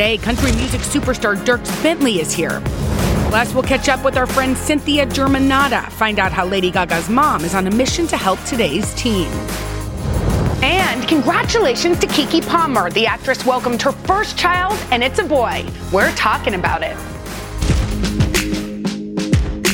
Today, 0.00 0.16
country 0.16 0.50
music 0.52 0.80
superstar 0.80 1.36
Dierks 1.36 1.82
Bentley 1.82 2.20
is 2.20 2.32
here. 2.32 2.62
Plus, 3.28 3.52
we'll 3.52 3.62
catch 3.62 3.90
up 3.90 4.02
with 4.02 4.16
our 4.16 4.26
friend 4.26 4.56
Cynthia 4.56 5.04
Germanotta, 5.04 5.92
find 5.92 6.18
out 6.18 6.32
how 6.32 6.46
Lady 6.46 6.70
Gaga's 6.70 7.10
mom 7.10 7.44
is 7.44 7.54
on 7.54 7.66
a 7.66 7.70
mission 7.70 8.06
to 8.06 8.16
help 8.16 8.42
today's 8.44 8.94
teen. 8.94 9.28
And 10.62 11.06
congratulations 11.06 11.98
to 11.98 12.06
Keke 12.06 12.48
Palmer. 12.48 12.88
The 12.88 13.06
actress 13.06 13.44
welcomed 13.44 13.82
her 13.82 13.92
first 13.92 14.38
child, 14.38 14.78
and 14.90 15.04
it's 15.04 15.18
a 15.18 15.24
boy. 15.24 15.66
We're 15.92 16.12
talking 16.12 16.54
about 16.54 16.82
it. 16.82 16.96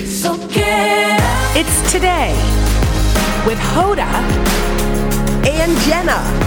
So. 0.09 0.35
It's 1.55 1.93
today 1.93 2.33
with 3.47 3.59
Hoda 3.61 4.11
and 5.47 5.80
Jenna. 5.83 6.45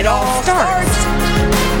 It 0.00 0.06
all 0.06 0.42
starts 0.42 0.96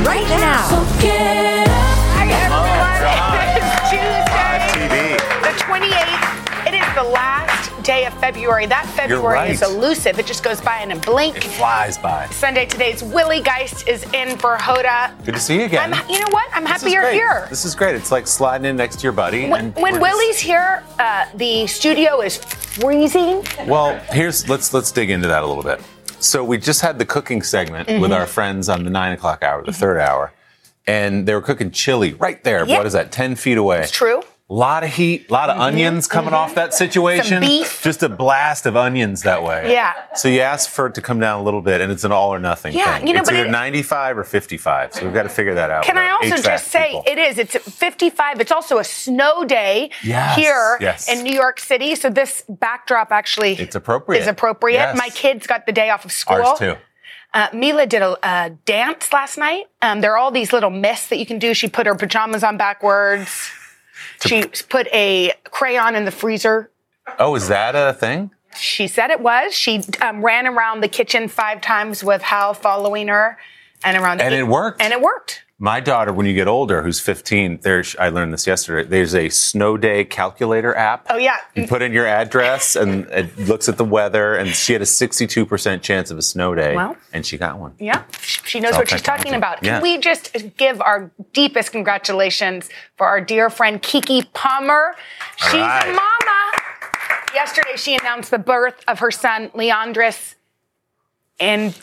right 0.04 0.28
now. 0.28 0.68
So 0.68 1.00
get 1.00 1.66
up. 1.66 1.72
Hi, 2.12 2.28
everyone. 2.28 3.00
It 3.48 3.64
is 3.64 3.70
Tuesday, 3.88 5.16
the 5.40 5.56
28th. 5.56 6.66
It 6.68 6.74
is 6.74 6.94
the 6.94 7.10
last 7.14 7.82
day 7.82 8.04
of 8.04 8.12
February. 8.20 8.66
That 8.66 8.84
February 8.94 9.34
right. 9.36 9.50
is 9.50 9.62
elusive. 9.62 10.18
It 10.18 10.26
just 10.26 10.44
goes 10.44 10.60
by 10.60 10.82
in 10.82 10.90
a 10.90 10.96
blink. 10.96 11.38
It 11.38 11.44
flies 11.44 11.96
by. 11.96 12.26
Sunday 12.26 12.66
today's 12.66 13.02
Willie 13.02 13.40
Geist 13.40 13.88
is 13.88 14.02
in 14.12 14.36
for 14.36 14.58
Hoda. 14.58 15.16
Good 15.24 15.36
to 15.36 15.40
see 15.40 15.58
you 15.58 15.64
again. 15.64 15.94
I'm, 15.94 16.06
you 16.10 16.20
know 16.20 16.28
what? 16.28 16.46
I'm 16.52 16.66
happy 16.66 16.90
you're 16.90 17.10
here. 17.10 17.46
This 17.48 17.64
is 17.64 17.74
great. 17.74 17.94
It's 17.94 18.12
like 18.12 18.26
sliding 18.26 18.66
in 18.66 18.76
next 18.76 18.96
to 18.96 19.02
your 19.04 19.12
buddy. 19.12 19.48
When, 19.48 19.64
and 19.64 19.74
when 19.76 19.94
we're 19.94 19.98
just- 19.98 20.02
Willie's 20.02 20.38
here, 20.38 20.84
uh, 20.98 21.24
the 21.36 21.66
studio 21.66 22.20
is 22.20 22.36
freezing. 22.36 23.46
Well, 23.66 23.98
here's 24.10 24.46
let's 24.46 24.74
let's 24.74 24.92
dig 24.92 25.08
into 25.08 25.28
that 25.28 25.42
a 25.42 25.46
little 25.46 25.62
bit. 25.62 25.80
So 26.22 26.44
we 26.44 26.58
just 26.58 26.80
had 26.80 26.98
the 26.98 27.06
cooking 27.06 27.42
segment 27.42 27.88
Mm-hmm. 27.88 28.00
with 28.00 28.12
our 28.12 28.26
friends 28.26 28.68
on 28.68 28.84
the 28.84 28.90
nine 28.90 29.12
o'clock 29.12 29.42
hour, 29.42 29.62
the 29.64 29.72
third 29.72 29.98
hour, 29.98 30.32
and 30.86 31.26
they 31.26 31.34
were 31.34 31.40
cooking 31.42 31.70
chili 31.70 32.14
right 32.14 32.42
there. 32.44 32.64
What 32.66 32.86
is 32.86 32.92
that? 32.92 33.10
Ten 33.12 33.36
feet 33.36 33.56
away. 33.58 33.80
It's 33.82 33.90
true. 33.92 34.22
A 34.50 34.52
lot 34.52 34.82
of 34.82 34.90
heat, 34.92 35.30
a 35.30 35.32
lot 35.32 35.48
of 35.48 35.60
onions 35.60 36.08
coming 36.08 36.34
off 36.34 36.56
that 36.56 36.74
situation. 36.74 37.40
Mm-hmm. 37.40 37.44
Some 37.44 37.58
beef. 37.62 37.82
Just 37.84 38.02
a 38.02 38.08
blast 38.08 38.66
of 38.66 38.76
onions 38.76 39.22
that 39.22 39.44
way. 39.44 39.70
Yeah. 39.72 39.92
So 40.16 40.26
you 40.26 40.40
ask 40.40 40.68
for 40.68 40.86
it 40.86 40.94
to 40.96 41.00
come 41.00 41.20
down 41.20 41.38
a 41.38 41.42
little 41.44 41.62
bit, 41.62 41.80
and 41.80 41.92
it's 41.92 42.02
an 42.02 42.10
all 42.10 42.34
or 42.34 42.40
nothing 42.40 42.74
Yeah, 42.74 42.98
thing. 42.98 43.06
you 43.06 43.14
know, 43.14 43.20
it's 43.20 43.30
either 43.30 43.46
it- 43.46 43.50
95 43.52 44.18
or 44.18 44.24
55. 44.24 44.92
So 44.94 45.04
we've 45.04 45.14
got 45.14 45.22
to 45.22 45.28
figure 45.28 45.54
that 45.54 45.70
out. 45.70 45.84
Can 45.84 45.96
I 45.96 46.10
also 46.10 46.34
HVAC 46.34 46.42
just 46.44 46.66
say 46.66 46.86
people. 46.88 47.04
it 47.06 47.18
is? 47.18 47.38
It's 47.38 47.56
55. 47.56 48.40
It's 48.40 48.50
also 48.50 48.78
a 48.78 48.84
snow 48.84 49.44
day 49.44 49.92
Yes, 50.02 50.34
here 50.36 50.78
yes. 50.80 51.08
in 51.08 51.22
New 51.22 51.32
York 51.32 51.60
City. 51.60 51.94
So 51.94 52.10
this 52.10 52.42
backdrop 52.48 53.12
actually 53.12 53.52
It's 53.52 53.76
appropriate. 53.76 54.22
Is 54.22 54.26
appropriate. 54.26 54.78
Yes. 54.78 54.98
My 54.98 55.10
kids 55.10 55.46
got 55.46 55.64
the 55.66 55.72
day 55.72 55.90
off 55.90 56.04
of 56.04 56.10
school. 56.10 56.38
Ours 56.42 56.58
too. 56.58 56.74
Uh, 57.32 57.46
Mila 57.52 57.86
did 57.86 58.02
a, 58.02 58.16
a 58.28 58.50
dance 58.64 59.12
last 59.12 59.38
night. 59.38 59.66
Um, 59.80 60.00
there 60.00 60.10
are 60.14 60.18
all 60.18 60.32
these 60.32 60.52
little 60.52 60.70
myths 60.70 61.06
that 61.06 61.18
you 61.20 61.26
can 61.26 61.38
do. 61.38 61.54
She 61.54 61.68
put 61.68 61.86
her 61.86 61.94
pajamas 61.94 62.42
on 62.42 62.56
backwards. 62.56 63.48
She 64.26 64.44
put 64.68 64.86
a 64.92 65.32
crayon 65.44 65.94
in 65.94 66.04
the 66.04 66.10
freezer. 66.10 66.70
Oh, 67.18 67.34
is 67.34 67.48
that 67.48 67.74
a 67.74 67.92
thing? 67.92 68.30
She 68.56 68.86
said 68.88 69.10
it 69.10 69.20
was. 69.20 69.54
She 69.54 69.82
um, 70.00 70.24
ran 70.24 70.46
around 70.46 70.80
the 70.80 70.88
kitchen 70.88 71.28
five 71.28 71.60
times 71.60 72.02
with 72.02 72.22
Hal 72.22 72.54
following 72.54 73.08
her, 73.08 73.38
and 73.84 73.96
around. 73.96 74.18
The 74.18 74.24
and 74.24 74.34
eight- 74.34 74.40
it 74.40 74.48
worked. 74.48 74.82
And 74.82 74.92
it 74.92 75.00
worked. 75.00 75.44
My 75.62 75.78
daughter, 75.78 76.10
when 76.10 76.24
you 76.24 76.32
get 76.32 76.48
older, 76.48 76.82
who's 76.82 77.00
15, 77.00 77.58
there's 77.60 77.94
I 77.96 78.08
learned 78.08 78.32
this 78.32 78.46
yesterday. 78.46 78.88
There's 78.88 79.14
a 79.14 79.28
snow 79.28 79.76
day 79.76 80.04
calculator 80.04 80.74
app. 80.74 81.06
Oh 81.10 81.18
yeah. 81.18 81.36
You 81.54 81.66
put 81.68 81.82
in 81.82 81.92
your 81.92 82.06
address 82.06 82.76
and 82.76 83.04
it 83.10 83.36
looks 83.38 83.68
at 83.68 83.76
the 83.76 83.84
weather, 83.84 84.34
and 84.36 84.48
she 84.48 84.72
had 84.72 84.80
a 84.80 84.86
62% 84.86 85.82
chance 85.82 86.10
of 86.10 86.16
a 86.16 86.22
snow 86.22 86.54
day, 86.54 86.74
Well. 86.74 86.96
and 87.12 87.26
she 87.26 87.36
got 87.36 87.58
one. 87.58 87.74
Yeah, 87.78 88.04
she 88.22 88.58
knows 88.58 88.72
what 88.74 88.88
she's 88.88 89.02
talking 89.02 89.34
about. 89.34 89.58
Can 89.58 89.66
Yeah. 89.66 89.82
we 89.82 89.98
just 89.98 90.34
give 90.56 90.80
our 90.80 91.10
deepest 91.34 91.72
congratulations 91.72 92.70
for 92.96 93.06
our 93.06 93.20
dear 93.20 93.50
friend 93.50 93.82
Keke 93.82 94.32
Palmer? 94.32 94.96
She's 95.36 95.60
right. 95.60 95.88
a 95.88 95.92
mama. 95.92 96.52
Yesterday, 97.34 97.76
she 97.76 97.94
announced 97.96 98.30
the 98.30 98.38
birth 98.38 98.82
of 98.88 99.00
her 99.00 99.10
son, 99.10 99.50
Leandris. 99.50 100.36
And 101.38 101.74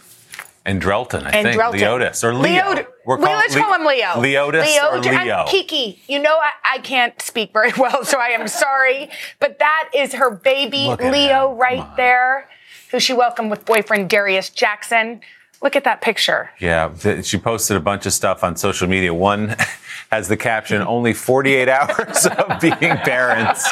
And 0.67 0.81
Drelton, 0.81 1.23
I 1.23 1.29
and 1.29 1.45
think. 1.47 1.59
Drelton. 1.59 1.79
Leotis 1.79 2.23
or 2.25 2.33
Leo. 2.33 2.69
Leod- 2.71 2.87
We're 3.05 3.17
well, 3.17 3.37
let's 3.37 3.55
Le- 3.55 3.61
call 3.61 3.73
him 3.73 3.85
Leo. 3.85 4.07
Leotis 4.07 4.65
Leo, 4.65 4.83
or 4.89 4.95
and 4.97 5.05
Leo. 5.05 5.45
Keke, 5.47 5.97
you 6.07 6.19
know 6.19 6.35
I, 6.37 6.75
I 6.75 6.77
can't 6.79 7.19
speak 7.21 7.53
very 7.53 7.71
well, 7.77 8.03
so 8.03 8.19
I 8.19 8.27
am 8.27 8.47
sorry. 8.49 9.09
But 9.39 9.59
that 9.59 9.89
is 9.95 10.13
her 10.13 10.29
baby, 10.29 10.93
Leo, 10.99 11.53
him. 11.53 11.57
Right 11.57 11.95
there, 11.95 12.49
who 12.91 12.99
she 12.99 13.13
welcomed 13.13 13.49
with 13.49 13.65
boyfriend 13.65 14.09
Darius 14.09 14.49
Jackson. 14.49 15.21
Look 15.61 15.75
at 15.75 15.85
that 15.85 16.01
picture. 16.01 16.51
Yeah, 16.59 16.89
th- 16.99 17.25
she 17.25 17.37
posted 17.39 17.77
a 17.77 17.79
bunch 17.79 18.05
of 18.05 18.13
stuff 18.13 18.43
on 18.43 18.55
social 18.57 18.87
media. 18.87 19.11
One 19.13 19.55
has 20.11 20.27
the 20.27 20.37
caption, 20.37 20.81
only 20.83 21.13
48 21.13 21.67
hours 21.69 22.27
of 22.27 22.59
being 22.61 22.77
parents. 22.97 23.67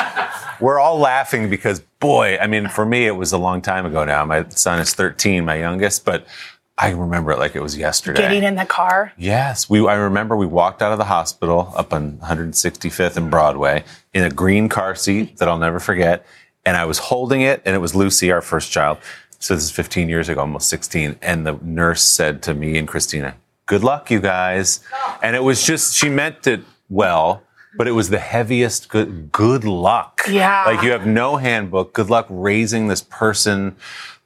We're 0.60 0.80
all 0.80 0.98
laughing 0.98 1.48
because, 1.50 1.82
boy, 2.00 2.38
I 2.42 2.48
mean, 2.48 2.70
for 2.70 2.86
me, 2.88 3.06
it 3.06 3.12
was 3.18 3.34
a 3.34 3.38
long 3.38 3.62
time 3.62 3.86
ago 3.86 4.04
now. 4.04 4.26
My 4.26 4.48
son 4.50 4.80
is 4.80 4.96
13, 4.96 5.46
my 5.46 5.58
youngest, 5.60 6.06
but 6.06 6.26
I 6.78 6.90
remember 6.92 7.32
it 7.32 7.40
like 7.40 7.56
it 7.56 7.62
was 7.62 7.78
yesterday. 7.78 8.22
Getting 8.22 8.44
in 8.44 8.56
the 8.56 8.66
car. 8.66 9.14
Yes, 9.18 9.70
we. 9.70 9.88
I 9.88 9.96
remember 9.96 10.36
we 10.36 10.46
walked 10.46 10.82
out 10.82 10.92
of 10.92 10.98
the 10.98 11.06
hospital 11.06 11.74
up 11.76 11.94
on 11.94 12.18
165th 12.18 13.16
and 13.16 13.32
Broadway 13.32 13.86
in 14.14 14.24
a 14.24 14.30
green 14.30 14.68
car 14.68 14.94
seat 14.94 15.38
that 15.38 15.48
I'll 15.48 15.58
never 15.58 15.80
forget, 15.80 16.26
and 16.66 16.76
I 16.76 16.84
was 16.84 16.98
holding 16.98 17.42
it, 17.42 17.62
and 17.64 17.76
it 17.76 17.80
was 17.80 17.96
Lucy, 17.96 18.30
our 18.30 18.42
first 18.42 18.72
child. 18.72 18.98
So 19.40 19.56
this 19.56 19.64
is 19.64 19.72
15 19.72 20.10
years 20.10 20.28
ago, 20.28 20.42
almost 20.42 20.68
16, 20.70 21.18
and 21.22 21.46
the 21.46 21.58
nurse 21.62 22.02
said 22.02 22.42
to 22.44 22.54
me 22.54 22.78
and 22.78 22.88
Christina, 22.88 23.36
"Good 23.68 23.84
luck, 23.84 24.12
you 24.12 24.20
guys," 24.20 24.82
and 25.22 25.36
it 25.36 25.44
was 25.44 25.66
just 25.66 25.96
she 25.96 26.10
meant 26.10 26.46
it 26.46 26.62
well. 26.90 27.42
But 27.78 27.90
it 27.90 27.92
was 27.92 28.10
the 28.10 28.20
heaviest 28.20 28.88
good, 28.88 29.34
good 29.34 29.66
luck. 29.66 30.22
Yeah. 30.30 30.64
Like 30.66 30.82
you 30.82 30.92
have 30.92 31.06
no 31.06 31.36
handbook. 31.36 31.92
Good 31.92 32.10
luck 32.10 32.26
raising 32.30 32.88
this 32.88 33.02
person 33.02 33.76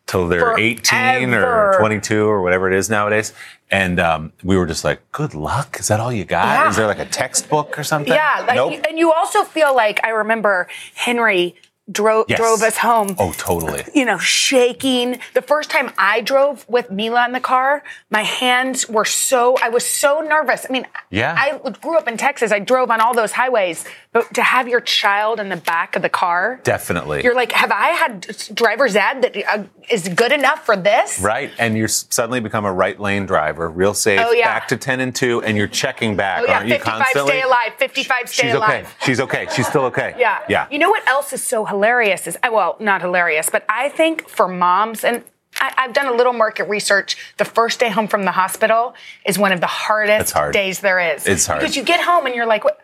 till 0.10 0.28
they're 0.28 0.58
18 0.58 1.36
or 1.36 1.76
22 1.78 2.26
or 2.26 2.42
whatever 2.42 2.68
it 2.68 2.76
is 2.76 2.90
nowadays. 2.90 3.32
And 3.70 4.00
um, 4.00 4.34
we 4.44 4.58
were 4.58 4.66
just 4.66 4.84
like, 4.84 5.00
good 5.12 5.36
luck. 5.36 5.78
Is 5.80 5.88
that 5.90 6.00
all 6.00 6.12
you 6.12 6.26
got? 6.26 6.46
Yeah. 6.46 6.70
Is 6.70 6.76
there 6.76 6.88
like 6.88 6.98
a 6.98 7.06
textbook 7.06 7.78
or 7.78 7.84
something? 7.84 8.12
Yeah, 8.12 8.52
nope. 8.56 8.84
and 8.90 8.98
you 8.98 9.14
also 9.14 9.44
feel 9.44 9.76
like 9.76 10.04
I 10.04 10.10
remember 10.10 10.68
Henry 10.96 11.56
drove 11.92 12.26
Yes. 12.30 12.40
drove 12.40 12.62
us 12.62 12.78
home. 12.78 13.16
Oh, 13.18 13.34
totally. 13.38 13.84
You 13.94 14.06
know, 14.06 14.18
shaking. 14.18 15.20
The 15.34 15.42
first 15.42 15.70
time 15.70 15.92
I 15.98 16.22
drove 16.22 16.66
with 16.70 16.92
Mila 16.92 17.26
in 17.26 17.32
the 17.32 17.40
car, 17.40 17.84
my 18.10 18.24
hands 18.24 18.88
were 18.88 19.06
so, 19.06 19.58
I 19.62 19.70
was 19.70 19.86
so 19.86 20.22
nervous. 20.22 20.66
I 20.70 20.72
mean, 20.72 20.86
Yeah. 21.10 21.36
I 21.38 21.58
grew 21.82 21.98
up 21.98 22.08
in 22.08 22.18
Texas. 22.18 22.52
I 22.52 22.60
drove 22.60 22.92
on 22.92 23.02
all 23.02 23.14
those 23.14 23.32
highways, 23.32 23.86
but 24.14 24.34
to 24.36 24.44
have 24.44 24.68
your 24.68 24.82
child 24.82 25.40
in 25.40 25.50
the 25.50 25.56
back 25.58 25.96
of 25.96 26.02
the 26.02 26.10
car, 26.10 26.60
Definitely. 26.64 27.24
you're 27.24 27.36
like, 27.36 27.52
have 27.54 27.72
I 27.72 27.90
had 27.90 28.28
driver's 28.54 28.96
ed 28.96 29.22
that 29.24 29.36
uh, 29.48 29.64
is 29.90 30.08
good 30.10 30.32
enough 30.32 30.66
for 30.66 30.78
this? 30.78 31.20
right. 31.22 31.52
And 31.58 31.76
you're 31.78 31.88
suddenly 31.88 32.40
become 32.40 32.66
a 32.66 32.72
right 32.74 33.00
lane 33.00 33.26
driver, 33.26 33.70
real 33.70 33.94
safe, 33.96 34.22
Oh, 34.24 34.32
yeah. 34.32 34.46
back 34.46 34.68
to 34.70 34.78
10 34.78 35.00
and 35.00 35.16
2, 35.16 35.44
and 35.44 35.58
you're 35.58 35.68
checking 35.68 36.16
back, 36.16 36.42
Oh 36.44 36.46
yeah, 36.46 36.54
aren't 36.58 36.68
you 36.68 36.74
55 36.76 36.94
constantly? 37.00 37.32
stay 37.32 37.42
alive, 37.42 37.72
55 37.78 38.30
stay 38.30 38.44
She's 38.44 38.54
alive. 38.54 38.86
okay. 38.86 38.94
She's 39.06 39.20
okay. 39.20 39.48
She's 39.56 39.68
still 39.68 39.86
okay. 39.86 40.14
Yeah. 40.20 40.40
Yeah. 40.48 40.68
You 40.70 40.78
know 40.80 40.90
what 40.90 41.08
else 41.08 41.34
is 41.34 41.44
so 41.44 41.66
hilarious 41.66 41.79
is, 41.84 42.38
uh, 42.44 42.50
well, 42.52 42.76
not 42.80 43.02
hilarious, 43.02 43.50
but 43.50 43.66
I 43.70 43.90
think 43.90 44.28
for 44.30 44.48
moms, 44.48 45.04
and 45.04 45.24
I, 45.60 45.74
I've 45.78 45.94
done 45.94 46.08
a 46.08 46.14
little 46.14 46.34
market 46.34 46.68
research, 46.70 47.18
the 47.38 47.46
first 47.46 47.80
day 47.80 47.90
home 47.90 48.08
from 48.08 48.24
the 48.24 48.32
hospital 48.32 48.94
is 49.26 49.38
one 49.38 49.52
of 49.52 49.62
the 49.62 49.68
hardest 49.68 50.34
hard. 50.34 50.54
days 50.54 50.80
there 50.80 51.00
is. 51.00 51.26
It's 51.28 51.46
hard. 51.48 51.60
Because 51.60 51.76
you 51.76 51.84
get 51.84 52.00
home 52.02 52.26
and 52.26 52.36
you're 52.36 52.46
like, 52.46 52.64
what? 52.64 52.80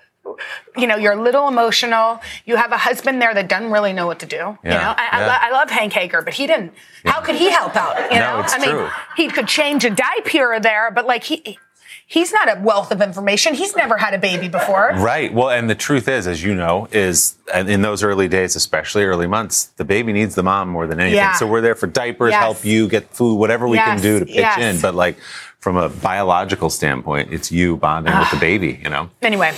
You 0.75 0.87
know, 0.87 0.95
you're 0.95 1.13
a 1.13 1.21
little 1.21 1.47
emotional. 1.47 2.19
You 2.45 2.55
have 2.55 2.71
a 2.71 2.77
husband 2.77 3.21
there 3.21 3.31
that 3.35 3.47
doesn't 3.47 3.71
really 3.71 3.93
know 3.93 4.07
what 4.07 4.19
to 4.19 4.25
do. 4.25 4.37
You 4.37 4.57
Yeah, 4.63 4.77
know, 4.81 4.93
I, 4.97 5.09
I, 5.11 5.25
lo- 5.27 5.37
I 5.39 5.51
love 5.51 5.69
Hank 5.69 5.93
Hager, 5.93 6.23
but 6.23 6.33
he 6.33 6.47
didn't. 6.47 6.73
How 7.05 7.21
could 7.21 7.35
he 7.35 7.51
help 7.51 7.75
out? 7.75 8.11
You 8.11 8.19
No, 8.19 8.37
know, 8.37 8.39
it's 8.43 8.53
I 8.55 8.57
mean, 8.57 8.71
true. 8.71 8.89
he 9.15 9.27
could 9.27 9.47
change 9.47 9.85
a 9.85 9.91
diaper 9.91 10.59
there, 10.59 10.89
but 10.89 11.05
like 11.05 11.23
he, 11.23 11.59
he's 12.07 12.31
not 12.31 12.57
a 12.57 12.61
wealth 12.61 12.91
of 12.91 13.01
information. 13.01 13.53
He's 13.55 13.75
never 13.75 13.97
had 13.97 14.13
a 14.13 14.19
baby 14.19 14.47
before. 14.47 14.91
Right. 14.95 15.33
Well, 15.33 15.49
and 15.49 15.69
the 15.69 15.75
truth 15.75 16.07
is, 16.07 16.27
as 16.27 16.43
you 16.43 16.53
know, 16.53 16.87
is 16.91 17.35
in 17.53 17.81
those 17.81 18.03
early 18.03 18.27
days, 18.27 18.55
especially 18.55 19.03
early 19.05 19.27
months, 19.27 19.65
the 19.77 19.85
baby 19.85 20.13
needs 20.13 20.35
the 20.35 20.43
mom 20.43 20.69
more 20.69 20.85
than 20.87 20.99
anything. 20.99 21.17
Yeah. 21.17 21.33
So 21.33 21.47
we're 21.47 21.61
there 21.61 21.75
for 21.75 21.87
diapers, 21.87 22.31
Yes. 22.31 22.41
help 22.41 22.63
you 22.65 22.87
get 22.87 23.09
food, 23.09 23.35
whatever 23.35 23.67
we 23.67 23.77
can 23.77 23.99
do 24.01 24.19
to 24.19 24.25
pitch 24.25 24.35
yes. 24.35 24.59
in. 24.59 24.81
But 24.81 24.93
like 24.95 25.17
from 25.65 25.77
a 25.77 25.89
biological 25.89 26.69
standpoint, 26.69 27.33
it's 27.33 27.51
you 27.51 27.75
bonding 27.75 28.15
with 28.19 28.29
the 28.29 28.37
baby. 28.37 28.79
You 28.83 28.89
know. 28.91 29.09
Anyway, 29.23 29.51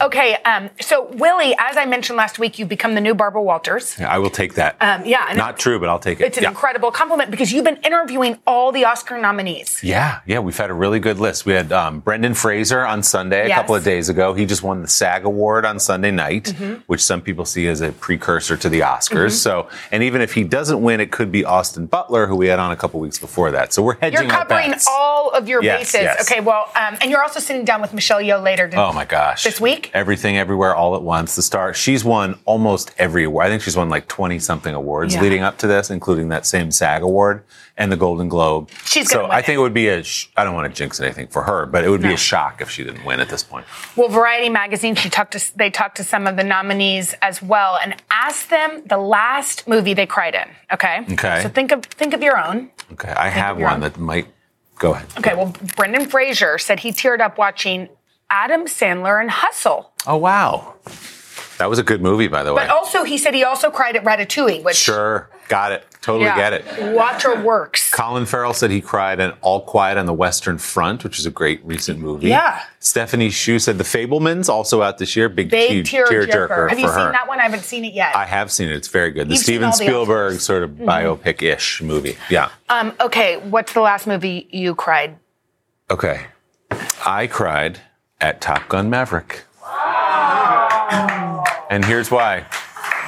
okay. 0.00 0.34
Um, 0.44 0.70
so 0.80 1.04
Willie, 1.12 1.54
as 1.56 1.76
I 1.76 1.84
mentioned 1.86 2.16
last 2.16 2.40
week, 2.40 2.58
you've 2.58 2.68
become 2.68 2.96
the 2.96 3.00
new 3.00 3.14
Barbara 3.14 3.40
Walters. 3.40 3.96
Yeah, 3.96 4.10
I 4.12 4.18
will 4.18 4.28
take 4.28 4.54
that. 4.54 4.74
Um, 4.80 5.04
yeah, 5.06 5.32
Not 5.36 5.60
true, 5.60 5.78
but 5.78 5.88
I'll 5.88 6.00
take 6.00 6.18
it. 6.20 6.24
It's 6.24 6.36
an 6.36 6.42
yeah. 6.42 6.48
incredible 6.48 6.90
compliment 6.90 7.30
because 7.30 7.52
you've 7.52 7.64
been 7.64 7.76
interviewing 7.84 8.38
all 8.44 8.72
the 8.72 8.84
Oscar 8.86 9.18
nominees. 9.18 9.84
Yeah, 9.84 10.18
yeah, 10.26 10.40
we've 10.40 10.56
had 10.56 10.68
a 10.70 10.74
really 10.74 10.98
good 10.98 11.18
list. 11.20 11.46
We 11.46 11.52
had 11.52 11.70
um, 11.70 12.00
Brendan 12.00 12.34
Fraser 12.34 12.84
on 12.84 13.04
Sunday 13.04 13.44
a 13.44 13.48
Yes. 13.48 13.58
couple 13.58 13.76
of 13.76 13.84
days 13.84 14.08
ago. 14.08 14.34
He 14.34 14.46
just 14.46 14.64
won 14.64 14.82
the 14.82 14.88
SAG 14.88 15.24
Award 15.24 15.64
on 15.64 15.78
Sunday 15.78 16.10
night, 16.10 16.46
Mm-hmm. 16.52 16.80
which 16.88 17.00
some 17.04 17.20
people 17.20 17.44
see 17.44 17.68
as 17.68 17.80
a 17.82 17.92
precursor 17.92 18.56
to 18.56 18.68
the 18.68 18.80
Oscars. 18.80 19.32
So, 19.32 19.68
and 19.92 20.02
even 20.02 20.20
if 20.22 20.34
he 20.34 20.42
doesn't 20.42 20.82
win, 20.82 20.98
it 20.98 21.12
could 21.12 21.30
be 21.30 21.44
Austin 21.44 21.86
Butler, 21.86 22.26
who 22.26 22.34
we 22.34 22.48
had 22.48 22.58
on 22.58 22.72
a 22.72 22.76
couple 22.76 22.98
weeks 22.98 23.18
before 23.20 23.52
that. 23.52 23.72
So 23.72 23.82
we're 23.82 23.96
hedging 24.00 24.24
You're 24.24 24.32
our 24.32 24.44
covering 24.46 24.74
all 24.88 25.30
of 25.30 25.48
your 25.48 25.51
Yes, 25.60 25.80
bases. 25.92 26.00
yes. 26.02 26.30
Okay, 26.30 26.40
well, 26.40 26.70
um, 26.76 26.96
and 27.00 27.10
you're 27.10 27.22
also 27.22 27.40
sitting 27.40 27.64
down 27.64 27.82
with 27.82 27.92
Michelle 27.92 28.20
Yeoh 28.20 28.40
later. 28.42 28.68
to- 28.68 28.76
Oh 28.76 28.92
my 28.92 29.04
gosh! 29.04 29.42
This 29.42 29.60
week? 29.60 29.90
everything, 29.92 30.38
everywhere, 30.38 30.74
all 30.74 30.94
at 30.94 31.02
once. 31.02 31.34
The 31.34 31.42
star. 31.42 31.74
She's 31.74 32.04
won 32.04 32.38
almost 32.44 32.92
every 32.98 33.24
award. 33.24 33.46
I 33.46 33.48
think 33.50 33.62
she's 33.62 33.76
won 33.76 33.88
like 33.88 34.06
twenty 34.06 34.38
something 34.38 34.72
awards 34.74 35.14
Yeah. 35.14 35.22
leading 35.22 35.42
up 35.42 35.58
to 35.58 35.66
this, 35.66 35.90
including 35.90 36.28
that 36.28 36.46
same 36.46 36.70
SAG 36.70 37.02
award 37.02 37.42
and 37.76 37.90
the 37.90 37.96
Golden 37.96 38.28
Globe. 38.28 38.70
She's 38.84 39.10
so 39.10 39.26
I 39.26 39.42
think 39.42 39.56
it. 39.56 39.58
it 39.58 39.62
would 39.62 39.74
be 39.74 39.88
a. 39.88 40.02
Sh- 40.04 40.28
I 40.36 40.44
don't 40.44 40.54
want 40.54 40.72
to 40.72 40.76
jinx 40.76 41.00
anything 41.00 41.26
for 41.26 41.42
her, 41.42 41.66
but 41.66 41.84
it 41.84 41.88
would 41.90 42.02
be 42.02 42.08
No. 42.08 42.14
a 42.14 42.18
shock 42.18 42.60
if 42.60 42.70
she 42.70 42.84
didn't 42.84 43.04
win 43.04 43.18
at 43.18 43.28
this 43.28 43.42
point. 43.42 43.66
Well, 43.96 44.08
Variety 44.08 44.48
magazine, 44.48 44.94
she 44.94 45.10
talked 45.10 45.32
to 45.32 45.56
they 45.58 45.70
talked 45.70 45.96
to 45.96 46.04
some 46.04 46.26
of 46.26 46.36
the 46.36 46.44
nominees 46.44 47.14
as 47.22 47.42
well 47.42 47.78
and 47.82 47.96
asked 48.10 48.50
them 48.50 48.82
the 48.86 48.98
last 48.98 49.66
movie 49.66 49.94
they 49.94 50.06
cried 50.06 50.34
in. 50.34 50.48
Okay. 50.72 51.04
Okay. 51.12 51.40
So 51.42 51.48
think 51.48 51.72
of 51.72 51.84
think 51.84 52.14
of 52.14 52.22
your 52.22 52.38
own. 52.38 52.70
Okay, 52.92 53.10
I 53.16 53.28
have 53.30 53.56
one 53.58 53.72
on. 53.74 53.80
that 53.80 53.98
might 53.98 54.26
go 54.82 54.94
ahead. 54.94 55.06
Okay. 55.16 55.34
Well, 55.34 55.54
Brendan 55.76 56.06
Fraser 56.06 56.58
said 56.58 56.80
he 56.80 56.90
teared 56.90 57.20
up 57.20 57.38
watching 57.38 57.88
Adam 58.28 58.66
Sandler 58.66 59.20
and 59.20 59.30
Hustle. 59.30 59.92
Oh 60.06 60.16
wow, 60.16 60.74
that 61.58 61.70
was 61.70 61.78
a 61.78 61.82
good 61.82 62.02
movie, 62.02 62.28
by 62.28 62.42
the 62.42 62.52
way. 62.52 62.64
But 62.64 62.70
also, 62.70 63.04
he 63.04 63.16
said 63.16 63.34
he 63.34 63.44
also 63.44 63.70
cried 63.70 63.96
at 63.96 64.04
Ratatouille, 64.04 64.62
which 64.64 64.76
sure, 64.76 65.30
got 65.52 65.70
it. 65.70 65.84
Totally 66.00 66.24
yeah, 66.24 66.36
get 66.36 66.52
it. 66.54 66.94
Water 66.96 67.40
works. 67.42 67.90
Colin 67.90 68.24
Farrell 68.24 68.54
said 68.54 68.70
he 68.70 68.80
cried 68.80 69.20
at 69.20 69.36
All 69.42 69.60
Quiet 69.60 69.98
on 69.98 70.06
the 70.06 70.14
Western 70.14 70.56
Front, 70.56 71.04
which 71.04 71.18
is 71.18 71.26
a 71.26 71.30
great 71.30 71.62
recent 71.62 72.00
movie. 72.00 72.28
Yeah. 72.28 72.62
Stephanie 72.80 73.28
Hsu 73.28 73.58
said 73.58 73.76
The 73.76 73.84
Fabelmans, 73.84 74.48
also 74.48 74.80
out 74.80 74.96
this 74.96 75.14
year. 75.14 75.28
Big, 75.28 75.50
Big 75.50 75.70
huge 75.70 75.92
tearjerker. 75.92 76.48
tearjerker 76.48 76.68
Have 76.70 76.78
you 76.78 76.88
seen 76.88 76.98
her. 76.98 77.12
that 77.12 77.28
one? 77.28 77.38
I 77.38 77.42
haven't 77.42 77.64
seen 77.64 77.84
it 77.84 77.92
yet. 77.92 78.16
I 78.16 78.24
have 78.24 78.50
seen 78.50 78.70
it. 78.70 78.74
It's 78.76 78.88
very 78.88 79.10
good. 79.10 79.28
The 79.28 79.34
You've 79.34 79.42
Steven 79.42 79.68
the 79.68 79.76
Spielberg 79.76 80.40
sort 80.40 80.62
of 80.62 80.70
biopic-ish 80.70 81.82
movie. 81.82 82.16
Yeah. 82.30 82.48
um, 82.70 82.94
okay. 82.98 83.36
What's 83.36 83.74
the 83.74 83.82
last 83.82 84.06
movie 84.06 84.48
you 84.50 84.74
cried? 84.74 85.18
Okay. 85.90 86.26
I 87.04 87.26
cried 87.26 87.78
at 88.22 88.40
Top 88.40 88.68
Gun 88.68 88.88
Maverick. 88.88 89.44
Wow. 89.62 91.44
And 91.70 91.84
here's 91.84 92.10
why. 92.10 92.46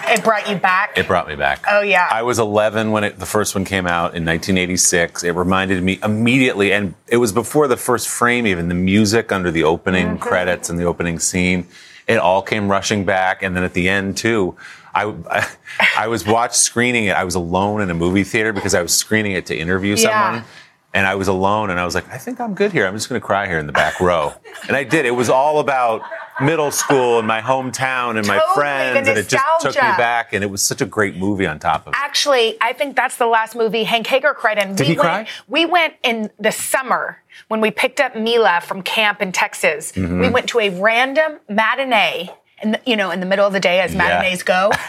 It 0.08 0.22
brought 0.24 0.48
you 0.48 0.56
back. 0.56 0.96
It 0.98 1.06
brought 1.06 1.26
me 1.28 1.34
back. 1.36 1.64
Oh, 1.70 1.80
yeah. 1.82 2.08
I 2.10 2.22
was 2.22 2.38
11 2.38 2.90
when 2.90 3.04
it, 3.04 3.18
the 3.18 3.26
first 3.26 3.54
one 3.54 3.64
came 3.64 3.86
out 3.86 4.14
in 4.14 4.24
1986. 4.24 5.24
It 5.24 5.30
reminded 5.32 5.82
me 5.82 5.98
immediately, 6.02 6.72
and 6.72 6.94
it 7.08 7.16
was 7.18 7.32
before 7.32 7.68
the 7.68 7.76
first 7.76 8.08
frame, 8.08 8.46
even 8.46 8.68
the 8.68 8.74
music 8.74 9.32
under 9.32 9.50
the 9.50 9.64
opening 9.64 10.06
Mm-hmm. 10.06 10.16
credits 10.18 10.68
and 10.70 10.78
the 10.78 10.84
opening 10.84 11.18
scene. 11.18 11.66
It 12.06 12.18
all 12.18 12.42
came 12.42 12.68
rushing 12.70 13.04
back, 13.04 13.42
and 13.42 13.56
then 13.56 13.64
at 13.64 13.72
the 13.74 13.88
end 13.88 14.16
too. 14.16 14.56
I, 14.94 15.12
I, 15.30 15.48
I 15.98 16.08
was 16.08 16.26
watch 16.26 16.54
screening 16.54 17.06
it. 17.06 17.16
I 17.16 17.24
was 17.24 17.34
alone 17.34 17.80
in 17.80 17.90
a 17.90 17.94
movie 17.94 18.24
theater 18.24 18.52
because 18.52 18.74
I 18.74 18.82
was 18.82 18.94
screening 18.94 19.32
it 19.32 19.46
to 19.46 19.56
interview 19.56 19.96
Yeah. 19.96 20.10
someone. 20.32 20.44
And 20.92 21.08
I 21.08 21.16
was 21.16 21.26
alone, 21.26 21.70
and 21.70 21.80
I 21.80 21.84
was 21.84 21.96
like, 21.96 22.08
I 22.08 22.18
think 22.18 22.40
I'm 22.40 22.54
good 22.54 22.70
here. 22.70 22.86
I'm 22.86 22.94
just 22.94 23.08
going 23.08 23.20
to 23.20 23.26
cry 23.26 23.48
here 23.48 23.58
in 23.58 23.66
the 23.66 23.72
back 23.72 23.98
row. 23.98 24.32
And 24.68 24.76
I 24.76 24.84
did. 24.84 25.06
It 25.06 25.10
was 25.10 25.28
all 25.28 25.58
about 25.58 26.02
middle 26.40 26.70
school 26.70 27.18
and 27.18 27.26
my 27.28 27.40
hometown 27.40 28.16
and 28.16 28.26
my 28.26 28.38
Totally, 28.38 28.48
the 28.48 28.54
friends, 28.54 29.08
and 29.08 29.18
it 29.18 29.28
just 29.28 29.44
took 29.60 29.74
me 29.74 29.80
back. 29.80 30.32
And 30.32 30.42
it 30.42 30.48
was 30.48 30.62
such 30.62 30.80
a 30.80 30.86
great 30.86 31.16
movie 31.16 31.46
on 31.46 31.58
top 31.58 31.86
of 31.86 31.92
it. 31.92 31.98
Actually, 31.98 32.56
I 32.60 32.72
think 32.72 32.96
that's 32.96 33.16
the 33.16 33.26
last 33.26 33.54
movie 33.54 33.84
Hank 33.84 34.06
Hager 34.06 34.34
cried 34.34 34.58
in. 34.58 34.74
Did 34.74 34.86
we 34.86 34.94
he 34.94 34.98
went, 34.98 35.00
cry? 35.00 35.28
We 35.48 35.66
went 35.66 35.94
in 36.02 36.30
the 36.38 36.52
summer 36.52 37.18
when 37.48 37.60
we 37.60 37.70
picked 37.70 38.00
up 38.00 38.16
Mila 38.16 38.60
from 38.62 38.82
camp 38.82 39.20
in 39.22 39.32
Texas. 39.32 39.92
Mm-hmm. 39.92 40.20
We 40.20 40.28
went 40.28 40.48
to 40.50 40.60
a 40.60 40.70
random 40.70 41.40
matinee, 41.48 42.30
in 42.62 42.72
the, 42.72 42.80
you 42.86 42.96
know, 42.96 43.10
in 43.10 43.20
the 43.20 43.26
middle 43.26 43.46
of 43.46 43.52
the 43.52 43.60
day 43.60 43.80
as 43.80 43.94
matinees 43.94 44.42
go. 44.42 44.70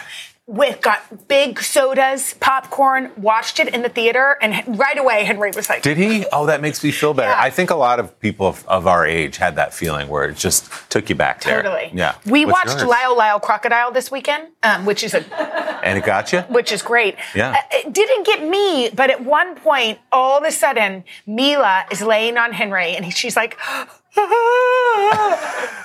With 0.48 0.80
got 0.80 1.26
big 1.26 1.60
sodas, 1.60 2.34
popcorn, 2.34 3.10
watched 3.16 3.58
it 3.58 3.74
in 3.74 3.82
the 3.82 3.88
theater, 3.88 4.38
and 4.40 4.78
right 4.78 4.96
away 4.96 5.24
Henry 5.24 5.50
was 5.56 5.68
like, 5.68 5.82
Did 5.82 5.96
he? 5.96 6.24
Oh, 6.32 6.46
that 6.46 6.60
makes 6.60 6.84
me 6.84 6.92
feel 6.92 7.14
better. 7.14 7.30
Yeah. 7.30 7.40
I 7.42 7.50
think 7.50 7.70
a 7.70 7.74
lot 7.74 7.98
of 7.98 8.20
people 8.20 8.46
of, 8.46 8.64
of 8.68 8.86
our 8.86 9.04
age 9.04 9.38
had 9.38 9.56
that 9.56 9.74
feeling 9.74 10.06
where 10.06 10.28
it 10.28 10.36
just 10.36 10.70
took 10.88 11.08
you 11.08 11.16
back 11.16 11.42
there. 11.42 11.62
Totally. 11.64 11.90
Yeah. 11.92 12.14
We 12.26 12.44
What's 12.44 12.64
watched 12.68 12.78
yours? 12.78 12.88
Lyle 12.88 13.16
Lyle 13.16 13.40
Crocodile 13.40 13.90
this 13.90 14.08
weekend, 14.12 14.46
um, 14.62 14.84
which 14.84 15.02
is 15.02 15.14
a 15.14 15.24
And 15.84 15.98
it 15.98 16.04
got 16.04 16.32
you? 16.32 16.42
which 16.42 16.70
is 16.70 16.80
great. 16.80 17.16
Yeah. 17.34 17.50
Uh, 17.50 17.78
It 17.78 17.92
didn't 17.92 18.24
get 18.24 18.44
me, 18.48 18.90
but 18.90 19.10
at 19.10 19.24
one 19.24 19.56
point, 19.56 19.98
all 20.12 20.38
of 20.38 20.44
a 20.44 20.52
sudden, 20.52 21.02
Mila 21.26 21.86
is 21.90 22.02
laying 22.02 22.36
on 22.38 22.52
Henry, 22.52 22.94
and 22.94 23.04
he- 23.04 23.10
she's 23.10 23.34
like, 23.34 23.58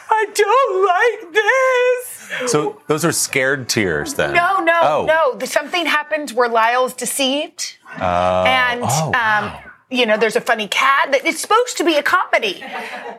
"I 0.10 0.26
don't 0.34 0.86
like 0.86 1.34
this." 1.34 2.52
So 2.52 2.82
those 2.88 3.04
are 3.06 3.12
scared 3.12 3.68
tears 3.70 4.14
then? 4.16 4.34
No, 4.34 4.60
no, 4.64 4.80
Oh. 4.84 5.06
no. 5.40 5.46
Something 5.46 5.86
happens 5.86 6.34
where 6.34 6.48
Lyle's 6.50 6.94
deceived, 6.94 7.78
and 7.96 8.82
oh, 8.84 9.06
um, 9.08 9.14
wow. 9.14 9.60
you 9.90 10.06
know, 10.06 10.18
there's 10.18 10.36
a 10.38 10.42
funny 10.42 10.68
cat. 10.68 11.10
That 11.12 11.26
it's 11.26 11.40
supposed 11.42 11.78
to 11.78 11.84
be 11.84 11.96
a 11.98 12.04
comedy, 12.04 12.64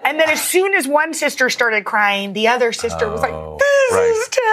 and 0.05 0.19
then 0.19 0.29
as 0.31 0.43
soon 0.43 0.75
as 0.75 0.89
one 0.89 1.13
sister 1.15 1.51
started 1.51 1.85
crying, 1.85 2.33
the 2.33 2.49
other 2.49 2.73
sister 2.73 3.09
was 3.11 3.21
like, 3.21 3.33
Oh, 3.33 3.59
"This 3.59 3.93
right. 3.99 4.11
is 4.11 4.29
terrible." 4.29 4.49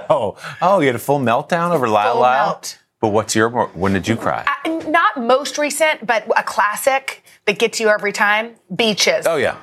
Oh, 0.10 0.36
oh, 0.62 0.80
you 0.80 0.86
had 0.86 0.96
a 0.96 0.98
full 0.98 1.20
meltdown 1.20 1.70
over 1.70 1.86
Lyle 1.88 2.14
Full 2.14 2.22
Lyle? 2.22 2.46
melt. 2.46 2.78
But 3.00 3.08
what's 3.08 3.36
your, 3.36 3.48
when 3.68 3.92
did 3.92 4.08
you 4.08 4.16
cry? 4.16 4.44
Uh, 4.64 4.68
Not 4.88 5.16
most 5.20 5.58
recent, 5.58 6.04
but 6.06 6.24
a 6.36 6.42
classic 6.42 7.22
that 7.48 7.58
gets 7.58 7.80
you 7.80 7.88
every 7.88 8.12
time. 8.12 8.54
Beaches. 8.76 9.26
oh, 9.26 9.36
yeah. 9.36 9.56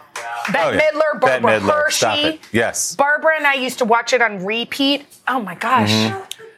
Bette 0.52 0.60
oh, 0.60 0.72
yeah. 0.72 0.80
Midler, 0.80 1.22
Bette 1.22 1.42
Barbara 1.44 1.60
Midler. 1.60 1.84
Hershey. 1.84 1.98
Stop 1.98 2.18
it. 2.18 2.40
Yes. 2.52 2.96
Barbara 2.96 3.34
and 3.38 3.48
I 3.48 3.54
used 3.56 3.78
to 3.80 3.86
watch 3.86 4.12
it 4.14 4.22
on 4.22 4.44
repeat. 4.44 5.06
Oh 5.28 5.40
my 5.40 5.56
gosh. 5.56 6.12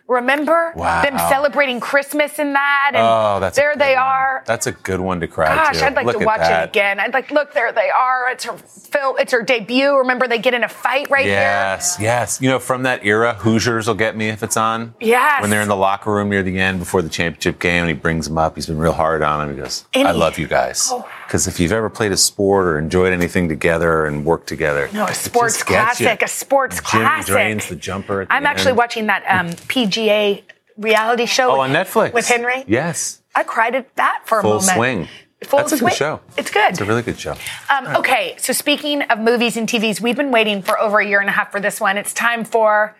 Remember 0.08 0.70
Mm-hmm. 0.72 0.80
Wow. 0.80 1.02
them 1.02 1.18
celebrating 1.30 1.80
Christmas 1.82 2.40
in 2.40 2.54
that? 2.54 2.92
And 2.94 3.02
Oh, 3.04 3.40
that's 3.42 3.58
there 3.58 3.76
they 3.76 3.96
one. 3.96 4.04
are. 4.04 4.44
That's 4.46 4.66
a 4.68 4.72
good 4.72 5.02
one 5.02 5.20
to 5.20 5.28
cry 5.28 5.54
Gosh, 5.54 5.80
to. 5.80 5.86
I'd 5.86 5.96
like 5.96 6.06
Look 6.06 6.20
to 6.20 6.26
watch 6.26 6.40
that. 6.40 6.64
it 6.64 6.70
again. 6.70 7.00
I'd 7.02 7.14
like, 7.14 7.30
look, 7.30 7.54
there 7.54 7.74
they 7.74 7.90
are. 7.90 8.30
It's 8.30 8.46
her 8.46 8.58
film. 8.58 9.18
It's 9.20 9.34
her 9.34 9.42
debut. 9.42 9.98
Remember, 9.98 10.26
they 10.28 10.40
get 10.40 10.54
in 10.54 10.64
a 10.64 10.70
fight 10.70 11.10
right 11.10 11.26
Yes, 11.26 11.98
yes. 12.00 12.40
You 12.42 12.50
know, 12.50 12.60
from 12.60 12.84
that 12.84 13.06
era, 13.06 13.34
Hoosiers 13.34 13.88
will 13.88 13.96
get 13.96 14.16
me 14.16 14.30
if 14.30 14.44
it's 14.44 14.56
on. 14.56 14.94
Yes. 15.02 15.42
When 15.42 15.50
they're 15.50 15.62
in 15.62 15.68
the 15.68 15.76
locker 15.76 16.14
room 16.14 16.30
near 16.30 16.42
the 16.44 16.58
end 16.58 16.80
before 16.80 17.02
the 17.02 17.10
championship 17.10 17.60
game 17.60 17.82
and 17.84 17.90
he 17.90 17.96
brings 17.96 18.28
them 18.30 18.38
up, 18.38 18.56
he's 18.56 18.68
been 18.68 18.78
real 18.78 18.94
hard 18.94 19.22
on 19.24 19.50
him. 19.50 19.56
He 19.58 19.62
goes, 19.62 19.86
And 19.94 20.08
I 20.08 20.12
love 20.12 20.38
you 20.40 20.48
guys. 20.48 20.88
Oh. 20.92 21.10
Because 21.28 21.46
if 21.48 21.60
you've 21.60 21.74
ever 21.74 21.90
played 21.90 22.12
a 22.14 22.18
sport 22.18 22.66
or 22.68 22.80
enjoyed 22.80 23.12
anything 23.12 23.50
together 23.50 24.06
and 24.06 24.24
worked 24.26 24.48
together, 24.48 24.90
No, 24.94 25.06
a 25.06 25.14
sports 25.14 25.62
classic. 25.62 26.22
A 26.22 26.28
sports 26.28 26.78
Jimmy 26.78 27.04
classic. 27.04 27.28
drains 27.28 27.68
the 27.70 27.76
jumper. 27.76 28.22
At 28.22 28.30
the 28.30 28.34
I'm 28.34 28.46
actually 28.46 28.74
watching 28.74 29.08
that 29.08 29.24
um, 29.28 29.50
PGA 29.50 30.44
reality 30.78 31.26
show. 31.26 31.50
Oh, 31.52 31.62
with- 31.62 31.70
on 31.70 31.72
Netflix. 31.74 32.14
with 32.14 32.28
Henry. 32.28 32.64
Yes. 32.68 33.22
I 33.36 33.44
cried 33.44 33.76
at 33.76 33.94
that 33.98 34.22
for 34.26 34.40
a 34.40 34.42
Full 34.42 34.52
moment. 34.62 34.76
swing. 34.76 35.08
Full 35.44 35.60
That's 35.60 35.74
a 35.74 35.78
swing. 35.78 35.90
good 35.90 35.98
show. 35.98 36.20
It's 36.38 36.50
good. 36.50 36.72
It's 36.72 36.82
a 36.82 36.86
really 36.86 37.04
good 37.04 37.20
show. 37.20 37.36
Um, 37.70 37.88
okay, 37.98 38.36
so 38.40 38.54
speaking 38.54 39.04
of 39.04 39.20
movies 39.20 39.56
and 39.58 39.68
TVs, 39.70 40.02
we've 40.02 40.16
been 40.16 40.32
waiting 40.32 40.64
for 40.64 40.80
over 40.80 41.00
a 41.00 41.06
year 41.06 41.20
and 41.20 41.30
a 41.30 41.34
half 41.34 41.52
for 41.52 41.60
this 41.60 41.80
one. 41.80 41.98
It's 41.98 42.14
time 42.14 42.44
for. 42.44 42.96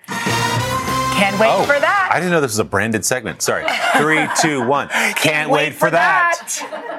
Can't 1.18 1.40
wait 1.40 1.50
oh, 1.52 1.64
for 1.64 1.80
that. 1.80 2.10
Oh, 2.12 2.16
I 2.16 2.20
didn't 2.20 2.32
know 2.32 2.42
this 2.42 2.52
was 2.52 2.60
a 2.60 2.64
branded 2.64 3.04
segment. 3.04 3.42
Sorry. 3.42 3.66
Three, 3.98 4.28
two, 4.42 4.66
one. 4.68 4.88
Can't, 4.90 5.50
wait, 5.50 5.74
for 5.74 5.90
that. 5.90 6.40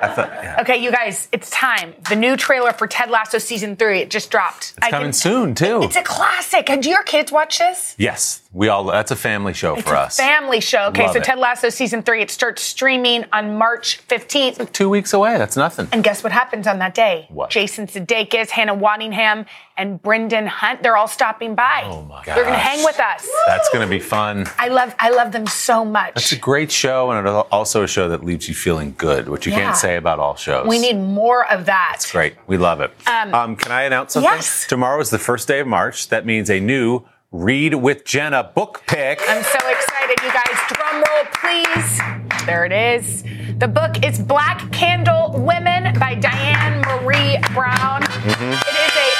I 0.02 0.08
thought, 0.08 0.30
yeah. 0.42 0.60
Okay, 0.60 0.76
you 0.82 0.90
guys, 0.90 1.28
it's 1.32 1.50
time. 1.50 1.94
The 2.08 2.16
new 2.16 2.36
trailer 2.36 2.72
for 2.72 2.86
Ted 2.86 3.10
Lasso 3.10 3.38
season 3.38 3.76
three. 3.76 4.00
It 4.00 4.10
just 4.10 4.30
dropped. 4.30 4.74
It's 4.78 4.88
coming 4.88 5.12
soon, 5.12 5.54
too. 5.54 5.82
It's 5.82 5.96
a 5.96 6.02
classic. 6.02 6.66
Do 6.80 6.88
your 6.88 7.02
kids 7.04 7.30
watch 7.30 7.58
this? 7.58 7.94
yes, 7.98 8.42
we 8.52 8.68
all. 8.68 8.84
That's 8.84 9.10
a 9.10 9.16
family 9.16 9.52
show 9.52 9.76
It's 9.76 9.86
for 9.88 9.94
a 9.94 10.00
us. 10.00 10.16
family 10.16 10.60
show. 10.60 10.86
Okay, 10.88 11.04
Love 11.04 11.12
so 11.12 11.18
it. 11.20 11.24
Ted 11.24 11.38
Lasso 11.38 11.68
season 11.68 12.02
three. 12.02 12.20
It 12.22 12.30
starts 12.30 12.62
streaming 12.62 13.24
on 13.32 13.56
March 13.56 14.00
15th. 14.08 14.72
Two 14.72 14.88
weeks 14.88 15.12
away. 15.12 15.38
That's 15.38 15.56
nothing. 15.56 15.88
And 15.92 16.02
guess 16.02 16.24
what 16.24 16.32
happens 16.32 16.66
on 16.66 16.78
that 16.80 16.94
day? 16.94 17.26
What? 17.30 17.50
Jason 17.50 17.86
Sudeikis, 17.86 18.50
Hannah 18.50 18.74
Waddingham, 18.76 19.46
and 19.78 20.02
Brendan 20.02 20.46
Hunt. 20.46 20.82
They're 20.82 20.96
all 20.96 21.08
stopping 21.08 21.54
by. 21.54 21.82
Oh 21.86 22.02
my 22.02 22.22
god! 22.24 22.34
They're 22.36 22.44
going 22.44 22.54
to 22.54 22.58
hang 22.58 22.84
with 22.84 22.98
us. 23.00 23.28
That's 23.46 23.68
going 23.70 23.86
to 23.86 23.90
be 23.90 24.00
fun. 24.00 24.46
I 24.58 24.68
love 24.68 24.94
I 24.98 25.10
love 25.10 25.32
them 25.32 25.46
so 25.46 25.84
much. 25.84 26.12
It's 26.16 26.32
a 26.32 26.36
great 26.36 26.70
show, 26.70 27.10
and 27.10 27.26
it's 27.26 27.48
also 27.52 27.82
a 27.84 27.88
show 27.88 28.08
that 28.08 28.24
leaves 28.24 28.48
you 28.48 28.54
feeling 28.54 28.94
good, 28.98 29.28
which 29.28 29.46
you 29.46 29.52
Yeah. 29.52 29.58
can't 29.60 29.76
say 29.76 29.96
about 29.96 30.18
all 30.18 30.36
shows. 30.36 30.66
we 30.66 30.78
need 30.78 30.98
more 30.98 31.50
of 31.50 31.66
that. 31.66 31.92
It's 31.96 32.10
great. 32.12 32.34
We 32.46 32.56
love 32.58 32.80
it. 32.80 32.90
Um, 33.06 33.56
can 33.56 33.72
I 33.72 33.82
announce 33.82 34.12
something? 34.14 34.30
yes. 34.30 34.66
Tomorrow 34.68 35.00
is 35.00 35.10
the 35.10 35.18
first 35.18 35.48
day 35.48 35.60
of 35.60 35.66
March. 35.66 36.08
That 36.08 36.26
means 36.26 36.50
a 36.50 36.60
new 36.60 37.04
Read 37.30 37.74
with 37.74 38.06
Jenna 38.06 38.42
book 38.42 38.82
pick. 38.86 39.20
I'm 39.28 39.42
so 39.42 39.58
excited, 39.68 40.16
you 40.22 40.32
guys. 40.32 40.58
Drum 40.72 40.96
roll, 40.96 41.24
please. 41.34 42.00
There 42.46 42.64
it 42.64 42.72
is. 42.72 43.22
The 43.58 43.68
book 43.68 44.02
is 44.02 44.18
Black 44.18 44.72
Candle 44.72 45.32
Women 45.36 45.92
by 45.98 46.14
Diane 46.14 46.80
Marie 46.80 47.36
Brown. 47.52 48.00
Mm-hmm. 48.02 48.67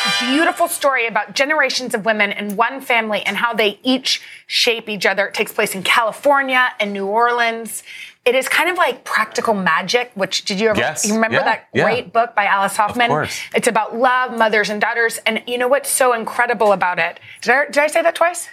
A 0.09 0.25
beautiful 0.25 0.69
story 0.69 1.07
about 1.07 1.35
generations 1.35 1.93
of 1.95 2.07
women 2.07 2.33
in 2.33 2.57
one 2.57 2.81
family 2.81 3.21
and 3.27 3.37
how 3.37 3.53
they 3.53 3.79
each 3.83 4.23
shape 4.47 4.88
each 4.88 5.05
other. 5.05 5.27
It 5.27 5.35
takes 5.35 5.53
place 5.53 5.75
in 5.75 5.83
California 5.83 6.69
and 6.81 6.95
New 6.95 7.05
Orleans. 7.07 7.83
It 8.25 8.35
is 8.35 8.49
kind 8.49 8.71
of 8.71 8.79
like 8.79 9.05
practical 9.05 9.53
magic, 9.53 10.11
which 10.15 10.45
did 10.47 10.61
you 10.61 10.71
ever 10.71 10.79
Yes. 10.81 11.07
you 11.07 11.12
remember 11.15 11.37
Yeah. 11.38 11.45
that 11.45 11.69
Yeah. 11.75 11.85
great 11.85 12.12
book 12.12 12.35
by 12.35 12.47
Alice 12.47 12.77
Hoffman? 12.77 13.09
course. 13.09 13.38
It's 13.55 13.69
about 13.69 13.97
love, 13.97 14.33
mothers 14.37 14.71
and 14.71 14.81
daughters. 14.81 15.19
And 15.27 15.43
you 15.47 15.59
know 15.59 15.69
what's 15.69 15.91
so 15.91 16.15
incredible 16.15 16.73
about 16.73 16.99
it? 16.99 17.21
Did 17.43 17.53
I, 17.55 17.65
did 17.67 17.79
I 17.79 17.87
say 17.88 18.00
that 18.00 18.15
twice? 18.15 18.49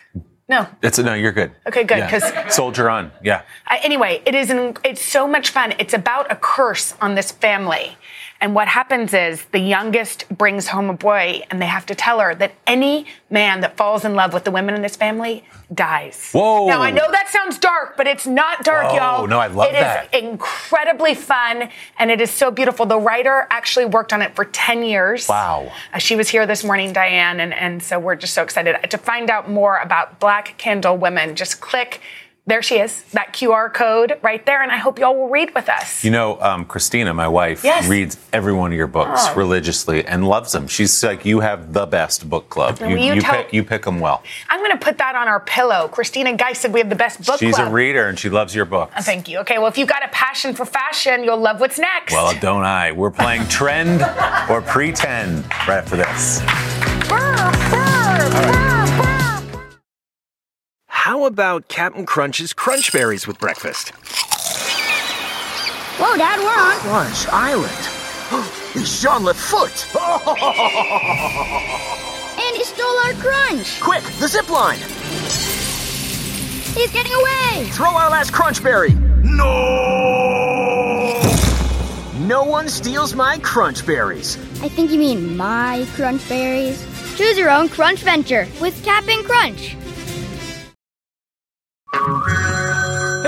No. 0.50 0.68
It's 0.84 1.00
no, 1.00 1.14
you're 1.14 1.32
good. 1.32 1.52
Okay, 1.68 1.84
good, 1.86 2.00
Yeah. 2.00 2.10
'cause- 2.10 2.54
soldier 2.54 2.90
on. 2.90 3.12
Yeah. 3.24 3.42
Uh, 3.70 3.78
anyway, 3.82 4.22
it 4.26 4.36
is 4.36 4.50
an, 4.50 4.76
it's 4.84 5.02
so 5.04 5.26
much 5.26 5.50
fun. 5.52 5.74
It's 5.80 5.94
about 5.94 6.30
a 6.32 6.36
curse 6.36 6.94
on 7.02 7.16
this 7.16 7.32
family. 7.32 7.98
And 8.42 8.54
what 8.54 8.68
happens 8.68 9.14
is 9.14 9.46
the 9.46 9.60
youngest 9.60 10.28
brings 10.30 10.68
home 10.68 10.90
a 10.90 10.94
boy 10.94 11.42
and 11.50 11.62
they 11.62 11.66
have 11.66 11.86
to 11.86 11.96
tell 11.96 12.20
her 12.20 12.36
that 12.36 12.54
any 12.68 13.06
man 13.30 13.62
that 13.62 13.78
falls 13.78 14.04
in 14.04 14.14
love 14.14 14.34
with 14.34 14.44
the 14.44 14.52
women 14.52 14.76
in 14.76 14.82
this 14.82 14.96
family 14.96 15.46
dies. 15.74 16.32
Whoa. 16.32 16.68
Now 16.68 16.82
I 16.82 16.92
know 16.92 17.10
that 17.10 17.30
sounds 17.30 17.58
dark, 17.58 17.96
but 17.96 18.08
it's 18.08 18.28
not 18.28 18.64
dark, 18.64 18.90
Whoa, 18.92 18.96
y'all. 18.98 19.22
Oh 19.24 19.26
no, 19.26 19.40
I 19.40 19.48
love 19.48 19.70
It 19.70 19.74
that. 19.74 20.14
It 20.14 20.18
is 20.18 20.24
incredibly 20.24 21.16
fun 21.16 21.70
and 21.98 22.12
it 22.12 22.20
is 22.20 22.30
so 22.30 22.52
beautiful. 22.52 22.86
The 22.86 23.00
writer 23.00 23.48
actually 23.50 23.86
worked 23.86 24.12
on 24.12 24.22
it 24.22 24.36
for 24.36 24.46
10 24.46 24.84
years. 24.84 25.30
Wow. 25.30 25.72
Uh, 25.94 25.98
she 25.98 26.16
was 26.16 26.30
here 26.30 26.46
this 26.46 26.64
morning, 26.64 26.92
Diane, 26.92 27.40
and, 27.40 27.54
and 27.54 27.82
so 27.82 28.00
we're 28.00 28.16
just 28.16 28.34
so 28.34 28.44
excited. 28.44 28.76
To 28.90 28.98
find 28.98 29.30
out 29.30 29.50
more 29.50 29.78
about 29.78 30.20
Black 30.20 30.58
Candle 30.58 30.98
Women, 30.98 31.36
just 31.36 31.62
click. 31.62 32.02
There 32.48 32.62
she 32.62 32.76
is, 32.76 33.02
that 33.14 33.34
QR 33.34 33.74
code 33.74 34.20
right 34.22 34.46
there, 34.46 34.62
and 34.62 34.72
I 34.72 34.78
hope 34.78 35.00
y'all 35.00 35.16
will 35.16 35.30
read 35.30 35.56
with 35.56 35.68
us. 35.68 36.04
You 36.04 36.12
know, 36.12 36.40
um, 36.40 36.64
Christina, 36.66 37.12
my 37.12 37.28
wife, 37.28 37.64
Yes. 37.64 37.88
reads 37.88 38.18
every 38.32 38.54
one 38.54 38.72
of 38.72 38.78
your 38.78 38.86
books 38.86 39.22
Oh. 39.30 39.34
religiously 39.34 40.06
and 40.06 40.28
loves 40.28 40.52
them. 40.52 40.68
She's 40.68 41.04
like, 41.04 41.26
you 41.26 41.40
have 41.40 41.74
the 41.74 41.88
best 41.88 42.30
book 42.30 42.48
club. 42.52 42.78
You, 42.82 42.90
you 42.98 43.14
you, 43.16 43.22
tell- 43.22 43.34
pick, 43.34 43.52
you 43.52 43.64
pick 43.64 43.82
them 43.84 44.00
well. 44.00 44.22
I'm 44.48 44.60
going 44.60 44.70
to 44.74 44.78
put 44.78 45.00
that 45.00 45.16
on 45.16 45.28
our 45.28 45.40
pillow. 45.40 45.88
Christina 45.88 46.34
Guy 46.36 46.54
said 46.54 46.72
we 46.72 46.80
have 46.82 46.90
the 46.90 46.96
best 46.96 47.18
book 47.18 47.26
club. 47.26 47.40
She's 47.40 47.56
club. 47.56 47.70
a 47.70 47.72
reader 47.72 48.08
and 48.10 48.20
she 48.20 48.30
loves 48.30 48.54
your 48.54 48.66
books. 48.66 48.94
Oh, 48.96 49.02
Thank 49.02 49.28
you. 49.28 49.40
Okay, 49.40 49.58
well, 49.58 49.68
if 49.68 49.80
you've 49.80 49.90
got 49.90 50.04
a 50.06 50.10
passion 50.10 50.54
for 50.54 50.66
fashion, 50.66 51.24
you'll 51.24 51.38
love 51.42 51.60
what's 51.60 51.80
next. 51.80 52.14
Well, 52.14 52.32
don't 52.40 52.64
I? 52.64 52.92
We're 52.92 53.10
playing 53.10 53.48
Trend 53.48 54.04
or 54.52 54.62
Pretend 54.62 55.46
right 55.68 55.80
after 55.80 55.96
this. 55.96 56.42
Brr, 57.10 57.52
brr, 57.72 58.52
brr. 58.52 58.65
How 61.06 61.26
about 61.26 61.68
Captain 61.68 62.08
Crunch's 62.08 62.52
Crunch 62.52 62.92
Berries 62.92 63.28
with 63.28 63.38
breakfast? 63.38 63.90
Whoa, 66.00 66.18
Dad, 66.18 66.40
we're 66.40 66.50
on. 66.50 66.80
Crunch 66.80 67.28
Island. 67.28 67.72
It's 68.74 69.04
Jean 69.04 69.22
LaFoote. 69.22 69.86
And 72.42 72.58
he 72.58 72.64
stole 72.64 72.98
our 73.06 73.14
crunch. 73.22 73.80
Quick, 73.80 74.02
the 74.20 74.28
zip 74.28 74.50
line. 74.50 74.80
He's 76.74 76.92
getting 76.92 77.14
away. 77.14 77.70
Throw 77.70 77.92
our 77.92 78.10
last 78.10 78.34
Crunch 78.34 78.64
Berry. 78.64 78.96
No! 79.22 81.22
No 82.18 82.44
one 82.46 82.68
steals 82.68 83.14
my 83.14 83.38
Crunch 83.44 83.86
Berries. 83.86 84.38
I 84.64 84.70
think 84.70 84.90
you 84.90 84.98
mean 84.98 85.38
my 85.38 85.86
crunch 85.94 86.28
berries. 86.28 86.84
Choose 87.16 87.38
your 87.38 87.52
own 87.52 87.70
crunch 87.70 88.00
venture 88.00 88.48
with 88.60 88.84
Captain 88.84 89.24
Crunch. 89.24 89.76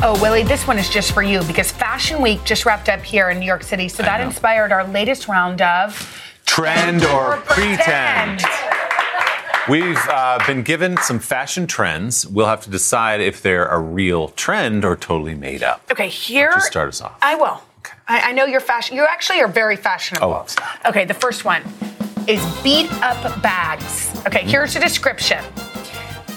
Oh, 0.00 0.16
Willie, 0.22 0.44
this 0.44 0.64
one 0.64 0.78
is 0.78 0.88
just 0.88 1.10
for 1.10 1.24
you 1.24 1.42
because 1.42 1.72
Fashion 1.72 2.22
Week 2.22 2.44
just 2.44 2.64
wrapped 2.64 2.88
up 2.88 3.00
here 3.00 3.30
in 3.30 3.40
New 3.40 3.46
York 3.46 3.64
City. 3.64 3.88
So 3.88 4.04
that 4.04 4.20
know. 4.20 4.28
inspired 4.28 4.70
our 4.70 4.86
latest 4.86 5.26
round 5.26 5.60
of 5.60 6.22
Trend 6.46 7.04
or 7.04 7.38
Pretend. 7.38 8.44
We've 9.68 9.98
uh, 10.08 10.38
been 10.46 10.62
given 10.62 10.96
some 10.98 11.18
fashion 11.18 11.66
trends. 11.66 12.24
We'll 12.28 12.46
have 12.46 12.62
to 12.62 12.70
decide 12.70 13.20
if 13.20 13.42
they're 13.42 13.66
a 13.66 13.80
real 13.80 14.28
trend 14.28 14.84
or 14.84 14.94
totally 14.96 15.34
made 15.34 15.64
up. 15.64 15.82
Okay, 15.90 16.08
here. 16.08 16.52
Just 16.54 16.68
start 16.68 16.88
us 16.88 17.00
off. 17.02 17.18
I 17.20 17.34
will. 17.34 17.60
I, 18.06 18.30
I 18.30 18.32
know 18.32 18.44
you're 18.44 18.60
fashion. 18.60 18.96
You 18.96 19.04
actually 19.04 19.40
are 19.40 19.48
very 19.48 19.76
fashionable. 19.76 20.32
Oh. 20.32 20.88
Okay, 20.88 21.06
the 21.06 21.14
first 21.14 21.44
one 21.44 21.62
is 22.28 22.40
beat 22.62 22.90
up 23.02 23.42
bags. 23.42 24.14
Okay, 24.26 24.44
here's 24.44 24.74
the 24.74 24.80
description. 24.80 25.44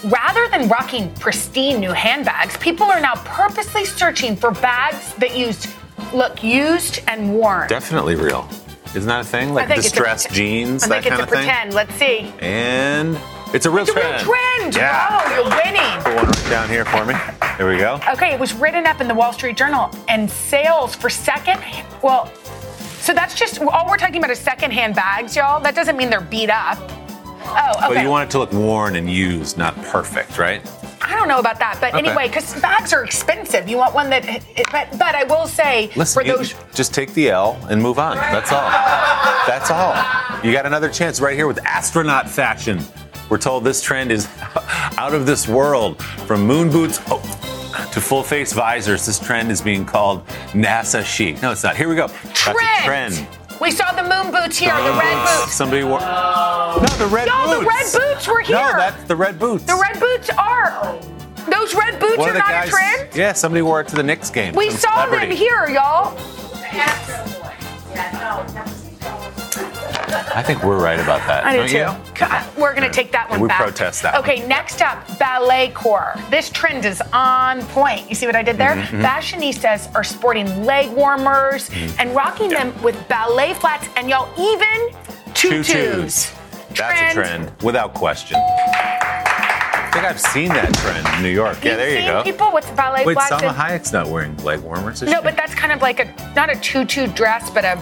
Rather 0.04 0.48
than 0.48 0.68
rocking 0.68 1.12
pristine 1.14 1.78
new 1.78 1.92
handbags, 1.92 2.56
people 2.56 2.86
are 2.86 3.00
now 3.00 3.14
purposely 3.24 3.84
searching 3.84 4.34
for 4.34 4.50
bags 4.50 5.14
that 5.14 5.36
used 5.36 5.68
look 6.12 6.42
used 6.42 7.00
and 7.06 7.32
worn. 7.34 7.68
Definitely 7.68 8.16
real. 8.16 8.48
Isn't 8.94 9.06
that 9.06 9.20
a 9.20 9.24
thing? 9.24 9.54
Like 9.54 9.70
it's 9.70 9.78
a 9.78 9.82
distressed 9.82 10.30
jeans, 10.32 10.82
I 10.82 10.88
that 10.88 11.02
think 11.04 11.14
kind 11.14 11.22
it's 11.22 11.32
of 11.32 11.38
a 11.38 11.40
thing? 11.40 11.46
pretend. 11.46 11.74
Let's 11.74 11.94
see. 11.94 12.32
And 12.40 13.18
it's 13.54 13.64
a 13.64 13.70
real 13.70 13.82
It's 13.82 13.90
a 13.92 13.94
real 13.94 14.18
trend. 14.18 14.72
trend. 14.72 14.74
Yeah. 14.74 15.08
Oh, 15.08 15.34
you're 15.34 15.44
winning. 15.64 16.02
Put 16.02 16.14
one 16.16 16.26
right 16.26 16.50
down 16.50 16.68
here 16.68 16.84
for 16.84 17.04
me. 17.04 17.14
There 17.56 17.68
we 17.68 17.78
go. 17.78 18.00
Okay, 18.12 18.32
it 18.34 18.40
was 18.40 18.52
written 18.54 18.86
up 18.86 19.00
in 19.00 19.06
the 19.08 19.14
Wall 19.14 19.32
Street 19.32 19.56
Journal, 19.56 19.90
and 20.08 20.28
sales 20.28 20.94
for 20.96 21.08
second. 21.08 21.60
Well, 22.02 22.26
so 23.00 23.14
that's 23.14 23.34
just 23.34 23.60
all 23.60 23.86
we're 23.88 23.96
talking 23.98 24.16
about 24.16 24.30
is 24.30 24.38
secondhand 24.40 24.94
bags, 24.96 25.36
y'all. 25.36 25.60
That 25.62 25.74
doesn't 25.76 25.96
mean 25.96 26.10
they're 26.10 26.20
beat 26.20 26.50
up. 26.50 26.78
Oh, 27.44 27.72
okay. 27.86 27.94
But 27.94 28.02
you 28.02 28.08
want 28.10 28.28
it 28.28 28.32
to 28.32 28.38
look 28.38 28.52
worn 28.52 28.96
and 28.96 29.10
used, 29.10 29.58
not 29.58 29.74
perfect, 29.84 30.38
right? 30.38 30.62
I 31.00 31.14
don't 31.16 31.26
know 31.28 31.40
about 31.40 31.58
that, 31.58 31.78
but 31.80 31.94
Okay. 31.94 31.98
anyway, 32.08 32.28
because 32.28 32.58
bags 32.60 32.92
are 32.92 33.04
expensive. 33.04 33.68
You 33.68 33.76
want 33.76 33.94
one 33.94 34.08
that, 34.10 34.24
but, 34.70 34.88
but 34.98 35.14
I 35.14 35.24
will 35.24 35.46
say 35.46 35.90
Listen, 35.96 36.22
for 36.22 36.26
those. 36.36 36.54
just 36.74 36.94
take 36.94 37.12
the 37.14 37.30
L 37.30 37.58
and 37.70 37.82
move 37.82 37.98
on. 37.98 38.16
That's 38.16 38.52
all. 38.52 38.70
That's 39.46 39.70
all. 39.70 39.94
You 40.44 40.52
got 40.52 40.64
another 40.66 40.88
chance 40.88 41.20
right 41.20 41.36
here 41.36 41.46
with 41.46 41.58
astronaut 41.64 42.28
fashion. 42.30 42.80
We're 43.28 43.38
told 43.38 43.64
this 43.64 43.82
trend 43.82 44.12
is 44.12 44.28
out 44.96 45.14
of 45.14 45.26
this 45.26 45.48
world. 45.48 46.02
From 46.02 46.46
moon 46.46 46.70
boots 46.70 47.00
oh, 47.08 47.18
to 47.92 48.00
full 48.00 48.22
face 48.22 48.52
visors, 48.52 49.04
this 49.04 49.18
trend 49.18 49.50
is 49.50 49.60
being 49.60 49.84
called 49.84 50.24
NASA 50.52 51.04
chic. 51.04 51.42
No, 51.42 51.50
it's 51.50 51.62
not. 51.64 51.76
Here 51.76 51.88
we 51.88 51.96
go. 51.96 52.06
That's 52.08 52.46
a 52.48 52.84
Trend. 52.84 53.26
Trend. 53.62 53.72
We 53.72 53.76
saw 53.76 53.92
the 53.92 54.02
moon 54.02 54.32
boots 54.32 54.58
here, 54.58 54.74
the 54.74 54.92
red 54.98 55.38
boots. 55.40 55.54
Somebody 55.54 55.84
wore. 55.84 56.00
No, 56.00 56.84
the 56.98 57.06
red 57.06 57.28
Y'all, 57.28 57.60
the 57.60 57.66
red 57.66 57.92
boots 57.92 58.26
were 58.26 58.40
here. 58.40 58.56
No, 58.56 58.76
that's 58.76 59.04
the 59.04 59.16
red 59.16 59.38
boots. 59.38 59.64
The 59.64 59.80
red 59.80 60.00
boots 60.00 60.30
are. 60.30 60.98
Those 61.50 61.74
red 61.74 61.98
boots 61.98 62.18
One 62.18 62.30
are 62.30 62.34
not 62.34 62.48
guys. 62.48 62.68
a 62.68 62.70
trend. 62.70 63.08
Yeah, 63.14 63.32
somebody 63.32 63.62
wore 63.62 63.80
it 63.80 63.88
to 63.88 63.96
the 63.96 64.02
Knicks 64.02 64.30
game. 64.30 64.54
We 64.54 64.70
Some 64.70 64.78
saw 64.78 65.06
them 65.06 65.30
here, 65.30 65.68
y'all. 65.68 66.16
I 70.12 70.42
think 70.42 70.62
we're 70.62 70.82
right 70.82 70.98
about 71.00 71.26
that. 71.26 71.44
I 71.44 71.56
do 71.56 71.68
too. 71.68 71.88
God, 72.14 72.56
We're 72.56 72.74
going 72.74 72.88
to 72.88 72.94
take 72.94 73.12
that 73.12 73.30
one 73.30 73.40
we 73.40 73.48
back. 73.48 73.60
protest 73.60 74.02
that 74.02 74.14
Okay, 74.16 74.46
next 74.46 74.82
up, 74.82 75.18
ballet 75.18 75.70
core. 75.70 76.14
This 76.30 76.50
trend 76.50 76.84
is 76.84 77.02
on 77.12 77.62
point. 77.68 78.08
You 78.08 78.14
see 78.14 78.26
what 78.26 78.36
I 78.36 78.42
did 78.42 78.58
there? 78.58 78.74
Mm-hmm, 78.76 79.00
Fashionistas 79.02 79.94
are 79.94 80.04
sporting 80.04 80.64
leg 80.64 80.90
warmers 80.92 81.70
and 81.98 82.14
rocking 82.14 82.50
them 82.50 82.74
with 82.82 82.96
ballet 83.08 83.54
flats 83.54 83.88
and 83.96 84.08
y'all 84.08 84.28
even 84.38 84.90
tutus. 85.34 85.66
Tutus. 85.68 86.34
That's 86.76 87.12
a 87.12 87.14
trend, 87.14 87.52
without 87.62 87.92
question. 87.94 88.38
I 88.38 89.90
think 89.92 90.04
I've 90.06 90.20
seen 90.20 90.48
that 90.48 90.72
trend 90.76 91.06
in 91.16 91.22
New 91.22 91.28
York. 91.28 91.58
Yeah, 91.62 91.72
You've 91.72 91.78
there 91.78 92.00
you 92.00 92.06
go. 92.06 92.22
people 92.22 92.50
with 92.52 92.64
ballet 92.76 93.04
Wait, 93.04 93.12
flats. 93.14 93.30
Salma 93.32 93.48
and- 93.48 93.56
Hayek's 93.56 93.92
not 93.92 94.06
wearing 94.08 94.34
leg 94.38 94.60
warmers, 94.60 95.02
no, 95.02 95.16
she? 95.18 95.22
but 95.22 95.36
that's 95.36 95.54
kind 95.54 95.70
of 95.70 95.82
like 95.82 96.00
a 96.00 96.06
not 96.34 96.48
a 96.50 96.56
tutu 96.60 97.06
dress, 97.08 97.50
but 97.50 97.64
a 97.66 97.76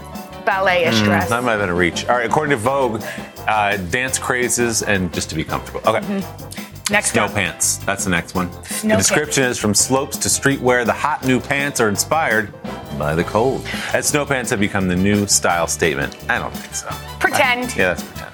ballet-ish 0.44 1.00
dress. 1.02 1.28
That 1.28 1.42
might 1.44 1.52
have 1.52 1.60
been 1.60 1.70
a 1.70 1.74
reach. 1.74 2.06
All 2.06 2.16
right, 2.16 2.26
according 2.26 2.50
to 2.50 2.56
Vogue, 2.56 3.02
uh, 3.46 3.76
dance 3.76 4.18
crazes 4.18 4.82
and 4.82 5.12
just 5.12 5.28
to 5.30 5.34
be 5.34 5.44
comfortable. 5.44 5.80
Okay. 5.88 6.00
Mm-hmm. 6.06 6.92
Next 6.92 7.12
Snow 7.12 7.26
up. 7.26 7.34
pants. 7.34 7.76
That's 7.78 8.02
the 8.02 8.10
next 8.10 8.34
one. 8.34 8.50
Snow 8.64 8.96
the 8.96 8.98
description 8.98 9.44
is 9.44 9.58
from 9.58 9.74
slopes 9.74 10.16
to 10.18 10.28
streetwear. 10.28 10.84
The 10.84 10.92
hot 10.92 11.24
new 11.24 11.38
pants 11.38 11.80
are 11.80 11.88
inspired 11.88 12.52
by 12.98 13.14
the 13.14 13.22
cold. 13.22 13.64
As 13.94 14.08
snow 14.08 14.26
pants 14.26 14.50
have 14.50 14.58
become 14.58 14.88
the 14.88 14.96
new 14.96 15.26
style 15.28 15.68
statement. 15.68 16.16
I 16.28 16.40
don't 16.40 16.52
think 16.52 16.74
so. 16.74 16.88
Pretend. 17.20 17.76
Yeah, 17.76 17.94
that's 17.94 18.02
pretend. 18.02 18.26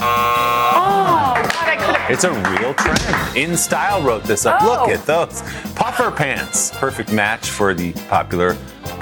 Oh, 0.00 1.34
God, 1.34 1.68
I 1.68 1.76
could 1.76 1.96
have. 1.96 2.10
It's 2.10 2.24
a 2.24 2.32
real 2.32 2.74
trend. 2.74 3.36
In 3.36 3.56
Style 3.56 4.02
wrote 4.02 4.24
this 4.24 4.46
up. 4.46 4.60
Oh. 4.62 4.66
Look 4.66 4.88
at 4.90 5.04
those. 5.06 5.42
Puffer 5.74 6.10
pants. 6.10 6.70
Perfect 6.76 7.12
match 7.12 7.48
for 7.50 7.72
the 7.74 7.92
popular 8.08 8.56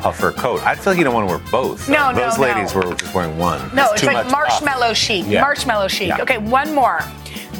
puffer 0.06 0.30
coat. 0.30 0.62
I 0.64 0.76
feel 0.76 0.92
like 0.92 0.98
you 0.98 1.04
don't 1.04 1.14
want 1.14 1.28
to 1.28 1.34
wear 1.36 1.42
both. 1.50 1.88
No, 1.88 2.12
no, 2.12 2.18
Those 2.28 2.38
no. 2.38 2.44
ladies 2.44 2.72
were 2.74 2.94
just 2.94 3.12
wearing 3.12 3.36
one. 3.36 3.58
No, 3.74 3.84
It's 3.86 3.92
it's 3.94 4.00
too 4.02 4.06
like 4.06 4.14
much 4.26 4.32
puff. 4.32 4.62
marshmallow 4.62 4.94
chic. 4.94 5.24
Yeah. 5.26 5.40
Marshmallow 5.40 5.88
chic. 5.88 6.08
Yeah. 6.10 6.22
Okay, 6.22 6.38
one 6.38 6.72
more. 6.76 6.98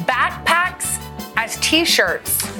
Backpacks 0.07 0.56
as 1.57 1.65
t-shirts. 1.67 2.43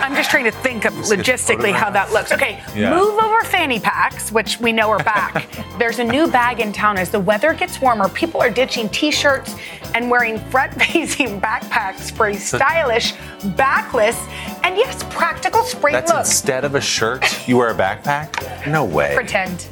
I'm 0.00 0.14
just 0.14 0.30
trying 0.30 0.44
to 0.44 0.50
think 0.50 0.84
of 0.84 0.92
logistically 0.94 1.72
how 1.72 1.90
that 1.90 2.12
looks. 2.12 2.32
Okay, 2.32 2.62
Yeah. 2.74 2.90
move 2.94 3.18
over 3.18 3.42
fanny 3.42 3.78
packs, 3.80 4.32
which 4.32 4.58
we 4.60 4.72
know 4.72 4.90
are 4.90 5.02
back. 5.02 5.48
There's 5.78 5.98
a 5.98 6.04
new 6.04 6.28
bag 6.28 6.60
in 6.60 6.72
town. 6.72 6.98
As 6.98 7.10
the 7.10 7.20
weather 7.20 7.54
gets 7.54 7.80
warmer, 7.80 8.08
people 8.08 8.40
are 8.40 8.50
ditching 8.50 8.88
t-shirts 8.88 9.54
and 9.94 10.10
wearing 10.10 10.38
front-facing 10.50 11.40
backpacks 11.42 12.10
for 12.10 12.28
a 12.28 12.34
stylish, 12.34 13.14
backless, 13.56 14.18
and 14.62 14.76
yes, 14.76 15.02
practical 15.10 15.62
spring 15.62 15.92
That's 15.94 16.10
look. 16.10 16.20
instead 16.20 16.64
of 16.64 16.74
a 16.74 16.80
shirt, 16.80 17.48
you 17.48 17.56
wear 17.58 17.70
a 17.70 17.74
backpack? 17.74 18.66
No 18.70 18.84
way. 18.84 19.14
Pretend. 19.14 19.66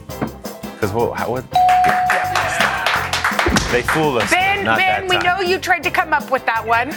Because 0.74 0.92
what, 0.92 1.16
how, 1.18 1.30
what? 1.30 1.44
They 3.70 3.82
fooled 3.82 4.22
us. 4.22 4.30
Ben, 4.30 4.64
Not 4.64 4.78
Ben, 4.78 5.06
we 5.08 5.18
know 5.18 5.40
you 5.40 5.58
tried 5.58 5.82
to 5.84 5.90
come 5.90 6.12
up 6.14 6.30
with 6.30 6.44
that 6.46 6.66
one. 6.66 6.88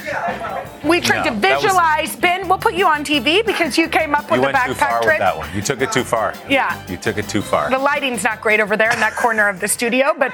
We 0.87 1.01
tried 1.01 1.25
No, 1.25 1.33
to 1.35 1.39
that 1.41 1.55
was- 1.55 1.63
visualize. 1.63 2.15
Ben, 2.15 2.47
we'll 2.47 2.57
put 2.57 2.73
you 2.75 2.87
on 2.87 3.03
TV 3.03 3.41
because 3.45 3.77
you 3.77 3.89
came 3.89 4.15
up 4.15 4.23
with 4.31 4.39
You 4.39 4.47
the 4.47 4.53
went 4.53 4.65
too 4.65 4.73
far 4.75 5.01
backpack 5.01 5.05
with 5.05 5.17
that 5.19 5.37
one. 5.37 5.49
You 5.53 5.61
took 5.61 5.81
it 5.81 5.91
too 5.91 6.03
far. 6.05 6.33
Yeah. 6.49 6.81
You 6.87 6.95
took 6.97 7.17
it 7.17 7.27
too 7.27 7.41
far. 7.41 7.69
The 7.69 7.77
lighting's 7.77 8.23
not 8.23 8.39
great 8.41 8.59
over 8.61 8.77
there 8.77 8.91
in 8.91 8.99
that 9.01 9.15
corner 9.15 9.49
of 9.49 9.59
the 9.59 9.67
studio, 9.67 10.13
but 10.17 10.31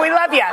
we 0.00 0.10
love 0.10 0.32
you. 0.32 0.44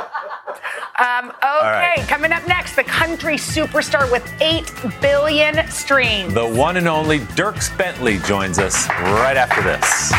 Um, 0.98 1.30
okay, 1.30 1.94
right. 1.96 2.04
coming 2.08 2.32
up 2.32 2.46
next, 2.48 2.74
the 2.76 2.84
country 2.84 3.36
superstar 3.36 4.10
with 4.10 4.28
8 4.42 4.70
billion 5.00 5.66
streams. 5.70 6.34
The 6.34 6.46
one 6.46 6.76
and 6.76 6.88
only 6.88 7.20
Dierks 7.20 7.76
Bentley 7.78 8.18
joins 8.18 8.58
us 8.58 8.88
right 8.88 9.36
after 9.36 9.62
this. 9.62 10.12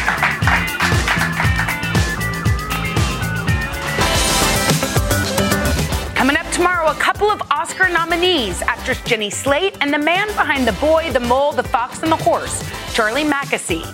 Tomorrow, 6.84 6.98
a 6.98 7.02
couple 7.02 7.32
of 7.32 7.42
Oscar 7.50 7.88
nominees 7.88 8.62
actress 8.64 9.02
Jenny 9.04 9.30
Slate 9.30 9.78
and 9.80 9.94
the 9.94 9.98
man 9.98 10.28
behind 10.36 10.68
The 10.68 10.74
Boy, 10.74 11.12
the 11.14 11.20
Mole, 11.22 11.54
the 11.54 11.64
Fox, 11.64 12.04
and 12.04 12.12
the 12.12 12.18
Horse, 12.18 12.62
Charlie 12.94 13.24
Mackesy. 13.24 13.86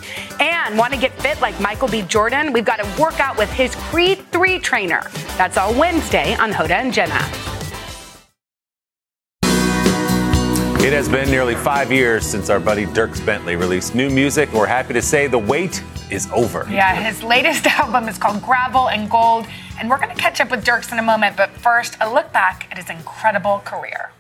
And 0.42 0.76
want 0.76 0.92
to 0.94 1.00
get 1.00 1.12
fit 1.22 1.40
like 1.40 1.60
Michael 1.60 1.88
B. 1.88 2.02
Jordan? 2.02 2.52
We've 2.52 2.66
got 2.66 2.78
to 2.78 3.02
work 3.02 3.20
out 3.20 3.38
with 3.38 3.52
his 3.52 3.76
Creed 3.76 4.18
3 4.32 4.58
trainer. 4.58 5.04
That's 5.38 5.56
all 5.56 5.72
Wednesday 5.76 6.34
on 6.38 6.52
Hoda 6.52 6.72
and 6.72 6.92
Jenna. 6.92 7.20
It 10.84 10.94
has 10.94 11.08
been 11.08 11.30
nearly 11.30 11.54
five 11.54 11.92
years 11.92 12.26
since 12.26 12.50
our 12.50 12.60
buddy 12.60 12.88
Dierks 12.88 13.24
Bentley 13.24 13.56
released 13.56 13.94
new 13.94 14.10
music. 14.10 14.52
We're 14.52 14.66
happy 14.66 14.96
to 14.96 15.02
say 15.04 15.28
the 15.28 15.38
wait 15.38 15.84
is 16.12 16.30
over. 16.32 16.68
Yeah, 16.70 16.96
his 16.96 17.24
latest 17.24 17.66
album 17.80 18.08
is 18.08 18.18
called 18.18 18.42
Gravel 18.42 18.90
and 18.90 19.10
Gold, 19.10 19.48
and 19.80 19.90
we're 19.90 19.98
going 19.98 20.16
to 20.16 20.22
catch 20.22 20.42
up 20.42 20.52
with 20.52 20.66
Dierks 20.66 20.92
in 20.92 21.00
a 21.00 21.04
moment. 21.04 21.38
But 21.38 21.52
first, 21.52 21.96
a 22.02 22.12
look 22.12 22.32
back 22.34 22.68
at 22.72 22.78
his 22.78 22.90
incredible 22.90 23.62
career. 23.66 24.12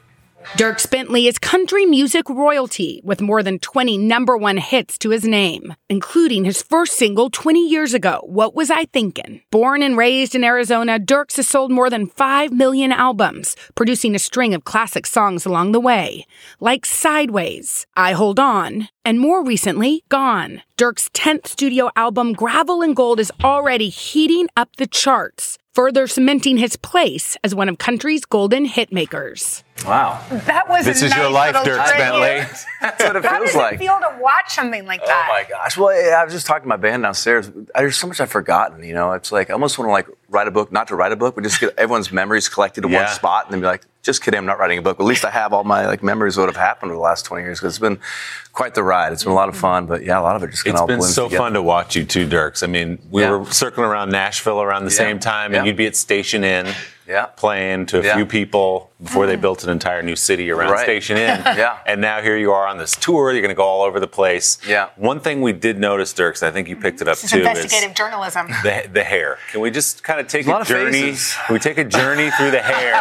Dierks 0.53 0.89
Bentley 0.89 1.27
is 1.27 1.37
country 1.37 1.85
music 1.85 2.29
royalty 2.29 3.01
with 3.03 3.19
more 3.19 3.43
than 3.43 3.59
20 3.59 3.97
number 3.97 4.37
one 4.37 4.55
hits 4.55 4.97
to 4.99 5.09
his 5.09 5.25
name, 5.25 5.75
including 5.89 6.45
his 6.45 6.63
first 6.63 6.93
single 6.93 7.29
20 7.29 7.67
years 7.67 7.93
ago, 7.93 8.21
What 8.23 8.55
Was 8.55 8.71
I 8.71 8.85
Thinking? 8.85 9.41
Born 9.51 9.83
and 9.83 9.97
raised 9.97 10.35
in 10.35 10.45
Arizona, 10.45 10.97
Dierks 10.97 11.35
has 11.35 11.47
sold 11.47 11.71
more 11.71 11.89
than 11.89 12.07
5 12.07 12.53
million 12.53 12.93
albums, 12.93 13.57
producing 13.75 14.15
a 14.15 14.19
string 14.19 14.53
of 14.53 14.63
classic 14.63 15.05
songs 15.05 15.45
along 15.45 15.73
the 15.73 15.79
way, 15.79 16.25
like 16.61 16.85
Sideways, 16.85 17.85
I 17.97 18.13
Hold 18.13 18.39
On, 18.39 18.87
and 19.03 19.19
more 19.19 19.43
recently, 19.43 20.05
Gone. 20.07 20.61
Dierks' 20.77 21.09
10th 21.11 21.47
studio 21.47 21.89
album, 21.97 22.31
Gravel 22.31 22.81
and 22.81 22.95
Gold, 22.95 23.19
is 23.19 23.31
already 23.43 23.89
heating 23.89 24.47
up 24.55 24.77
the 24.77 24.87
charts, 24.87 25.57
further 25.73 26.07
cementing 26.07 26.57
his 26.57 26.77
place 26.77 27.35
as 27.43 27.53
one 27.53 27.67
of 27.67 27.77
country's 27.77 28.23
golden 28.23 28.65
hitmakers. 28.65 29.63
Wow. 29.85 30.23
That 30.29 30.67
was 30.67 30.85
This 30.85 31.01
a 31.01 31.05
is 31.05 31.15
your 31.15 31.25
nice 31.25 31.33
life, 31.33 31.53
little 31.55 31.73
Dierks 31.77 31.87
tribute. 31.87 31.97
Bentley. 32.03 32.59
That's 32.81 33.03
what 33.03 33.15
it 33.15 33.25
How 33.25 33.37
feels 33.37 33.47
does 33.51 33.55
like. 33.55 33.73
it 33.75 33.79
feel 33.79 33.99
to 33.99 34.17
watch 34.19 34.53
something 34.53 34.85
like 34.85 35.01
oh 35.03 35.07
that? 35.07 35.27
Oh 35.29 35.33
my 35.33 35.49
gosh! 35.49 35.77
Well, 35.77 35.89
I 35.89 36.23
was 36.23 36.33
just 36.33 36.45
talking 36.45 36.63
to 36.63 36.67
my 36.69 36.77
band 36.77 37.03
downstairs. 37.03 37.49
There's 37.75 37.97
so 37.97 38.07
much 38.07 38.19
I've 38.19 38.31
forgotten. 38.31 38.83
You 38.83 38.93
know, 38.93 39.13
it's 39.13 39.31
like 39.31 39.49
I 39.49 39.53
almost 39.53 39.77
want 39.77 39.87
to 39.87 39.91
like 39.93 40.07
write 40.29 40.47
a 40.47 40.51
book, 40.51 40.71
not 40.71 40.87
to 40.89 40.95
write 40.95 41.11
a 41.11 41.15
book, 41.15 41.35
but 41.35 41.43
just 41.43 41.59
get 41.59 41.73
everyone's 41.77 42.11
memories 42.11 42.49
collected 42.49 42.83
in 42.85 42.91
Yeah. 42.91 43.03
one 43.05 43.13
spot, 43.13 43.45
and 43.45 43.53
then 43.53 43.61
be 43.61 43.67
like, 43.67 43.83
just 44.03 44.23
kidding, 44.23 44.37
I'm 44.37 44.45
not 44.45 44.59
writing 44.59 44.77
a 44.79 44.81
book. 44.81 44.97
But 44.97 45.03
at 45.05 45.07
least 45.07 45.25
I 45.25 45.29
have 45.29 45.53
all 45.53 45.63
my 45.63 45.87
like 45.87 46.03
memories 46.03 46.37
of 46.37 46.41
what 46.43 46.49
have 46.49 46.55
happened 46.57 46.91
over 46.91 46.97
the 46.97 47.01
last 47.03 47.23
20 47.25 47.43
years 47.43 47.59
because 47.59 47.73
it's 47.75 47.79
been 47.79 47.99
quite 48.53 48.73
the 48.75 48.83
ride. 48.83 49.13
It's 49.13 49.23
been 49.23 49.31
a 49.31 49.35
lot 49.35 49.49
of 49.49 49.55
mm-hmm. 49.55 49.61
fun, 49.61 49.85
but 49.87 50.03
yeah, 50.05 50.19
a 50.19 50.21
lot 50.21 50.35
of 50.35 50.43
it 50.43 50.51
just 50.51 50.65
kind 50.65 50.75
It's 50.75 50.81
of 50.81 50.87
been 50.87 50.97
blends 50.99 51.15
so 51.15 51.25
together. 51.25 51.43
fun 51.43 51.53
to 51.53 51.61
watch 51.61 51.95
you 51.95 52.03
too, 52.05 52.27
Dierks. 52.27 52.63
I 52.63 52.67
mean, 52.67 52.99
we 53.11 53.21
Yeah. 53.23 53.31
were 53.31 53.45
circling 53.45 53.87
around 53.87 54.09
Nashville 54.11 54.61
around 54.61 54.85
the 54.85 54.91
Yeah. 54.91 54.97
same 54.97 55.19
time, 55.19 55.47
and 55.53 55.63
Yeah. 55.63 55.63
you'd 55.65 55.77
be 55.77 55.87
at 55.87 55.95
Station 55.95 56.43
Inn 56.43 56.67
Yeah. 57.09 57.25
playing 57.25 57.87
to 57.87 57.99
a 57.99 58.03
Yeah. 58.03 58.15
few 58.15 58.25
people 58.27 58.91
before 59.01 59.25
they 59.25 59.35
built 59.35 59.63
an 59.63 59.69
entire 59.69 60.03
new 60.03 60.15
city 60.15 60.51
around 60.51 60.71
Right. 60.71 60.83
Station 60.83 61.17
Inn. 61.17 61.41
Yeah. 61.57 61.77
And 61.87 61.99
now 62.01 62.21
here 62.21 62.37
you 62.37 62.51
are 62.51 62.67
on 62.67 62.77
this 62.77 62.95
tour. 62.95 63.31
You're 63.31 63.41
going 63.41 63.49
to 63.49 63.55
go 63.55 63.63
all 63.63 63.81
over 63.81 63.99
the 63.99 64.07
place. 64.07 64.57
Yeah. 64.67 64.89
One 64.95 65.19
thing 65.19 65.41
we 65.41 65.51
did 65.53 65.79
notice, 65.79 66.13
Dierks, 66.13 66.43
I 66.43 66.51
think 66.51 66.67
you 66.67 66.75
picked 66.75 67.01
it 67.01 67.07
up 67.07 67.15
This 67.15 67.23
is 67.25 67.31
too, 67.31 67.39
investigative 67.39 67.95
journalism. 67.95 68.47
the, 68.63 68.87
the 68.91 69.03
hair. 69.03 69.37
Can 69.51 69.61
we 69.61 69.71
just 69.71 70.03
kind 70.03 70.19
of 70.19 70.27
take 70.27 70.45
There's 70.45 70.47
a 70.47 70.51
a, 70.51 70.53
lot 70.53 70.61
of 70.61 70.67
journey? 70.67 71.01
faces. 71.11 71.35
Can 71.47 71.53
we 71.53 71.59
take 71.59 71.77
a 71.79 71.83
journey 71.85 72.29
through 72.31 72.51
the 72.51 72.61
hair? 72.61 72.95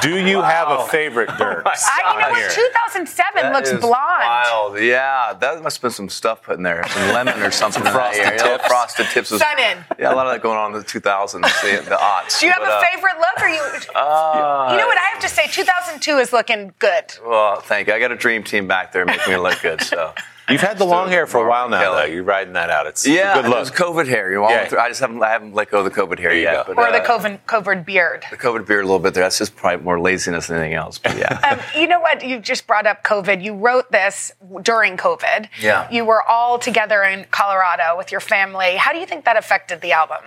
Do 0.02 0.18
you 0.18 0.42
have 0.42 0.68
a 0.68 0.86
favorite, 0.88 1.28
Dierks? 1.30 1.62
I, 1.86 2.12
you 2.14 2.20
know 2.20 2.40
what? 2.40 2.50
2007 2.52 3.42
That 3.42 3.52
looks 3.52 3.70
is 3.70 3.80
blonde. 3.80 3.94
Wild. 3.94 4.78
Yeah, 4.80 5.32
that 5.40 5.62
must 5.62 5.76
have 5.78 5.82
been 5.82 5.90
some 5.92 6.08
stuff 6.08 6.42
put 6.42 6.56
in 6.58 6.62
there. 6.64 6.86
Some 6.88 7.08
lemon 7.14 7.40
or 7.42 7.50
something. 7.50 7.80
in 7.80 7.84
that 7.84 7.92
frosted 7.94 8.26
area. 8.26 8.40
Yeah, 8.44 8.56
tips. 8.56 8.66
frosted 8.66 9.06
tips. 9.06 9.30
Was, 9.30 9.40
Sun 9.40 9.58
in. 9.58 9.78
Yeah, 9.98 10.12
a 10.12 10.14
lot 10.14 10.26
of 10.26 10.32
that 10.32 10.42
going 10.42 10.58
on 10.58 10.74
in 10.74 10.78
the 10.80 10.84
2000s, 10.84 11.32
the, 11.40 11.88
the 11.88 11.96
aughts. 11.96 12.40
Do 12.40 12.46
you 12.46 12.52
have 12.52 12.60
But, 12.62 12.68
a 12.70 12.74
uh, 12.74 12.80
favorite 13.06 13.20
look? 13.20 13.42
Or 13.44 13.48
you? 13.48 13.60
uh, 13.94 14.68
you 14.72 14.78
know 14.78 14.86
what? 14.86 14.98
I 14.98 15.08
have 15.12 15.20
to 15.22 15.28
say, 15.28 15.46
2002 15.48 16.18
is 16.18 16.32
looking 16.32 16.72
good. 16.78 17.04
Well, 17.24 17.60
thank 17.60 17.88
you. 17.88 17.94
I 17.94 17.98
got 17.98 18.12
a 18.12 18.16
dream 18.16 18.42
team 18.42 18.66
back 18.66 18.92
there 18.92 19.04
making 19.04 19.32
me 19.32 19.38
look 19.38 19.60
good. 19.62 19.80
So 19.82 20.12
You've 20.48 20.60
had 20.60 20.78
the 20.78 20.84
long 20.84 21.08
hair 21.08 21.26
for 21.26 21.44
a 21.44 21.48
while 21.48 21.68
now, 21.68 21.80
Kelly. 21.80 21.96
though. 22.06 22.14
You're 22.14 22.22
riding 22.22 22.52
that 22.52 22.70
out. 22.70 22.86
It's 22.86 23.04
yeah, 23.04 23.32
a 23.36 23.42
good 23.42 23.46
it 23.50 23.54
was. 23.56 23.68
COVID 23.72 24.06
hair. 24.06 24.30
You 24.30 24.36
know, 24.36 24.44
all 24.44 24.50
Yeah. 24.50 24.68
through- 24.68 24.78
I 24.78 24.86
just 24.88 25.00
haven't 25.00 25.20
I 25.20 25.30
haven't 25.30 25.54
let 25.54 25.72
go 25.72 25.78
of 25.80 25.84
the 25.86 25.90
COVID 25.90 26.20
hair 26.20 26.32
you 26.32 26.42
yet. 26.42 26.66
But, 26.68 26.78
Or 26.78 26.92
the 26.92 26.98
COVID, 26.98 27.04
coven, 27.04 27.38
covered 27.46 27.84
beard. 27.84 28.24
the 28.30 28.36
COVID 28.36 28.64
beard 28.64 28.84
a 28.84 28.86
little 28.86 29.00
bit 29.00 29.14
there. 29.14 29.24
That's 29.24 29.38
just 29.38 29.56
probably 29.56 29.84
more 29.84 29.98
laziness 29.98 30.46
than 30.46 30.58
anything 30.58 30.74
else. 30.74 30.98
But 30.98 31.18
yeah. 31.18 31.40
Um, 31.74 31.80
you 31.80 31.88
know 31.88 31.98
what? 32.00 32.24
You 32.24 32.38
just 32.38 32.68
brought 32.68 32.86
up 32.86 33.02
COVID. 33.02 33.42
You 33.42 33.54
wrote 33.56 33.90
this 33.90 34.30
during 34.62 34.96
COVID. 34.96 35.48
Yeah. 35.60 35.88
You 35.90 36.04
were 36.04 36.22
all 36.22 36.60
together 36.60 37.02
in 37.02 37.26
Colorado 37.32 37.96
with 37.96 38.12
your 38.12 38.20
family. 38.20 38.76
How 38.76 38.92
do 38.92 39.00
you 39.00 39.06
think 39.06 39.24
that 39.24 39.36
affected 39.36 39.80
the 39.80 39.90
album? 39.92 40.18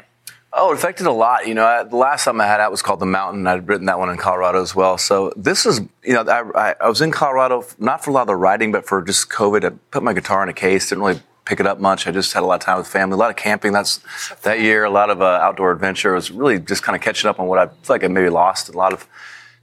Oh, 0.51 0.71
it 0.71 0.75
affected 0.75 1.05
a 1.05 1.11
lot. 1.11 1.47
You 1.47 1.53
know, 1.53 1.65
I- 1.65 1.83
the 1.83 1.95
last 1.95 2.25
time 2.25 2.41
I 2.41 2.47
had 2.47 2.59
out 2.59 2.71
was 2.71 2.81
called 2.81 2.99
The 2.99 3.05
Mountain. 3.05 3.45
I'd 3.45 3.67
written 3.67 3.85
that 3.85 3.99
one 3.99 4.09
in 4.09 4.17
Colorado 4.17 4.61
as 4.61 4.73
well. 4.75 4.97
So 4.97 5.31
this 5.35 5.65
is, 5.65 5.81
you 6.03 6.13
know, 6.13 6.23
I, 6.27 6.75
I, 6.81 6.89
was 6.89 7.01
in 7.01 7.11
Colorado 7.11 7.63
not 7.77 8.03
for 8.03 8.09
a 8.09 8.13
lot 8.13 8.21
of 8.21 8.27
the 8.27 8.35
writing, 8.35 8.71
but 8.71 8.87
for 8.87 9.01
just 9.03 9.29
COVID. 9.29 9.63
I 9.63 9.75
put 9.91 10.01
my 10.01 10.13
guitar 10.13 10.41
in 10.41 10.49
a 10.49 10.53
case. 10.53 10.89
Didn't 10.89 11.03
really 11.03 11.21
pick 11.45 11.59
it 11.59 11.67
up 11.67 11.79
much. 11.79 12.07
I 12.07 12.11
just 12.11 12.33
had 12.33 12.41
a 12.41 12.47
lot 12.47 12.55
of 12.55 12.61
time 12.61 12.77
with 12.77 12.87
family, 12.87 13.13
a 13.13 13.17
lot 13.17 13.29
of 13.29 13.35
camping. 13.35 13.73
That's 13.73 13.99
that 14.41 14.59
year. 14.59 14.85
A 14.85 14.89
lot 14.89 15.11
of 15.11 15.21
uh, 15.21 15.25
outdoor 15.25 15.71
adventure. 15.71 16.13
I 16.13 16.15
was 16.15 16.31
really 16.31 16.59
just 16.59 16.81
kind 16.81 16.95
of 16.95 17.01
catching 17.01 17.29
up 17.29 17.39
on 17.39 17.45
what 17.45 17.59
I 17.59 17.67
feel 17.67 17.75
like 17.89 18.03
I 18.03 18.07
maybe 18.07 18.29
lost. 18.29 18.69
A 18.69 18.77
lot 18.77 18.91
of 18.91 19.07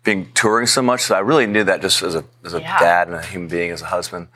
being 0.07 0.31
touring 0.33 0.66
so 0.66 0.81
much. 0.81 1.03
So 1.03 1.14
I 1.14 1.19
really 1.19 1.47
knew 1.47 1.64
that 1.64 1.83
just 1.83 2.03
as 2.03 2.14
a 2.14 2.25
as 2.45 2.55
a 2.55 2.61
Yeah. 2.61 2.79
dad 2.79 3.09
and 3.09 3.16
a 3.16 3.23
human 3.23 3.49
being, 3.49 3.71
as 3.73 3.83
a 3.83 3.87
husband. 3.87 4.29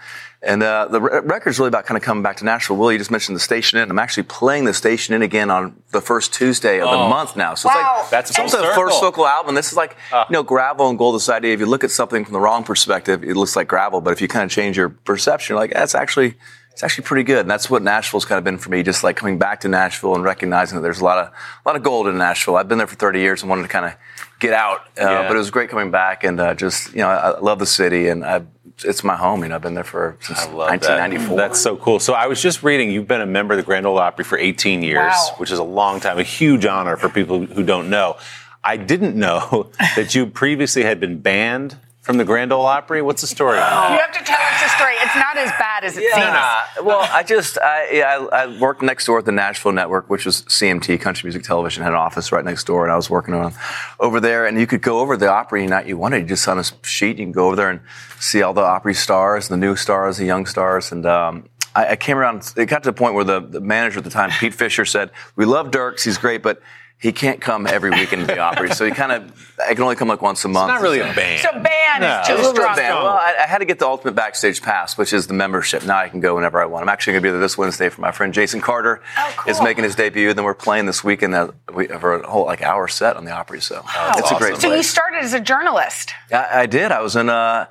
And 0.42 0.62
uh, 0.62 0.88
the 0.90 1.00
re- 1.02 1.20
record's 1.22 1.58
really 1.58 1.68
about 1.68 1.84
kind 1.86 1.96
of 1.96 2.02
coming 2.02 2.22
back 2.22 2.38
to 2.38 2.44
Nashville. 2.44 2.76
Will, 2.76 2.90
you 2.90 2.96
just 2.98 3.10
mentioned 3.10 3.36
the 3.36 3.40
Station 3.40 3.78
Inn. 3.78 3.90
I'm 3.90 3.98
actually 3.98 4.22
playing 4.24 4.64
the 4.64 4.72
Station 4.74 5.14
Inn 5.14 5.20
again 5.22 5.50
on 5.50 5.82
the 5.92 6.00
first 6.00 6.32
Tuesday 6.34 6.80
of 6.80 6.90
the 6.90 6.96
month 6.96 7.36
now. 7.36 7.54
So 7.54 7.68
Wow. 7.68 7.74
it's 7.74 8.02
like 8.02 8.10
That's 8.10 8.30
it's 8.30 8.36
full 8.38 8.44
almost 8.46 8.54
a 8.62 8.66
circle. 8.66 8.82
first 8.82 9.00
vocal 9.00 9.26
album. 9.26 9.54
This 9.54 9.70
is 9.70 9.76
like 9.76 9.96
you 10.12 10.32
know 10.34 10.42
gravel 10.42 10.88
and 10.90 10.98
gold. 10.98 11.14
This 11.14 11.28
idea, 11.28 11.54
if 11.54 11.60
you 11.60 11.66
look 11.66 11.84
at 11.84 11.90
something 11.90 12.24
from 12.24 12.32
the 12.32 12.40
wrong 12.40 12.64
perspective, 12.64 13.22
it 13.24 13.36
looks 13.36 13.54
like 13.54 13.68
gravel. 13.68 14.00
But 14.00 14.12
if 14.12 14.20
you 14.20 14.28
kind 14.28 14.44
of 14.44 14.50
change 14.50 14.76
your 14.76 14.88
perception, 14.90 15.54
you're 15.54 15.60
like 15.60 15.72
that's 15.72 15.94
actually 15.94 16.34
it's 16.80 16.84
actually 16.92 17.04
pretty 17.04 17.24
good. 17.24 17.40
And 17.40 17.50
that's 17.50 17.68
what 17.68 17.82
Nashville's 17.82 18.24
kind 18.24 18.38
of 18.38 18.44
been 18.44 18.56
for 18.56 18.70
me. 18.70 18.82
Just 18.82 19.04
like 19.04 19.14
coming 19.14 19.36
back 19.38 19.60
to 19.60 19.68
Nashville 19.68 20.14
and 20.14 20.24
recognizing 20.24 20.76
that 20.76 20.82
there's 20.82 21.00
a 21.00 21.04
lot 21.04 21.18
of 21.18 21.26
a 21.26 21.68
lot 21.68 21.76
of 21.76 21.82
gold 21.82 22.08
in 22.08 22.16
Nashville. 22.16 22.56
I've 22.56 22.68
been 22.68 22.78
there 22.78 22.86
for 22.86 22.94
30 22.96 23.20
years 23.20 23.42
and 23.42 23.50
wanted 23.50 23.62
to 23.62 23.68
kind 23.68 23.84
of 23.84 23.92
get 24.38 24.54
out. 24.54 24.78
Uh, 24.98 25.02
Yeah. 25.04 25.28
But 25.28 25.34
it 25.36 25.38
was 25.40 25.50
great 25.50 25.68
coming 25.68 25.90
back 25.90 26.24
and 26.24 26.40
uh, 26.40 26.54
just 26.54 26.92
you 26.92 27.00
know 27.00 27.08
I, 27.10 27.32
I 27.32 27.38
love 27.40 27.58
the 27.58 27.66
city 27.66 28.08
and 28.08 28.24
I 28.24 28.44
it's 28.82 29.04
my 29.04 29.14
home. 29.14 29.42
You 29.42 29.50
know, 29.50 29.56
I've 29.56 29.60
been 29.60 29.74
there 29.74 29.84
for 29.84 30.16
since 30.20 30.38
1994. 30.46 31.36
That. 31.36 31.48
That's 31.48 31.60
so 31.60 31.76
cool. 31.76 32.00
So 32.00 32.14
I 32.14 32.28
was 32.28 32.40
just 32.40 32.62
reading, 32.62 32.90
you've 32.90 33.06
been 33.06 33.20
a 33.20 33.26
member 33.26 33.52
of 33.52 33.58
the 33.58 33.62
Grand 33.64 33.84
Ole 33.86 33.98
Opry 33.98 34.24
for 34.24 34.38
18 34.38 34.82
years, 34.82 34.96
Wow. 35.12 35.34
which 35.36 35.50
is 35.50 35.58
a 35.58 35.62
long 35.64 36.00
time, 36.00 36.18
a 36.18 36.22
huge 36.22 36.64
honor 36.64 36.96
for 36.96 37.10
people 37.10 37.44
who 37.44 37.62
don't 37.62 37.90
know. 37.90 38.16
I 38.64 38.78
didn't 38.78 39.16
know 39.16 39.70
that 39.96 40.14
you 40.14 40.24
previously 40.26 40.82
had 40.82 40.98
been 40.98 41.18
banned 41.18 41.76
from 42.00 42.16
the 42.16 42.24
Grand 42.24 42.52
Ole 42.52 42.64
Opry. 42.64 43.02
What's 43.02 43.20
the 43.20 43.26
story? 43.26 43.58
You 43.90 43.98
have 43.98 44.12
to 44.12 44.24
tell 44.24 44.40
us 44.40 44.62
the 44.62 44.68
story. 44.68 44.94
It's 45.00 45.14
not 45.16 45.36
as 45.36 45.50
bad 45.58 45.84
as 45.84 45.96
it 45.96 46.02
seems. 46.02 46.16
Yeah. 46.16 46.64
Well, 46.82 47.00
I 47.12 47.22
just 47.22 47.58
I, 47.58 47.90
yeah, 47.92 48.26
I, 48.32 48.44
I 48.44 48.58
worked 48.58 48.82
next 48.82 49.06
door 49.06 49.18
at 49.18 49.24
the 49.24 49.32
Nashville 49.32 49.72
Network, 49.72 50.08
which 50.08 50.24
was 50.24 50.42
CMT 50.42 51.00
Country 51.00 51.26
Music 51.26 51.42
Television 51.42 51.82
had 51.82 51.92
an 51.92 51.98
office 51.98 52.30
right 52.32 52.44
next 52.44 52.64
door, 52.64 52.84
and 52.84 52.92
I 52.92 52.96
was 52.96 53.10
working 53.10 53.34
on 53.34 53.52
over 53.98 54.20
there. 54.20 54.46
And 54.46 54.58
you 54.58 54.66
could 54.66 54.82
go 54.82 55.00
over 55.00 55.16
the 55.16 55.28
Opry 55.28 55.66
night 55.66 55.86
you 55.86 55.96
wanted. 55.96 56.22
You 56.22 56.28
just 56.28 56.46
on 56.48 56.58
a 56.58 56.64
sheet, 56.82 57.18
you 57.18 57.24
can 57.24 57.32
go 57.32 57.46
over 57.48 57.56
there 57.56 57.70
and 57.70 57.80
see 58.18 58.42
all 58.42 58.54
the 58.54 58.62
Opry 58.62 58.94
stars, 58.94 59.48
the 59.48 59.56
new 59.56 59.76
stars, 59.76 60.16
the 60.18 60.26
young 60.26 60.46
stars, 60.46 60.92
and. 60.92 61.06
Um, 61.06 61.48
I, 61.72 61.90
I 61.90 61.96
came 61.96 62.16
around. 62.16 62.52
It 62.56 62.66
got 62.66 62.82
to 62.82 62.88
the 62.88 62.92
point 62.92 63.14
where 63.14 63.22
the, 63.22 63.38
the 63.38 63.60
manager 63.60 63.98
at 63.98 64.04
the 64.04 64.10
time, 64.10 64.30
Pete 64.40 64.54
Fisher, 64.54 64.84
said, 64.84 65.12
"We 65.36 65.44
love 65.44 65.70
Dierks. 65.70 66.02
He's 66.02 66.18
great, 66.18 66.42
but 66.42 66.60
he 67.00 67.12
can't 67.12 67.40
come 67.40 67.66
every 67.66 67.90
weekend 67.90 68.20
to 68.22 68.34
the 68.34 68.38
Opry. 68.38 68.70
So 68.74 68.84
he 68.84 68.90
kind 68.90 69.10
of, 69.10 69.54
I 69.58 69.72
can 69.72 69.82
only 69.82 69.96
come 69.96 70.08
like 70.08 70.20
once 70.20 70.44
a 70.44 70.48
month. 70.48 70.70
It's 70.70 70.76
not 70.76 70.82
really 70.82 71.00
a 71.00 71.12
band. 71.14 71.40
So 71.40 71.50
ban 71.52 72.00
No. 72.02 72.20
is 72.20 72.26
too 72.26 72.34
A 72.34 72.36
little 72.36 72.52
bit 72.52 72.56
strong. 72.60 72.70
of 72.72 72.76
band. 72.76 72.94
Well, 72.94 73.06
I, 73.06 73.36
I 73.42 73.46
had 73.46 73.58
to 73.58 73.64
get 73.64 73.78
the 73.78 73.86
ultimate 73.86 74.14
backstage 74.14 74.60
pass, 74.60 74.98
which 74.98 75.14
is 75.14 75.26
the 75.26 75.32
membership. 75.32 75.84
Now 75.86 75.96
I 75.98 76.10
can 76.10 76.20
go 76.20 76.34
whenever 76.34 76.60
I 76.60 76.66
want. 76.66 76.82
I'm 76.82 76.90
actually 76.90 77.14
going 77.14 77.22
to 77.22 77.26
be 77.28 77.30
there 77.32 77.40
this 77.40 77.56
Wednesday 77.56 77.88
for 77.88 78.02
my 78.02 78.12
friend 78.12 78.34
Jason 78.34 78.60
Carter. 78.60 79.00
Oh, 79.16 79.34
cool. 79.38 79.50
Is 79.50 79.62
making 79.62 79.84
his 79.84 79.94
debut. 79.96 80.28
And 80.28 80.36
then 80.38 80.44
we're 80.44 80.52
playing 80.54 80.84
this 80.84 81.02
weekend 81.02 81.34
uh, 81.34 81.52
we, 81.74 81.86
for 81.86 82.20
a 82.20 82.30
whole 82.30 82.44
like 82.44 82.60
hour 82.60 82.86
set 82.86 83.16
on 83.16 83.24
the 83.24 83.30
Opry. 83.32 83.62
So 83.62 83.82
it's 84.16 84.30
a 84.30 84.34
great 84.36 84.58
So 84.58 84.74
you 84.74 84.82
started 84.82 85.22
as 85.24 85.32
a 85.32 85.40
journalist. 85.40 86.12
I, 86.30 86.62
I 86.62 86.66
did. 86.66 86.92
I 86.92 87.00
was 87.00 87.16
in 87.16 87.30
uh 87.30 87.66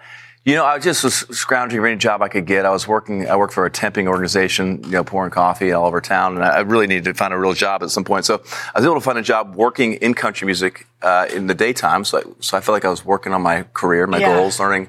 you 0.49 0.55
know, 0.55 0.65
I 0.65 0.79
just 0.79 1.03
was 1.03 1.13
scrounging 1.37 1.79
for 1.79 1.85
any 1.85 1.97
job 1.97 2.23
I 2.23 2.27
could 2.27 2.47
get. 2.47 2.65
I 2.65 2.71
was 2.71 2.87
working. 2.87 3.29
I 3.29 3.35
worked 3.35 3.53
for 3.53 3.67
a 3.67 3.71
temping 3.71 4.07
organization, 4.07 4.83
you 4.85 4.91
know, 4.91 5.03
pouring 5.03 5.29
coffee 5.29 5.71
all 5.71 5.85
over 5.85 6.01
town, 6.01 6.35
and 6.35 6.43
I 6.43 6.61
really 6.61 6.87
needed 6.87 7.03
to 7.05 7.13
find 7.13 7.33
a 7.33 7.37
real 7.37 7.53
job 7.53 7.83
at 7.83 7.91
some 7.91 8.03
point. 8.03 8.25
So 8.25 8.41
I 8.73 8.79
was 8.79 8.85
able 8.85 8.95
to 8.95 9.01
find 9.01 9.19
a 9.19 9.21
job 9.21 9.55
working 9.55 9.93
in 9.93 10.15
country 10.15 10.45
music 10.47 10.87
uh, 11.03 11.27
in 11.31 11.45
the 11.45 11.53
daytime. 11.53 12.03
So, 12.03 12.17
I, 12.17 12.23
so 12.39 12.57
I 12.57 12.61
felt 12.61 12.73
like 12.73 12.85
I 12.85 12.89
was 12.89 13.05
working 13.05 13.31
on 13.31 13.43
my 13.43 13.63
career, 13.73 14.07
my 14.07 14.17
Yeah. 14.17 14.37
goals, 14.37 14.59
learning 14.59 14.87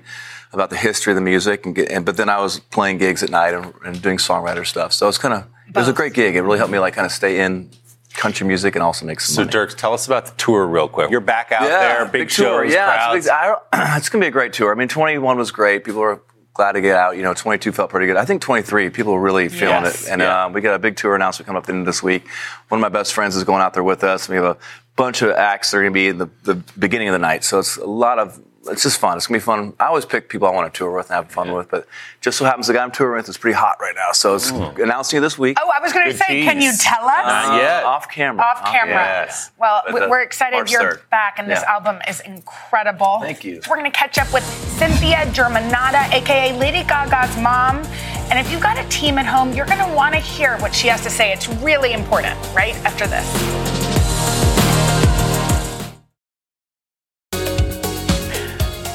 about 0.52 0.70
the 0.70 0.76
history 0.76 1.12
of 1.12 1.16
the 1.16 1.20
music, 1.20 1.66
and, 1.66 1.74
get, 1.74 1.90
and 1.90 2.06
but 2.06 2.16
then 2.16 2.30
I 2.30 2.40
was 2.40 2.58
playing 2.58 2.96
gigs 2.96 3.22
at 3.22 3.28
night 3.28 3.52
and, 3.52 3.72
and 3.84 4.00
doing 4.00 4.16
songwriter 4.16 4.66
stuff. 4.66 4.94
So 4.94 5.06
it 5.06 5.10
was 5.10 5.18
kind 5.18 5.34
of 5.34 5.44
it 5.68 5.76
was 5.76 5.88
a 5.88 5.92
great 5.92 6.14
gig. 6.14 6.34
It 6.36 6.42
really 6.42 6.58
helped 6.58 6.72
me 6.72 6.78
like 6.78 6.94
kind 6.94 7.06
of 7.06 7.12
stay 7.12 7.40
in 7.40 7.70
country 8.14 8.46
music 8.46 8.74
and 8.76 8.82
also 8.82 9.06
make 9.06 9.20
some 9.20 9.34
So, 9.34 9.40
money. 9.42 9.52
Dirk, 9.52 9.76
tell 9.76 9.92
us 9.94 10.06
about 10.06 10.26
the 10.26 10.32
tour 10.36 10.66
real 10.66 10.88
quick. 10.88 11.10
You're 11.10 11.20
back 11.20 11.52
out 11.52 11.62
there, 11.62 12.04
big, 12.06 12.28
tour. 12.28 12.64
shows, 12.64 12.72
Yeah, 12.74 12.86
crowds. 12.86 13.16
it's, 13.18 13.26
big, 13.26 13.32
I, 13.32 13.96
it's 13.96 14.08
going 14.08 14.20
to 14.20 14.24
be 14.24 14.28
a 14.28 14.32
great 14.32 14.52
tour. 14.52 14.72
I 14.72 14.74
mean, 14.74 14.88
21 14.88 15.36
was 15.38 15.50
great. 15.52 15.84
People 15.84 16.00
were 16.00 16.20
glad 16.52 16.72
to 16.72 16.80
get 16.80 16.96
out. 16.96 17.16
You 17.16 17.22
know, 17.22 17.32
22 17.34 17.72
felt 17.72 17.90
pretty 17.90 18.06
good. 18.06 18.16
I 18.16 18.24
think 18.24 18.42
23, 18.42 18.90
people 18.90 19.12
were 19.14 19.20
really 19.20 19.48
feeling 19.48 19.84
Yes. 19.84 20.06
it. 20.06 20.10
And 20.10 20.20
Yeah. 20.20 20.46
uh, 20.46 20.48
we 20.50 20.60
got 20.60 20.74
a 20.74 20.78
big 20.78 20.96
tour 20.96 21.14
announcement 21.14 21.46
coming 21.46 21.58
up 21.58 21.62
at 21.64 21.66
the 21.68 21.72
end 21.72 21.80
of 21.82 21.86
this 21.86 22.02
week. 22.02 22.26
One 22.68 22.78
of 22.78 22.82
my 22.82 22.88
best 22.88 23.12
friends 23.14 23.36
is 23.36 23.44
going 23.44 23.62
out 23.62 23.74
there 23.74 23.84
with 23.84 24.02
us. 24.04 24.28
We 24.28 24.36
have 24.36 24.44
a 24.44 24.56
bunch 24.96 25.22
of 25.22 25.30
acts 25.30 25.70
that 25.70 25.78
are 25.78 25.80
going 25.82 25.92
to 25.92 25.94
be 25.94 26.08
in 26.08 26.18
the, 26.18 26.28
the 26.42 26.56
beginning 26.78 27.08
of 27.08 27.12
the 27.12 27.18
night. 27.20 27.44
So 27.44 27.60
it's 27.60 27.76
a 27.76 27.86
lot 27.86 28.18
of, 28.18 28.38
it's 28.68 28.82
just 28.82 28.98
fun. 29.00 29.16
It's 29.16 29.26
going 29.26 29.40
to 29.40 29.42
be 29.42 29.46
fun. 29.46 29.72
I 29.80 29.86
always 29.86 30.04
pick 30.04 30.28
people 30.28 30.46
I 30.46 30.50
want 30.50 30.72
to 30.72 30.76
tour 30.76 30.90
with 30.94 31.06
and 31.10 31.14
have 31.16 31.30
fun 31.32 31.52
with. 31.52 31.70
But 31.70 31.86
just 32.20 32.36
so 32.36 32.44
happens 32.44 32.66
the 32.66 32.74
guy 32.74 32.82
I'm 32.82 32.90
touring 32.90 33.16
with 33.16 33.28
is 33.28 33.38
pretty 33.38 33.56
hot 33.56 33.76
right 33.80 33.94
now. 33.96 34.12
So 34.12 34.34
it's 34.34 34.50
announcing 34.50 35.16
it 35.18 35.20
this 35.20 35.38
week. 35.38 35.56
Oh, 35.60 35.70
I 35.74 35.80
was 35.80 35.92
going 35.92 36.06
to 36.06 36.12
Good 36.12 36.18
say, 36.18 36.42
can 36.42 36.60
you 36.60 36.72
tell 36.78 37.04
us? 37.04 37.48
Uh, 37.48 37.56
yet. 37.60 37.84
Off 37.84 38.10
camera. 38.10 38.44
Off 38.44 38.64
camera. 38.66 38.94
Yes. 38.94 39.50
Well, 39.58 39.82
But, 39.86 39.94
we- 39.94 40.00
uh, 40.02 40.08
we're 40.08 40.20
excited 40.22 40.56
March 40.56 40.70
you're 40.72 40.82
3rd. 40.82 41.08
back, 41.10 41.38
and 41.38 41.50
this 41.50 41.60
Yeah. 41.62 41.72
album 41.72 42.00
is 42.08 42.20
incredible. 42.20 43.20
Thank 43.22 43.44
you. 43.44 43.60
We're 43.68 43.76
going 43.76 43.90
to 43.90 43.96
catch 43.96 44.18
up 44.18 44.32
with 44.32 44.44
Cynthia 44.44 45.24
Germanotta, 45.32 46.12
aka 46.12 46.52
Lady 46.58 46.82
Gaga's 46.82 47.36
mom. 47.38 47.82
And 48.30 48.38
if 48.38 48.52
you've 48.52 48.62
got 48.62 48.78
a 48.78 48.84
team 48.88 49.18
at 49.18 49.26
home, 49.26 49.52
you're 49.54 49.66
going 49.66 49.78
to 49.78 49.92
want 49.94 50.14
to 50.14 50.20
hear 50.20 50.56
what 50.58 50.74
she 50.74 50.86
has 50.88 51.00
to 51.02 51.10
say. 51.10 51.32
It's 51.32 51.48
really 51.48 51.92
important, 51.94 52.38
right? 52.54 52.76
After 52.84 53.06
this. 53.06 53.69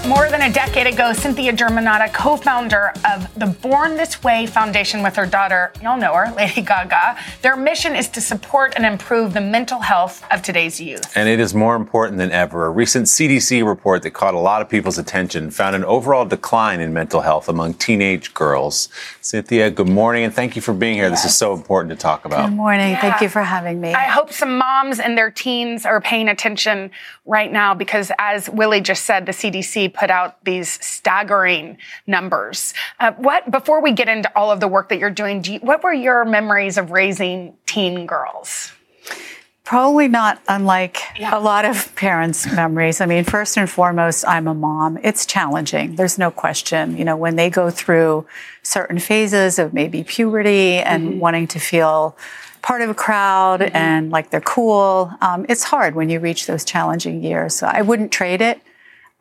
More 0.07 0.29
than 0.29 0.43
a 0.43 0.53
decade 0.53 0.85
ago, 0.85 1.13
Cynthia 1.13 1.51
Germanotta, 1.51 2.13
co 2.13 2.37
founder 2.37 2.93
of 3.09 3.27
the 3.39 3.47
Born 3.47 3.97
This 3.97 4.23
Way 4.23 4.45
Foundation 4.45 5.01
with 5.01 5.15
her 5.15 5.25
daughter, 5.25 5.73
y'all 5.81 5.97
know 5.97 6.13
her, 6.13 6.31
Lady 6.37 6.61
Gaga. 6.61 7.17
Their 7.41 7.55
mission 7.55 7.95
is 7.95 8.07
to 8.09 8.21
support 8.21 8.73
and 8.75 8.85
improve 8.85 9.33
the 9.33 9.41
mental 9.41 9.79
health 9.79 10.23
of 10.29 10.43
today's 10.43 10.79
youth. 10.79 11.11
And 11.17 11.27
it 11.27 11.39
is 11.39 11.55
more 11.55 11.75
important 11.75 12.19
than 12.19 12.29
ever. 12.31 12.67
A 12.67 12.69
recent 12.69 13.07
CDC 13.07 13.65
report 13.65 14.03
that 14.03 14.11
caught 14.11 14.35
a 14.35 14.39
lot 14.39 14.61
of 14.61 14.69
people's 14.69 14.99
attention 14.99 15.49
found 15.49 15.75
an 15.75 15.83
overall 15.83 16.25
decline 16.25 16.81
in 16.81 16.93
mental 16.93 17.21
health 17.21 17.49
among 17.49 17.73
teenage 17.73 18.31
girls. 18.35 18.89
Cynthia, 19.21 19.71
good 19.71 19.89
morning 19.89 20.23
and 20.23 20.33
thank 20.35 20.55
you 20.55 20.61
for 20.61 20.75
being 20.75 20.93
here. 20.93 21.09
This 21.09 21.25
is 21.25 21.35
so 21.35 21.55
important 21.55 21.89
to 21.89 21.95
talk 21.95 22.25
about. 22.25 22.49
Good 22.49 22.55
morning. 22.55 22.95
Thank 22.97 23.21
you 23.21 23.29
for 23.29 23.41
having 23.41 23.81
me. 23.81 23.95
I 23.95 24.03
hope 24.03 24.31
some 24.31 24.59
moms 24.59 24.99
and 24.99 25.17
their 25.17 25.31
teens 25.31 25.83
are 25.83 25.99
paying 25.99 26.27
attention 26.27 26.91
right 27.25 27.51
now 27.51 27.73
because, 27.73 28.11
as 28.19 28.47
Willie 28.51 28.81
just 28.81 29.05
said, 29.05 29.25
the 29.25 29.31
CDC 29.31 29.94
put 29.95 30.11
out 30.11 30.43
these 30.43 30.83
staggering 30.85 31.77
numbers. 32.05 32.73
Uh, 32.99 33.13
what 33.13 33.49
before 33.49 33.81
we 33.81 33.91
get 33.91 34.07
into 34.07 34.31
all 34.37 34.51
of 34.51 34.59
the 34.59 34.67
work 34.67 34.89
that 34.89 34.99
you're 34.99 35.09
doing, 35.09 35.41
do 35.41 35.53
you, 35.53 35.59
what 35.59 35.83
were 35.83 35.93
your 35.93 36.25
memories 36.25 36.77
of 36.77 36.91
raising 36.91 37.55
teen 37.65 38.05
girls? 38.05 38.71
Probably 39.63 40.07
not 40.07 40.39
unlike 40.47 40.99
a 41.19 41.39
lot 41.39 41.65
of 41.65 41.95
parents' 41.95 42.45
memories. 42.45 43.01
I 43.01 43.07
mean, 43.07 43.23
first 43.23 43.57
and 43.57 43.67
foremost, 43.67 44.23
I'm 44.27 44.47
a 44.47 44.53
mom. 44.53 44.99
It's 45.01 45.25
challenging. 45.25 45.95
There's 45.95 46.19
no 46.19 46.29
question. 46.29 46.95
You 46.95 47.03
know, 47.03 47.17
when 47.17 47.35
they 47.35 47.49
go 47.49 47.71
through 47.71 48.27
certain 48.61 48.99
phases 48.99 49.57
of 49.57 49.73
maybe 49.73 50.03
puberty 50.03 50.73
and 50.77 51.19
wanting 51.19 51.47
to 51.47 51.59
feel 51.59 52.15
part 52.61 52.81
of 52.83 52.91
a 52.91 52.93
crowd 52.93 53.63
and 53.63 54.11
like 54.11 54.29
they're 54.29 54.39
cool, 54.41 55.11
um, 55.21 55.47
it's 55.49 55.63
hard 55.63 55.95
when 55.95 56.09
you 56.09 56.19
reach 56.19 56.45
those 56.45 56.63
challenging 56.63 57.23
years. 57.23 57.55
So 57.55 57.65
I 57.65 57.81
wouldn't 57.81 58.11
trade 58.11 58.41
it. 58.41 58.61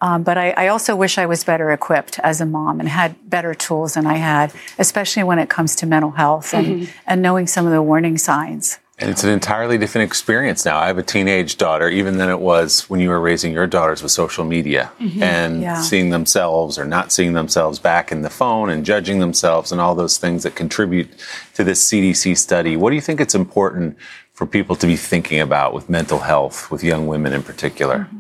Um, 0.05 0.23
but 0.23 0.37
I, 0.37 0.51
I 0.51 0.69
also 0.69 0.95
wish 0.95 1.17
I 1.17 1.25
was 1.25 1.45
better 1.45 1.73
equipped 1.73 2.19
as 2.19 2.43
a 2.43 2.45
mom 2.45 2.79
and 2.79 2.87
had 2.87 3.17
better 3.31 3.55
tools 3.55 3.95
than 3.95 4.07
I 4.07 4.17
had, 4.17 4.53
especially 4.79 5.23
when 5.23 5.39
it 5.39 5.49
comes 5.49 5.75
to 5.77 5.87
mental 5.87 6.11
health 6.11 6.53
and, 6.53 6.67
mm-hmm. 6.67 6.99
and 7.07 7.23
knowing 7.23 7.47
some 7.47 7.65
of 7.65 7.73
the 7.73 7.81
warning 7.81 8.19
signs. 8.19 8.79
And 8.99 9.09
it's 9.11 9.25
an 9.25 9.31
entirely 9.31 9.79
different 9.79 10.07
experience 10.07 10.67
now. 10.67 10.79
I 10.79 10.89
have 10.89 10.99
a 10.99 11.03
teenage 11.03 11.57
daughter, 11.57 11.89
even 11.89 12.19
than 12.19 12.29
it 12.29 12.39
was 12.39 12.83
when 12.91 13.01
you 13.01 13.09
were 13.09 13.19
raising 13.19 13.55
your 13.55 13.67
daughters 13.67 14.03
with 14.03 14.13
social 14.13 14.45
media 14.45 14.93
mm-hmm. 15.01 15.23
and 15.23 15.63
Yeah. 15.63 15.81
seeing 15.81 16.11
themselves 16.11 16.79
or 16.79 16.85
not 16.85 17.11
seeing 17.11 17.33
themselves 17.33 17.79
back 17.79 18.13
in 18.13 18.21
the 18.21 18.31
phone 18.31 18.69
and 18.69 18.85
judging 18.85 19.21
themselves 19.21 19.73
and 19.73 19.81
all 19.81 19.95
those 19.95 20.19
things 20.19 20.43
that 20.43 20.55
contribute 20.55 21.09
to 21.55 21.65
this 21.65 21.83
CDC 21.91 22.37
study. 22.37 22.77
What 22.77 22.91
do 22.91 22.97
you 22.97 23.03
think 23.03 23.23
it's 23.23 23.35
important 23.35 23.97
for 24.35 24.47
people 24.47 24.77
to 24.77 24.87
be 24.87 24.97
thinking 24.97 25.41
about 25.41 25.73
with 25.73 25.89
mental 25.89 26.19
health, 26.19 26.71
with 26.71 26.85
young 26.85 27.07
women 27.07 27.33
in 27.33 27.43
particular? 27.43 28.01
Mm-hmm. 28.01 28.19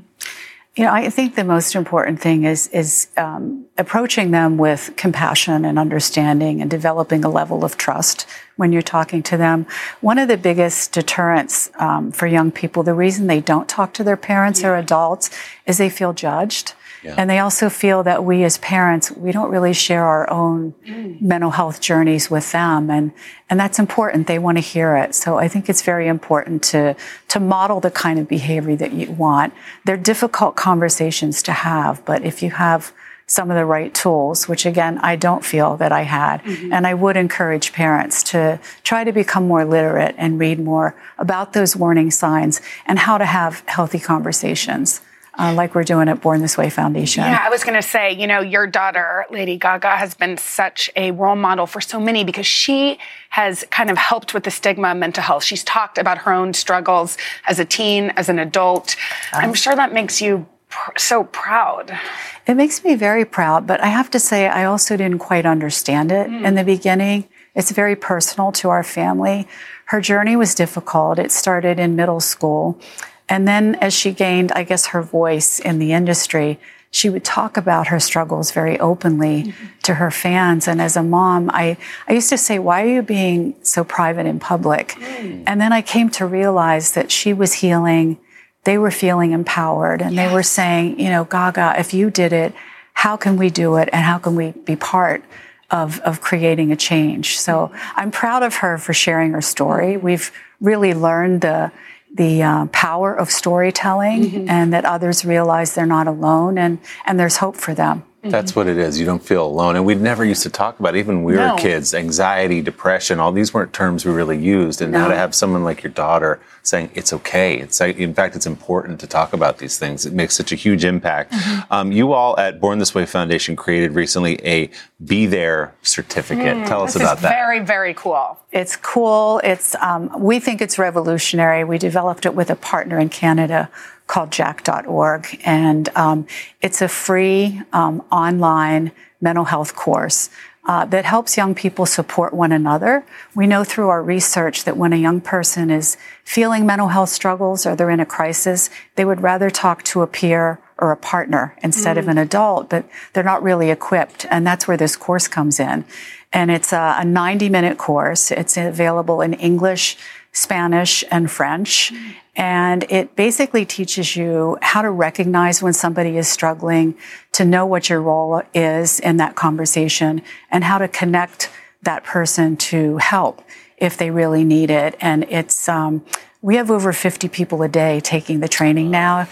You 0.76 0.82
know, 0.84 0.92
I 0.92 1.08
think 1.08 1.36
the 1.36 1.44
most 1.44 1.76
important 1.76 2.20
thing 2.20 2.42
is 2.44 2.66
is 2.68 3.06
um, 3.16 3.66
approaching 3.78 4.32
them 4.32 4.56
with 4.56 4.92
compassion 4.96 5.64
and 5.64 5.78
understanding, 5.78 6.60
and 6.60 6.68
developing 6.68 7.24
a 7.24 7.28
level 7.28 7.64
of 7.64 7.76
trust 7.76 8.26
when 8.56 8.72
you're 8.72 8.82
talking 8.82 9.22
to 9.24 9.36
them. 9.36 9.66
One 10.00 10.18
of 10.18 10.26
the 10.26 10.36
biggest 10.36 10.90
deterrents 10.90 11.70
um, 11.78 12.10
for 12.10 12.26
young 12.26 12.50
people, 12.50 12.82
the 12.82 12.94
reason 12.94 13.28
they 13.28 13.40
don't 13.40 13.68
talk 13.68 13.94
to 13.94 14.04
their 14.04 14.16
parents 14.16 14.64
or 14.64 14.74
adults, 14.74 15.30
is 15.64 15.78
they 15.78 15.90
feel 15.90 16.12
judged. 16.12 16.74
And 17.04 17.28
they 17.28 17.38
also 17.38 17.68
feel 17.68 18.02
that 18.02 18.24
we 18.24 18.44
as 18.44 18.58
parents, 18.58 19.10
we 19.10 19.32
don't 19.32 19.50
really 19.50 19.72
share 19.72 20.04
our 20.04 20.28
own 20.30 20.74
mm. 20.86 21.20
mental 21.20 21.50
health 21.50 21.80
journeys 21.80 22.30
with 22.30 22.50
them. 22.52 22.90
And, 22.90 23.12
and 23.50 23.60
that's 23.60 23.78
important. 23.78 24.26
They 24.26 24.38
want 24.38 24.58
to 24.58 24.62
hear 24.62 24.96
it. 24.96 25.14
So 25.14 25.38
I 25.38 25.48
think 25.48 25.68
it's 25.68 25.82
very 25.82 26.08
important 26.08 26.62
to, 26.64 26.96
to 27.28 27.40
model 27.40 27.80
the 27.80 27.90
kind 27.90 28.18
of 28.18 28.28
behavior 28.28 28.76
that 28.76 28.92
you 28.92 29.12
want. 29.12 29.52
They're 29.84 29.96
difficult 29.96 30.56
conversations 30.56 31.42
to 31.44 31.52
have, 31.52 32.04
but 32.04 32.24
if 32.24 32.42
you 32.42 32.50
have 32.50 32.92
some 33.26 33.50
of 33.50 33.56
the 33.56 33.64
right 33.64 33.94
tools, 33.94 34.48
which 34.48 34.66
again, 34.66 34.98
I 34.98 35.16
don't 35.16 35.44
feel 35.44 35.76
that 35.78 35.92
I 35.92 36.02
had. 36.02 36.42
Mm-hmm. 36.42 36.72
And 36.72 36.86
I 36.86 36.94
would 36.94 37.16
encourage 37.16 37.72
parents 37.72 38.22
to 38.24 38.60
try 38.82 39.04
to 39.04 39.12
become 39.12 39.48
more 39.48 39.64
literate 39.64 40.14
and 40.18 40.38
read 40.38 40.58
more 40.58 40.94
about 41.18 41.54
those 41.54 41.74
warning 41.74 42.10
signs 42.10 42.60
and 42.86 42.98
how 42.98 43.16
to 43.16 43.24
have 43.24 43.62
healthy 43.66 43.98
conversations. 43.98 45.00
Uh, 45.36 45.52
like 45.52 45.74
we're 45.74 45.82
doing 45.82 46.08
at 46.08 46.20
Born 46.20 46.40
This 46.40 46.56
Way 46.56 46.70
Foundation. 46.70 47.24
Yeah, 47.24 47.42
I 47.42 47.50
was 47.50 47.64
going 47.64 47.74
to 47.74 47.82
say, 47.82 48.12
you 48.12 48.26
know, 48.26 48.40
your 48.40 48.68
daughter, 48.68 49.26
Lady 49.30 49.56
Gaga, 49.56 49.96
has 49.96 50.14
been 50.14 50.36
such 50.36 50.90
a 50.94 51.10
role 51.10 51.34
model 51.34 51.66
for 51.66 51.80
so 51.80 51.98
many 51.98 52.22
because 52.22 52.46
she 52.46 52.98
has 53.30 53.64
kind 53.70 53.90
of 53.90 53.98
helped 53.98 54.32
with 54.32 54.44
the 54.44 54.50
stigma 54.52 54.92
of 54.92 54.96
mental 54.96 55.24
health. 55.24 55.42
She's 55.42 55.64
talked 55.64 55.98
about 55.98 56.18
her 56.18 56.32
own 56.32 56.54
struggles 56.54 57.18
as 57.48 57.58
a 57.58 57.64
teen, 57.64 58.10
as 58.10 58.28
an 58.28 58.38
adult. 58.38 58.94
I'm 59.32 59.54
sure 59.54 59.74
that 59.74 59.92
makes 59.92 60.22
you 60.22 60.46
pr- 60.68 60.92
so 60.96 61.24
proud. 61.24 61.98
It 62.46 62.54
makes 62.54 62.84
me 62.84 62.94
very 62.94 63.24
proud, 63.24 63.66
but 63.66 63.80
I 63.80 63.86
have 63.86 64.10
to 64.10 64.20
say, 64.20 64.46
I 64.46 64.64
also 64.64 64.96
didn't 64.96 65.18
quite 65.18 65.46
understand 65.46 66.12
it 66.12 66.30
in 66.30 66.54
the 66.54 66.64
beginning. 66.64 67.28
It's 67.54 67.70
very 67.70 67.96
personal 67.96 68.52
to 68.52 68.68
our 68.70 68.82
family. 68.82 69.48
Her 69.86 70.00
journey 70.00 70.36
was 70.36 70.54
difficult. 70.54 71.18
It 71.18 71.30
started 71.32 71.78
in 71.78 71.96
middle 71.96 72.20
school. 72.20 72.80
And 73.28 73.48
then 73.48 73.76
as 73.76 73.94
she 73.94 74.12
gained, 74.12 74.52
I 74.52 74.64
guess, 74.64 74.86
her 74.86 75.02
voice 75.02 75.58
in 75.58 75.78
the 75.78 75.92
industry, 75.92 76.58
she 76.94 77.10
would 77.10 77.24
talk 77.24 77.56
about 77.56 77.88
her 77.88 77.98
struggles 77.98 78.52
very 78.52 78.78
openly 78.78 79.42
mm-hmm. 79.42 79.64
to 79.82 79.94
her 79.94 80.12
fans. 80.12 80.68
And 80.68 80.80
as 80.80 80.96
a 80.96 81.02
mom, 81.02 81.50
I, 81.52 81.76
I 82.06 82.12
used 82.12 82.28
to 82.28 82.38
say, 82.38 82.60
Why 82.60 82.84
are 82.84 82.88
you 82.88 83.02
being 83.02 83.56
so 83.62 83.82
private 83.82 84.26
in 84.26 84.38
public? 84.38 84.90
Mm. 84.90 85.42
And 85.46 85.60
then 85.60 85.72
I 85.72 85.82
came 85.82 86.08
to 86.10 86.24
realize 86.26 86.92
that 86.92 87.10
she 87.10 87.32
was 87.32 87.54
healing. 87.54 88.18
They 88.62 88.78
were 88.78 88.92
feeling 88.92 89.32
empowered 89.32 90.02
and 90.02 90.14
yes. 90.14 90.28
they 90.28 90.34
were 90.34 90.44
saying, 90.44 91.00
You 91.00 91.10
know, 91.10 91.24
Gaga, 91.24 91.74
if 91.78 91.92
you 91.92 92.10
did 92.10 92.32
it, 92.32 92.54
how 92.92 93.16
can 93.16 93.36
we 93.36 93.50
do 93.50 93.74
it? 93.74 93.88
And 93.92 94.04
how 94.04 94.18
can 94.18 94.36
we 94.36 94.52
be 94.52 94.76
part 94.76 95.24
of, 95.70 95.98
of 96.02 96.20
creating 96.20 96.70
a 96.70 96.76
change? 96.76 97.40
So 97.40 97.52
mm-hmm. 97.72 98.00
I'm 98.00 98.12
proud 98.12 98.44
of 98.44 98.54
her 98.58 98.78
for 98.78 98.92
sharing 98.92 99.32
her 99.32 99.42
story. 99.42 99.96
We've 99.96 100.30
really 100.60 100.94
learned 100.94 101.40
the 101.40 101.72
the 102.14 102.42
uh, 102.42 102.66
power 102.66 103.12
of 103.14 103.30
storytelling 103.30 104.22
mm-hmm. 104.22 104.48
and 104.48 104.72
that 104.72 104.84
others 104.84 105.24
realize 105.24 105.74
they're 105.74 105.84
not 105.84 106.06
alone 106.06 106.56
and, 106.56 106.78
and 107.04 107.18
there's 107.18 107.38
hope 107.38 107.56
for 107.56 107.74
them. 107.74 108.04
That's 108.30 108.56
what 108.56 108.66
it 108.66 108.78
is. 108.78 108.98
You 108.98 109.06
don't 109.06 109.22
feel 109.22 109.44
alone. 109.44 109.76
And 109.76 109.84
we 109.84 109.94
never 109.94 110.24
used 110.24 110.42
to 110.44 110.50
talk 110.50 110.80
about, 110.80 110.94
it. 110.94 110.98
even 110.98 111.16
when 111.16 111.24
we 111.24 111.34
no. 111.34 111.52
were 111.52 111.58
kids, 111.58 111.94
anxiety, 111.94 112.62
depression, 112.62 113.20
all 113.20 113.32
these 113.32 113.52
weren't 113.52 113.72
terms 113.72 114.04
we 114.04 114.12
really 114.12 114.38
used. 114.38 114.80
And 114.80 114.92
no. 114.92 115.00
now 115.00 115.08
to 115.08 115.16
have 115.16 115.34
someone 115.34 115.64
like 115.64 115.82
your 115.82 115.92
daughter 115.92 116.40
saying 116.62 116.90
it's 116.94 117.12
okay. 117.12 117.58
It's 117.58 117.80
in 117.80 118.14
fact, 118.14 118.36
it's 118.36 118.46
important 118.46 119.00
to 119.00 119.06
talk 119.06 119.32
about 119.32 119.58
these 119.58 119.78
things. 119.78 120.06
It 120.06 120.14
makes 120.14 120.34
such 120.34 120.52
a 120.52 120.56
huge 120.56 120.84
impact. 120.84 121.32
Mm-hmm. 121.32 121.72
Um, 121.72 121.92
you 121.92 122.12
all 122.12 122.38
at 122.38 122.60
Born 122.60 122.78
This 122.78 122.94
Way 122.94 123.06
Foundation 123.06 123.56
created 123.56 123.92
recently 123.92 124.38
a 124.46 124.70
Be 125.04 125.26
There 125.26 125.74
certificate. 125.82 126.56
Mm, 126.56 126.66
Tell 126.66 126.82
us 126.82 126.96
about 126.96 127.20
that. 127.20 127.28
Very, 127.28 127.60
very 127.60 127.94
cool. 127.94 128.38
It's 128.50 128.76
cool. 128.76 129.40
It's 129.44 129.74
um, 129.76 130.10
we 130.18 130.40
think 130.40 130.62
it's 130.62 130.78
revolutionary. 130.78 131.64
We 131.64 131.78
developed 131.78 132.24
it 132.24 132.34
with 132.34 132.50
a 132.50 132.56
partner 132.56 132.98
in 132.98 133.08
Canada 133.10 133.70
called 134.06 134.30
jack.org. 134.30 135.40
And 135.44 135.88
um, 135.96 136.26
it's 136.60 136.82
a 136.82 136.88
free 136.88 137.62
um, 137.72 138.02
online 138.10 138.92
mental 139.20 139.44
health 139.44 139.74
course 139.74 140.30
uh, 140.66 140.84
that 140.86 141.04
helps 141.04 141.36
young 141.36 141.54
people 141.54 141.84
support 141.84 142.32
one 142.32 142.52
another. 142.52 143.04
We 143.34 143.46
know 143.46 143.64
through 143.64 143.88
our 143.88 144.02
research 144.02 144.64
that 144.64 144.76
when 144.76 144.92
a 144.92 144.96
young 144.96 145.20
person 145.20 145.70
is 145.70 145.96
feeling 146.24 146.64
mental 146.64 146.88
health 146.88 147.10
struggles 147.10 147.66
or 147.66 147.76
they're 147.76 147.90
in 147.90 148.00
a 148.00 148.06
crisis, 148.06 148.70
they 148.94 149.04
would 149.04 149.22
rather 149.22 149.50
talk 149.50 149.82
to 149.84 150.02
a 150.02 150.06
peer 150.06 150.58
or 150.78 150.90
a 150.90 150.96
partner 150.96 151.54
instead 151.62 151.96
mm. 151.96 152.00
of 152.00 152.08
an 152.08 152.18
adult, 152.18 152.70
but 152.70 152.86
they're 153.12 153.22
not 153.22 153.42
really 153.42 153.70
equipped. 153.70 154.26
And 154.30 154.46
that's 154.46 154.66
where 154.66 154.76
this 154.76 154.96
course 154.96 155.28
comes 155.28 155.60
in. 155.60 155.84
And 156.32 156.50
it's 156.50 156.72
a, 156.72 156.96
a 156.98 157.04
90 157.04 157.48
minute 157.48 157.78
course. 157.78 158.30
It's 158.30 158.56
available 158.56 159.20
in 159.20 159.34
English, 159.34 159.96
Spanish, 160.34 161.04
and 161.10 161.30
French. 161.30 161.92
Mm. 161.92 162.14
And 162.36 162.84
it 162.90 163.14
basically 163.14 163.64
teaches 163.64 164.16
you 164.16 164.58
how 164.60 164.82
to 164.82 164.90
recognize 164.90 165.62
when 165.62 165.72
somebody 165.72 166.18
is 166.18 166.28
struggling, 166.28 166.96
to 167.32 167.44
know 167.44 167.64
what 167.64 167.88
your 167.88 168.02
role 168.02 168.42
is 168.52 169.00
in 169.00 169.16
that 169.18 169.36
conversation, 169.36 170.20
and 170.50 170.64
how 170.64 170.78
to 170.78 170.88
connect 170.88 171.50
that 171.82 172.02
person 172.02 172.56
to 172.56 172.98
help 172.98 173.42
if 173.78 173.96
they 173.96 174.10
really 174.10 174.44
need 174.44 174.70
it. 174.70 174.96
And 175.00 175.24
it's, 175.24 175.68
um, 175.68 176.04
we 176.42 176.56
have 176.56 176.70
over 176.70 176.92
50 176.92 177.28
people 177.28 177.62
a 177.62 177.68
day 177.68 178.00
taking 178.00 178.40
the 178.40 178.48
training 178.48 178.90
now. 178.90 179.28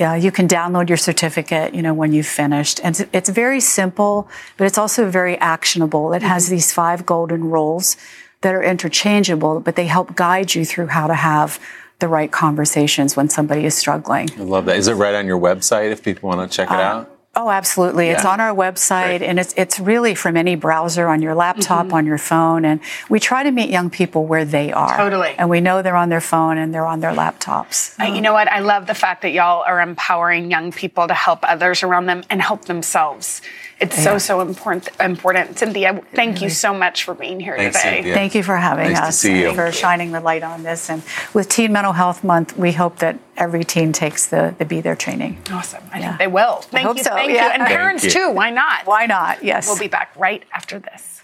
Uh, 0.00 0.14
you 0.14 0.30
can 0.30 0.46
download 0.46 0.88
your 0.88 0.96
certificate, 0.96 1.74
you 1.74 1.82
know, 1.82 1.94
when 1.94 2.12
you've 2.12 2.26
finished. 2.26 2.80
And 2.82 2.98
it's, 2.98 3.10
it's 3.12 3.28
very 3.28 3.60
simple, 3.60 4.28
but 4.56 4.66
it's 4.66 4.78
also 4.78 5.08
very 5.08 5.36
actionable. 5.38 6.12
It 6.12 6.22
has 6.22 6.44
mm-hmm. 6.46 6.54
these 6.54 6.72
five 6.72 7.06
golden 7.06 7.44
rules 7.44 7.96
that 8.44 8.54
are 8.54 8.62
interchangeable, 8.62 9.58
but 9.58 9.74
they 9.74 9.86
help 9.86 10.14
guide 10.14 10.54
you 10.54 10.66
through 10.66 10.88
how 10.88 11.06
to 11.06 11.14
have 11.14 11.58
the 11.98 12.08
right 12.08 12.30
conversations 12.30 13.16
when 13.16 13.30
somebody 13.30 13.64
is 13.64 13.74
struggling. 13.74 14.28
I 14.38 14.42
love 14.42 14.66
that. 14.66 14.76
Is 14.76 14.86
it 14.86 14.94
right 14.94 15.14
on 15.14 15.26
your 15.26 15.40
website 15.40 15.90
if 15.90 16.02
people 16.02 16.28
want 16.28 16.48
to 16.48 16.54
check 16.54 16.68
it 16.68 16.74
uh, 16.74 16.80
out? 16.80 17.10
Oh, 17.36 17.50
absolutely. 17.50 18.06
Yeah. 18.06 18.12
It's 18.12 18.24
on 18.24 18.40
our 18.40 18.54
website 18.54 19.18
Great. 19.18 19.22
and 19.22 19.40
it's, 19.40 19.54
it's 19.56 19.80
really 19.80 20.14
from 20.14 20.36
any 20.36 20.54
browser 20.56 21.08
on 21.08 21.22
your 21.22 21.34
laptop, 21.34 21.86
mm-hmm. 21.86 21.94
on 21.94 22.06
your 22.06 22.18
phone. 22.18 22.64
And 22.64 22.80
we 23.08 23.18
try 23.18 23.42
to 23.42 23.50
meet 23.50 23.70
young 23.70 23.90
people 23.90 24.26
where 24.26 24.44
they 24.44 24.72
are. 24.72 24.96
Totally. 24.96 25.34
And 25.36 25.50
we 25.50 25.60
know 25.60 25.82
they're 25.82 25.96
on 25.96 26.10
their 26.10 26.20
phone 26.20 26.58
and 26.58 26.72
they're 26.72 26.86
on 26.86 27.00
their 27.00 27.12
laptops. 27.12 27.98
Uh, 27.98 28.12
you 28.12 28.20
know 28.20 28.32
what? 28.32 28.46
I 28.48 28.60
love 28.60 28.86
the 28.86 28.94
fact 28.94 29.22
that 29.22 29.30
y'all 29.30 29.64
are 29.66 29.80
empowering 29.80 30.50
young 30.50 30.70
people 30.70 31.08
to 31.08 31.14
help 31.14 31.40
others 31.42 31.82
around 31.82 32.06
them 32.06 32.22
and 32.30 32.40
help 32.40 32.66
themselves. 32.66 33.42
It's 33.84 33.98
yeah. 33.98 34.04
so, 34.04 34.18
so 34.18 34.40
important. 34.40 34.88
Important, 34.98 35.58
Cynthia. 35.58 36.00
Thank 36.14 36.40
you 36.40 36.48
so 36.48 36.72
much 36.72 37.04
for 37.04 37.12
being 37.12 37.38
here 37.38 37.54
Thanks, 37.54 37.76
today. 37.76 37.96
Cynthia. 37.96 38.14
Thank 38.14 38.34
you 38.34 38.42
for 38.42 38.56
having 38.56 38.92
nice 38.92 39.02
us. 39.02 39.20
To 39.20 39.26
see 39.26 39.40
you. 39.42 39.52
For 39.52 39.70
shining 39.72 40.12
the 40.12 40.20
light 40.20 40.42
on 40.42 40.62
this. 40.62 40.88
And 40.88 41.02
with 41.34 41.50
Teen 41.50 41.70
Mental 41.70 41.92
Health 41.92 42.24
Month, 42.24 42.56
we 42.56 42.72
hope 42.72 43.00
that 43.00 43.18
every 43.36 43.62
teen 43.62 43.92
takes 43.92 44.24
the, 44.26 44.54
the 44.56 44.64
Be 44.64 44.80
There 44.80 44.96
training. 44.96 45.36
Awesome. 45.50 45.84
I 45.92 45.98
yeah. 45.98 46.08
think 46.08 46.18
they 46.18 46.26
will. 46.28 46.56
Thank 46.62 46.96
you. 46.96 47.04
So. 47.04 47.10
Thank 47.10 47.32
yeah. 47.32 47.48
you. 47.48 47.52
And 47.52 47.66
parents 47.66 48.10
too. 48.10 48.30
Why 48.30 48.48
not? 48.48 48.86
Why 48.86 49.04
not? 49.04 49.44
Yes. 49.44 49.66
We'll 49.68 49.78
be 49.78 49.88
back 49.88 50.14
right 50.16 50.42
after 50.54 50.78
this. 50.78 51.20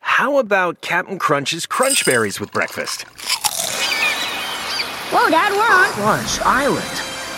How 0.00 0.38
about 0.38 0.82
Captain 0.82 1.18
Crunch's 1.18 1.64
Crunch 1.64 2.04
Berries 2.04 2.40
with 2.40 2.52
breakfast? 2.52 3.06
Whoa, 5.10 5.30
Dad, 5.30 5.52
we're 5.52 5.62
on 5.62 5.90
Crunch 5.92 6.38
Island. 6.40 6.84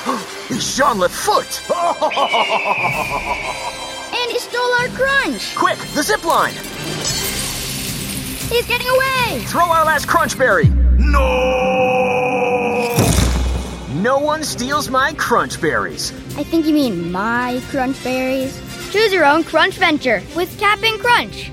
He's 0.48 0.76
Jean 0.76 0.96
LaFoote. 0.96 1.60
and 4.12 4.30
he 4.32 4.38
stole 4.40 4.72
our 4.80 4.88
crunch. 4.88 5.54
Quick, 5.54 5.78
the 5.94 6.02
zip 6.02 6.24
line. 6.24 6.52
He's 8.50 8.66
getting 8.66 8.88
away. 8.88 9.44
Throw 9.44 9.62
our 9.62 9.84
last 9.84 10.08
crunch 10.08 10.36
berry. 10.36 10.68
No! 10.98 12.96
No 13.94 14.18
one 14.18 14.42
steals 14.42 14.90
my 14.90 15.12
crunch 15.12 15.60
berries. 15.60 16.10
I 16.36 16.42
think 16.42 16.66
you 16.66 16.74
mean 16.74 17.12
my 17.12 17.62
crunch 17.70 18.02
berries. 18.02 18.60
Choose 18.90 19.12
your 19.12 19.24
own 19.24 19.44
crunch 19.44 19.76
venture 19.76 20.24
with 20.34 20.58
Cap'n 20.58 20.98
Crunch. 20.98 21.52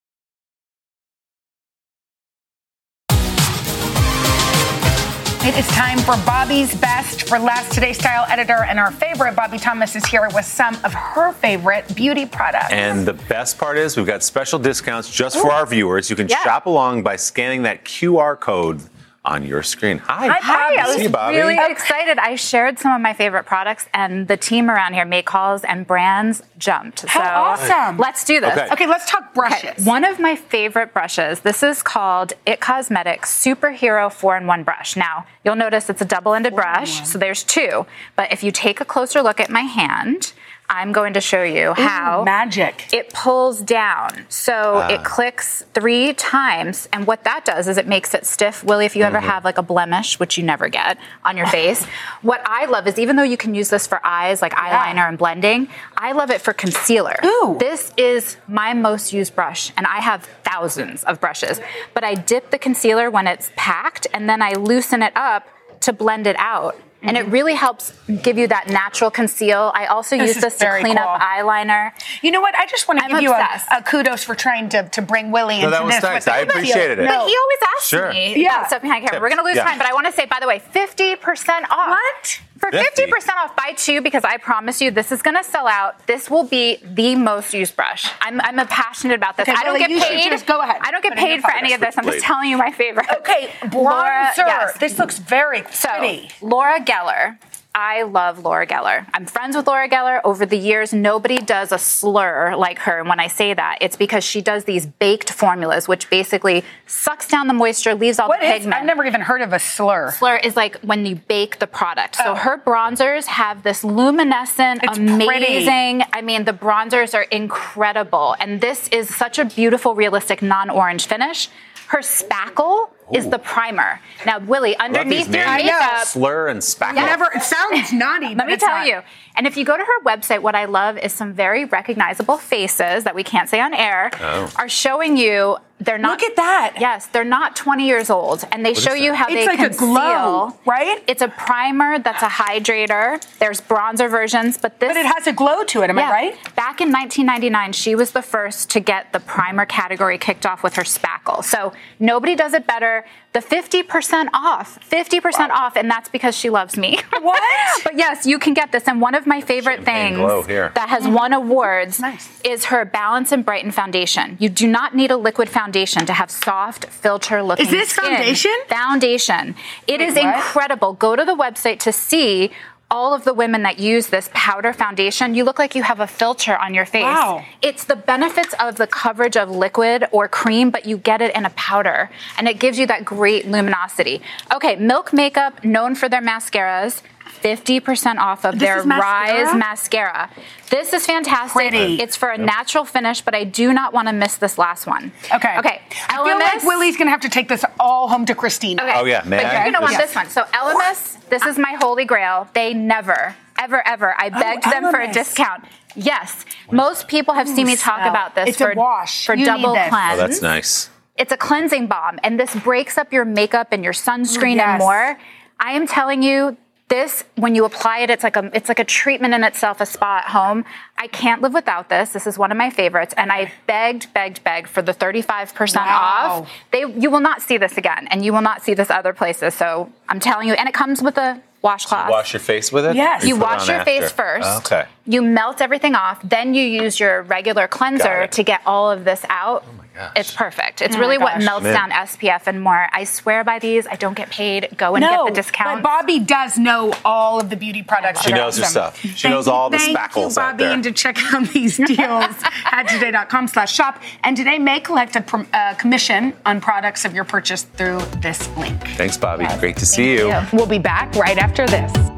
It 5.43 5.57
is 5.57 5.67
time 5.69 5.97
for 5.97 6.15
Bobbie's 6.23 6.75
Best 6.75 7.27
for 7.27 7.39
Less. 7.39 7.67
Today, 7.73 7.93
style 7.93 8.27
editor 8.29 8.63
and 8.63 8.77
our 8.77 8.91
favorite, 8.91 9.35
Bobbie 9.35 9.57
Thomas, 9.57 9.95
is 9.95 10.05
here 10.05 10.29
with 10.35 10.45
some 10.45 10.75
of 10.83 10.93
her 10.93 11.31
favorite 11.31 11.95
beauty 11.95 12.27
products. 12.27 12.71
And 12.71 13.07
the 13.07 13.13
best 13.13 13.57
part 13.57 13.79
is 13.79 13.97
we've 13.97 14.05
got 14.05 14.21
special 14.21 14.59
discounts 14.59 15.11
just 15.11 15.37
Ooh. 15.37 15.41
for 15.41 15.51
our 15.51 15.65
viewers. 15.65 16.11
You 16.11 16.15
can 16.15 16.27
yeah. 16.27 16.43
shop 16.43 16.67
along 16.67 17.01
by 17.01 17.15
scanning 17.15 17.63
that 17.63 17.85
QR 17.85 18.39
code 18.39 18.81
on 19.23 19.45
your 19.45 19.61
screen. 19.61 19.99
Hi. 19.99 20.27
Hi, 20.27 20.39
Hi. 20.41 20.81
I 20.81 20.87
was 20.87 21.03
you, 21.03 21.09
really 21.37 21.57
excited. 21.71 22.17
I 22.17 22.35
shared 22.35 22.79
some 22.79 22.91
of 22.91 23.01
my 23.01 23.13
favorite 23.13 23.45
products, 23.45 23.87
and 23.93 24.27
the 24.27 24.37
team 24.37 24.69
around 24.69 24.93
here, 24.93 25.05
make 25.05 25.27
calls 25.27 25.63
and 25.63 25.85
brands, 25.85 26.41
jumped. 26.57 27.05
How 27.05 27.59
so 27.59 27.71
awesome. 27.71 27.97
Let's 27.97 28.25
do 28.25 28.39
this. 28.39 28.57
Okay, 28.57 28.67
okay 28.71 28.87
let's 28.87 29.09
talk 29.09 29.33
brushes. 29.35 29.69
Okay. 29.69 29.83
One 29.83 30.03
of 30.05 30.19
my 30.19 30.35
favorite 30.35 30.91
brushes, 30.91 31.41
this 31.41 31.61
is 31.61 31.83
called 31.83 32.33
It 32.47 32.59
Cosmetics 32.59 33.31
Superhero 33.31 34.09
4-in-1 34.09 34.65
brush. 34.65 34.95
Now, 34.95 35.27
you'll 35.45 35.55
notice 35.55 35.89
it's 35.89 36.01
a 36.01 36.05
double-ended 36.05 36.55
brush, 36.55 37.07
so 37.07 37.19
there's 37.19 37.43
two. 37.43 37.85
But 38.15 38.31
if 38.33 38.43
you 38.43 38.51
take 38.51 38.81
a 38.81 38.85
closer 38.85 39.21
look 39.21 39.39
at 39.39 39.51
my 39.51 39.61
hand, 39.61 40.33
I'm 40.71 40.93
going 40.93 41.13
to 41.15 41.21
show 41.21 41.43
you 41.43 41.73
how 41.73 42.21
Ooh, 42.21 42.25
magic. 42.25 42.87
It 42.93 43.09
pulls 43.11 43.61
down. 43.61 44.25
So 44.29 44.77
uh. 44.77 44.87
it 44.89 45.03
clicks 45.03 45.65
three 45.73 46.13
times. 46.13 46.87
And 46.93 47.05
what 47.05 47.25
that 47.25 47.43
does 47.43 47.67
is 47.67 47.77
it 47.77 47.87
makes 47.87 48.13
it 48.13 48.25
stiff. 48.25 48.63
Willie, 48.63 48.85
if 48.85 48.95
you 48.95 49.03
mm-hmm. 49.03 49.17
ever 49.17 49.19
have 49.19 49.43
like 49.43 49.57
a 49.57 49.63
blemish, 49.63 50.17
which 50.17 50.37
you 50.37 50.45
never 50.45 50.69
get 50.69 50.97
on 51.25 51.35
your 51.35 51.45
face, 51.47 51.83
what 52.21 52.41
I 52.45 52.65
love 52.67 52.87
is 52.87 52.97
even 52.97 53.17
though 53.17 53.23
you 53.23 53.35
can 53.35 53.53
use 53.53 53.69
this 53.69 53.85
for 53.85 53.99
eyes, 54.05 54.41
like 54.41 54.53
eyeliner 54.53 54.95
yeah. 54.95 55.09
and 55.09 55.17
blending, 55.17 55.67
I 55.97 56.13
love 56.13 56.31
it 56.31 56.39
for 56.39 56.53
concealer. 56.53 57.17
Ooh. 57.25 57.57
This 57.59 57.91
is 57.97 58.37
my 58.47 58.73
most 58.73 59.11
used 59.11 59.35
brush, 59.35 59.73
and 59.75 59.85
I 59.85 59.99
have 59.99 60.23
thousands 60.45 61.03
of 61.03 61.19
brushes. 61.19 61.59
But 61.93 62.05
I 62.05 62.15
dip 62.15 62.49
the 62.49 62.57
concealer 62.57 63.11
when 63.11 63.27
it's 63.27 63.51
packed, 63.57 64.07
and 64.13 64.29
then 64.29 64.41
I 64.41 64.53
loosen 64.53 65.03
it 65.03 65.11
up 65.17 65.49
to 65.81 65.91
blend 65.91 66.27
it 66.27 66.37
out 66.39 66.77
and 67.03 67.17
it 67.17 67.27
really 67.27 67.53
helps 67.55 67.93
give 68.21 68.37
you 68.37 68.47
that 68.47 68.67
natural 68.67 69.09
conceal. 69.11 69.71
I 69.73 69.85
also 69.87 70.17
This 70.17 70.35
use 70.35 70.43
this 70.43 70.57
to 70.57 70.77
clean 70.81 70.97
cool. 70.97 71.05
up 71.05 71.19
eyeliner. 71.21 71.91
You 72.21 72.31
know 72.31 72.41
what? 72.41 72.55
I 72.55 72.65
just 72.67 72.87
want 72.87 72.99
to 72.99 73.05
I'm 73.05 73.11
give 73.11 73.21
you 73.21 73.31
a, 73.33 73.61
a 73.77 73.81
kudos 73.83 74.23
for 74.23 74.35
trying 74.35 74.69
to, 74.69 74.87
to 74.89 75.01
bring 75.01 75.31
Willie 75.31 75.55
No, 75.59 75.65
into 75.65 75.69
that 75.71 75.83
was 75.83 75.95
this. 75.95 76.03
nice. 76.03 76.27
I 76.27 76.39
appreciated 76.39 76.99
it. 76.99 77.03
No. 77.03 77.09
But 77.11 77.27
he 77.27 77.35
always 77.37 77.59
asks 77.77 77.87
Sure. 77.87 78.13
me 78.13 78.35
Yeah. 78.41 78.55
about 78.57 78.67
stuff 78.67 78.81
behind 78.81 79.05
camera. 79.05 79.19
We're 79.21 79.29
going 79.29 79.39
to 79.39 79.43
lose 79.45 79.55
Yeah. 79.55 79.63
time, 79.65 79.77
but 79.77 79.87
I 79.87 79.93
want 79.93 80.05
to 80.07 80.11
say, 80.13 80.25
by 80.25 80.37
the 80.39 80.47
way, 80.47 80.59
50% 80.73 81.63
off. 81.69 81.89
What? 81.89 82.41
For 82.61 82.71
50. 82.71 83.03
50% 83.07 83.35
off, 83.43 83.55
buy 83.55 83.73
two 83.75 84.01
because 84.01 84.23
I 84.23 84.37
promise 84.37 84.81
you 84.81 84.91
this 84.91 85.11
is 85.11 85.21
going 85.21 85.35
to 85.35 85.43
sell 85.43 85.67
out. 85.67 86.05
This 86.07 86.29
will 86.29 86.43
be 86.45 86.77
the 86.83 87.15
most 87.15 87.53
used 87.53 87.75
brush. 87.75 88.09
I'm, 88.21 88.39
I'm 88.41 88.65
passionate 88.67 89.15
about 89.15 89.35
this. 89.35 89.49
Okay, 89.49 89.57
I 89.57 89.63
don't 89.63 89.73
Willie, 89.73 89.79
get 89.79 89.89
you 89.89 89.99
should 89.99 90.09
paid. 90.09 90.29
just 90.29 90.45
go 90.45 90.61
ahead. 90.61 90.77
I 90.81 90.91
don't 90.91 91.01
get 91.03 91.13
Put 91.13 91.19
it 91.19 91.21
in 91.23 91.27
paid 91.27 91.41
for 91.41 91.47
pocket. 91.49 91.63
any 91.63 91.73
of 91.73 91.81
this. 91.81 91.97
I'm 91.97 92.05
just 92.05 92.23
telling 92.23 92.49
you 92.49 92.57
my 92.57 92.71
favorite. 92.71 93.07
Okay, 93.17 93.51
Laura, 93.73 94.31
yes. 94.37 94.77
This 94.77 94.97
looks 94.99 95.17
very 95.19 95.63
So, 95.71 95.89
pretty. 95.97 96.29
Laura 96.41 96.79
Geller. 96.79 97.37
I 97.73 98.03
love 98.03 98.39
Laura 98.43 98.67
Geller. 98.67 99.05
I'm 99.13 99.25
friends 99.25 99.55
with 99.55 99.65
Laura 99.65 99.87
Geller. 99.87 100.19
Over 100.25 100.45
the 100.45 100.57
years, 100.57 100.91
nobody 100.91 101.37
does 101.37 101.71
a 101.71 101.77
slur 101.77 102.53
like 102.57 102.79
her. 102.79 102.99
And 102.99 103.07
when 103.07 103.19
I 103.21 103.27
say 103.27 103.53
that, 103.53 103.77
it's 103.79 103.95
because 103.95 104.25
she 104.25 104.41
does 104.41 104.65
these 104.65 104.85
baked 104.85 105.31
formulas, 105.31 105.87
which 105.87 106.09
basically 106.09 106.65
sucks 106.85 107.27
down 107.29 107.47
the 107.47 107.53
moisture, 107.53 107.95
leaves 107.95 108.19
all 108.19 108.27
What 108.27 108.41
the 108.41 108.47
is? 108.47 108.51
pigment. 108.63 108.75
I've 108.81 108.85
never 108.85 109.05
even 109.05 109.21
heard 109.21 109.41
of 109.41 109.53
a 109.53 109.59
slur. 109.59 110.11
Slur 110.11 110.35
is 110.35 110.57
like 110.57 110.79
when 110.81 111.05
you 111.05 111.15
bake 111.15 111.59
the 111.59 111.67
product. 111.67 112.17
So 112.17 112.31
Oh. 112.31 112.35
her 112.35 112.57
bronzers 112.57 113.25
have 113.27 113.63
this 113.63 113.85
luminescent, 113.85 114.81
It's 114.83 114.97
amazing. 114.97 116.03
I 116.11 116.21
mean, 116.21 116.43
the 116.43 116.53
bronzers 116.53 117.13
are 117.15 117.23
incredible. 117.23 118.35
And 118.41 118.59
this 118.59 118.89
is 118.89 119.13
such 119.15 119.39
a 119.39 119.45
beautiful, 119.45 119.95
realistic, 119.95 120.41
non 120.41 120.69
orange 120.69 121.05
finish. 121.07 121.47
Her 121.87 121.99
spackle 121.99 122.89
is 123.13 123.29
the 123.29 123.39
primer. 123.39 123.99
Now, 124.25 124.39
Willie, 124.39 124.75
underneath 124.77 125.27
your 125.33 125.45
names. 125.45 125.63
makeup, 125.65 126.05
Slur 126.05 126.47
and 126.47 126.59
spackle. 126.61 126.95
Yeah. 126.95 127.05
Never. 127.05 127.29
It 127.35 127.43
sounds 127.43 127.91
naughty. 127.93 128.35
let 128.35 128.47
me 128.47 128.57
tell 128.57 128.69
not. 128.77 128.87
you. 128.87 129.01
And 129.35 129.47
if 129.47 129.57
you 129.57 129.65
go 129.65 129.77
to 129.77 129.83
her 129.83 130.03
website, 130.03 130.41
what 130.41 130.55
I 130.55 130.65
love 130.65 130.97
is 130.97 131.13
some 131.13 131.33
very 131.33 131.65
recognizable 131.65 132.37
faces 132.37 133.03
that 133.05 133.15
we 133.15 133.23
can't 133.23 133.49
say 133.49 133.59
on 133.61 133.73
air 133.73 134.11
Oh. 134.19 134.51
are 134.57 134.69
showing 134.69 135.17
you 135.17 135.57
they're 135.81 135.97
not. 135.97 136.21
Look 136.21 136.29
at 136.29 136.35
that. 136.35 136.75
Yes, 136.79 137.07
they're 137.07 137.23
not 137.23 137.55
20 137.55 137.87
years 137.87 138.09
old, 138.09 138.45
and 138.51 138.63
they 138.65 138.71
is 138.71 138.81
show 138.81 138.93
you 138.93 139.13
how 139.13 139.25
It's 139.27 139.33
they 139.33 139.45
like 139.47 139.59
a 139.59 139.69
conceal. 139.69 139.87
glow, 139.87 140.59
right? 140.65 141.03
It's 141.07 141.23
a 141.23 141.27
primer 141.27 141.97
that's 141.97 142.21
a 142.21 142.27
hydrator. 142.27 143.19
There's 143.39 143.59
bronzer 143.61 144.09
versions, 144.09 144.57
but 144.57 144.79
this. 144.79 144.89
But 144.89 144.97
it 144.97 145.07
has 145.07 145.25
a 145.25 145.33
glow 145.33 145.63
to 145.63 145.81
it. 145.81 145.89
Am 145.89 145.97
yeah. 145.97 146.09
I 146.09 146.11
right? 146.11 146.55
Back 146.55 146.81
in 146.81 146.91
1999, 146.91 147.73
she 147.73 147.95
was 147.95 148.11
the 148.11 148.21
first 148.21 148.69
to 148.71 148.79
get 148.79 149.11
the 149.11 149.19
primer 149.19 149.65
category 149.65 150.17
kicked 150.19 150.45
off 150.45 150.61
with 150.61 150.75
her 150.75 150.83
spackle. 150.83 151.43
So 151.43 151.73
nobody 151.99 152.35
does 152.35 152.53
it 152.53 152.67
better. 152.67 153.03
The 153.33 153.39
50% 153.39 154.27
off, 154.33 154.77
50% 154.89 155.49
off, 155.51 155.77
and 155.77 155.89
that's 155.89 156.09
because 156.09 156.35
she 156.35 156.49
loves 156.49 156.75
me. 156.77 156.99
What? 157.21 157.83
but 157.83 157.95
yes, 157.97 158.25
you 158.25 158.39
can 158.39 158.53
get 158.55 158.71
this. 158.71 158.87
And 158.87 158.99
one 158.99 159.13
of 159.13 159.27
my 159.27 159.41
favorite 159.41 159.85
Champagne 159.85 160.15
things 160.15 160.47
that 160.73 160.89
has 160.89 161.07
won 161.07 161.33
awards 161.33 161.99
Nice. 161.99 162.41
is 162.43 162.65
her 162.65 162.83
Balance 162.83 163.31
and 163.31 163.45
Brighten 163.45 163.71
foundation. 163.71 164.37
You 164.39 164.49
do 164.49 164.65
not 164.67 164.95
need 164.95 165.11
a 165.11 165.17
liquid 165.17 165.49
foundation 165.49 166.05
to 166.07 166.13
have 166.13 166.31
soft, 166.31 166.85
filter 166.85 167.43
looking 167.43 167.67
Is 167.67 167.71
this 167.71 167.89
skin. 167.89 168.05
foundation? 168.09 168.51
Foundation. 168.67 169.55
It 169.87 169.99
Wait, 169.99 170.09
is 170.09 170.15
what? 170.15 170.35
incredible. 170.35 170.93
Go 170.93 171.15
to 171.15 171.23
the 171.23 171.35
website 171.35 171.79
to 171.81 171.91
see 171.93 172.51
all 172.91 173.13
of 173.13 173.23
the 173.23 173.33
women 173.33 173.63
that 173.63 173.79
use 173.79 174.07
this 174.07 174.29
powder 174.33 174.73
foundation. 174.73 175.33
You 175.33 175.45
look 175.45 175.57
like 175.57 175.73
you 175.73 175.81
have 175.81 176.01
a 176.01 176.07
filter 176.07 176.55
on 176.57 176.73
your 176.73 176.85
face. 176.85 177.03
Wow. 177.03 177.45
It's 177.61 177.85
the 177.85 177.95
benefits 177.95 178.53
of 178.59 178.75
the 178.75 178.85
coverage 178.85 179.37
of 179.37 179.49
liquid 179.49 180.05
or 180.11 180.27
cream, 180.27 180.69
but 180.69 180.85
you 180.85 180.97
get 180.97 181.21
it 181.21 181.33
in 181.33 181.45
a 181.45 181.49
powder 181.51 182.11
and 182.37 182.47
it 182.47 182.59
gives 182.59 182.77
you 182.77 182.85
that 182.87 183.05
great 183.05 183.47
luminosity. 183.47 184.21
Okay, 184.53 184.75
Milk 184.75 185.13
Makeup, 185.13 185.63
known 185.63 185.95
for 185.95 186.09
their 186.09 186.21
mascaras. 186.21 187.01
50% 187.41 188.17
off 188.17 188.45
of 188.45 188.59
This 188.59 188.61
their 188.61 188.85
mascara? 188.85 189.45
Rise 189.45 189.55
mascara. 189.55 190.29
This 190.71 190.93
is 190.93 191.05
fantastic. 191.05 191.53
Pretty. 191.53 192.01
It's 192.01 192.15
for 192.15 192.29
a 192.29 192.37
natural 192.37 192.85
finish, 192.85 193.21
but 193.21 193.35
I 193.35 193.43
do 193.43 193.73
not 193.73 193.93
want 193.93 194.07
to 194.07 194.13
miss 194.13 194.37
this 194.37 194.57
last 194.57 194.87
one. 194.87 195.11
Okay. 195.33 195.57
Okay. 195.59 195.81
I 196.07 196.23
feel 196.23 196.39
like 196.39 196.61
Elemis- 196.61 196.65
Willie's 196.65 196.97
gonna 196.97 197.11
have 197.11 197.21
to 197.21 197.29
take 197.29 197.49
this 197.49 197.65
all 197.79 198.07
home 198.07 198.25
to 198.25 198.33
Christina. 198.33 198.81
Okay. 198.81 198.93
Oh, 198.95 199.05
yeah, 199.05 199.21
man. 199.25 199.43
But 199.43 199.53
you're 199.53 199.61
going 199.63 199.73
to 199.73 199.81
want 199.81 199.91
Yes. 199.93 200.01
this 200.01 200.15
one. 200.15 200.29
So 200.29 200.43
Elemis, 200.53 201.29
this 201.29 201.45
is 201.45 201.57
my 201.57 201.73
holy 201.81 202.05
grail. 202.05 202.47
They 202.53 202.73
never, 202.73 203.35
ever, 203.59 203.85
ever. 203.85 204.15
I 204.17 204.27
oh, 204.33 204.39
begged 204.39 204.63
them 204.63 204.89
for 204.91 204.99
a 204.99 205.11
discount. 205.11 205.65
Yes. 205.95 206.45
Most 206.71 207.07
people 207.09 207.33
have 207.33 207.49
seen 207.49 207.67
me 207.67 207.75
talk 207.75 207.99
smell. 207.99 208.09
about 208.09 208.35
this 208.35 208.49
It's 208.49 208.57
for 208.57 208.71
a 208.71 208.75
wash. 208.75 209.25
for 209.25 209.35
You 209.35 209.45
double 209.45 209.73
cleanse. 209.73 210.13
Oh, 210.13 210.17
that's 210.17 210.41
nice. 210.41 210.89
It's 211.17 211.33
a 211.33 211.37
cleansing 211.37 211.87
balm, 211.87 212.17
and 212.23 212.39
this 212.39 212.55
breaks 212.55 212.97
up 212.97 213.11
your 213.11 213.25
makeup 213.25 213.67
and 213.71 213.83
your 213.83 213.93
sunscreen 213.93 214.55
yes. 214.55 214.69
and 214.69 214.79
more. 214.79 215.19
I 215.59 215.73
am 215.73 215.85
telling 215.85 216.23
you, 216.23 216.57
this 216.91 217.23
when 217.37 217.55
you 217.55 217.63
apply 217.65 217.99
it, 217.99 218.09
it's 218.09 218.23
like 218.23 218.35
a 218.35 218.51
it's 218.53 218.67
like 218.69 218.77
a 218.79 218.83
treatment 218.83 219.33
in 219.33 219.43
itself, 219.43 219.79
a 219.81 219.85
spa 219.85 220.17
at 220.19 220.25
home. 220.31 220.65
I 220.97 221.07
can't 221.07 221.41
live 221.41 221.53
without 221.53 221.87
this. 221.89 222.11
This 222.11 222.27
is 222.27 222.37
one 222.37 222.51
of 222.51 222.57
my 222.57 222.69
favorites, 222.69 223.13
and 223.17 223.31
I 223.31 223.51
begged, 223.65 224.13
begged, 224.13 224.43
begged 224.43 224.67
for 224.67 224.81
the 224.83 224.93
thirty 224.93 225.21
five 225.23 225.55
percent 225.55 225.85
Wow. 225.87 226.41
off. 226.43 226.49
They 226.71 226.81
you 226.81 227.09
will 227.09 227.21
not 227.21 227.41
see 227.41 227.57
this 227.57 227.77
again, 227.77 228.07
and 228.11 228.23
you 228.25 228.33
will 228.33 228.41
not 228.43 228.61
see 228.61 228.73
this 228.75 228.91
other 228.91 229.13
places. 229.13 229.55
So 229.55 229.91
I'm 230.09 230.19
telling 230.19 230.47
you, 230.49 230.53
and 230.53 230.67
it 230.67 230.73
comes 230.75 231.01
with 231.01 231.17
a 231.17 231.41
washcloth. 231.61 232.09
Wash 232.09 232.33
your 232.33 232.39
face 232.41 232.71
with 232.71 232.85
it? 232.85 232.95
Yes. 232.95 233.23
Or 233.23 233.27
You 233.27 233.37
wash 233.37 233.67
your 233.67 233.77
after? 233.77 233.91
face 233.91 234.11
first. 234.11 234.49
Okay. 234.65 234.85
You 235.05 235.21
melt 235.23 235.61
everything 235.61 235.95
off. 235.95 236.21
Then 236.23 236.53
you 236.53 236.63
use 236.63 236.99
your 236.99 237.23
regular 237.23 237.67
cleanser 237.67 238.27
to 238.27 238.43
get 238.43 238.61
all 238.65 238.91
of 238.91 239.03
this 239.03 239.25
out. 239.29 239.65
Oh 239.67 239.73
my 239.73 239.85
gosh. 239.95 240.11
It's 240.15 240.33
perfect. 240.33 240.81
It's 240.81 240.95
Oh 240.95 240.99
really 240.99 241.17
what 241.17 241.39
melts 241.41 241.63
Man. 241.63 241.73
down 241.73 241.89
SPF 241.91 242.43
and 242.45 242.61
more. 242.61 242.87
I 242.93 243.03
swear 243.05 243.43
by 243.43 243.57
these. 243.57 243.87
I 243.87 243.95
don't 243.95 244.13
get 244.15 244.29
paid. 244.29 244.69
Go 244.77 244.93
and 244.95 245.01
no, 245.01 245.25
get 245.25 245.33
the 245.33 245.41
discount. 245.41 245.81
but 245.81 245.89
Bobbie 246.01 246.19
does 246.19 246.57
know 246.59 246.93
all 247.03 247.39
of 247.39 247.49
the 247.49 247.55
beauty 247.55 247.81
products. 247.81 248.21
She 248.21 248.29
that 248.31 248.39
are 248.39 248.43
knows 248.43 248.57
her 248.57 248.63
awesome. 248.63 248.71
stuff. 248.71 248.99
She 249.01 249.07
Thank 249.09 249.33
knows 249.33 249.47
you- 249.47 249.53
all 249.53 249.69
the 249.71 249.79
thank 249.79 249.97
spackles 249.97 250.35
you, 250.37 250.41
out 250.43 250.51
Bobbie, 250.51 250.63
there. 250.65 250.73
and 250.73 250.83
to 250.83 250.91
check 250.91 251.17
out 251.33 251.47
these 251.49 251.77
deals 251.87 252.35
at 252.65 252.83
today.com 252.87 253.47
slash 253.47 253.73
shop. 253.73 254.01
And 254.23 254.37
today 254.37 254.59
may 254.59 254.79
collect 254.79 255.15
a 255.15 255.21
prom- 255.21 255.47
uh, 255.51 255.73
commission 255.73 256.33
on 256.45 256.61
products 256.61 257.05
of 257.05 257.15
your 257.15 257.25
purchase 257.25 257.63
through 257.63 257.99
this 258.21 258.47
link. 258.55 258.79
Thanks, 258.89 259.17
Bobbie. 259.17 259.47
Great 259.59 259.77
to 259.77 259.85
see 259.85 260.13
you. 260.13 260.31
We'll 260.53 260.67
be 260.67 260.79
back 260.79 261.15
right 261.15 261.39
after 261.39 261.65
this. 261.65 262.10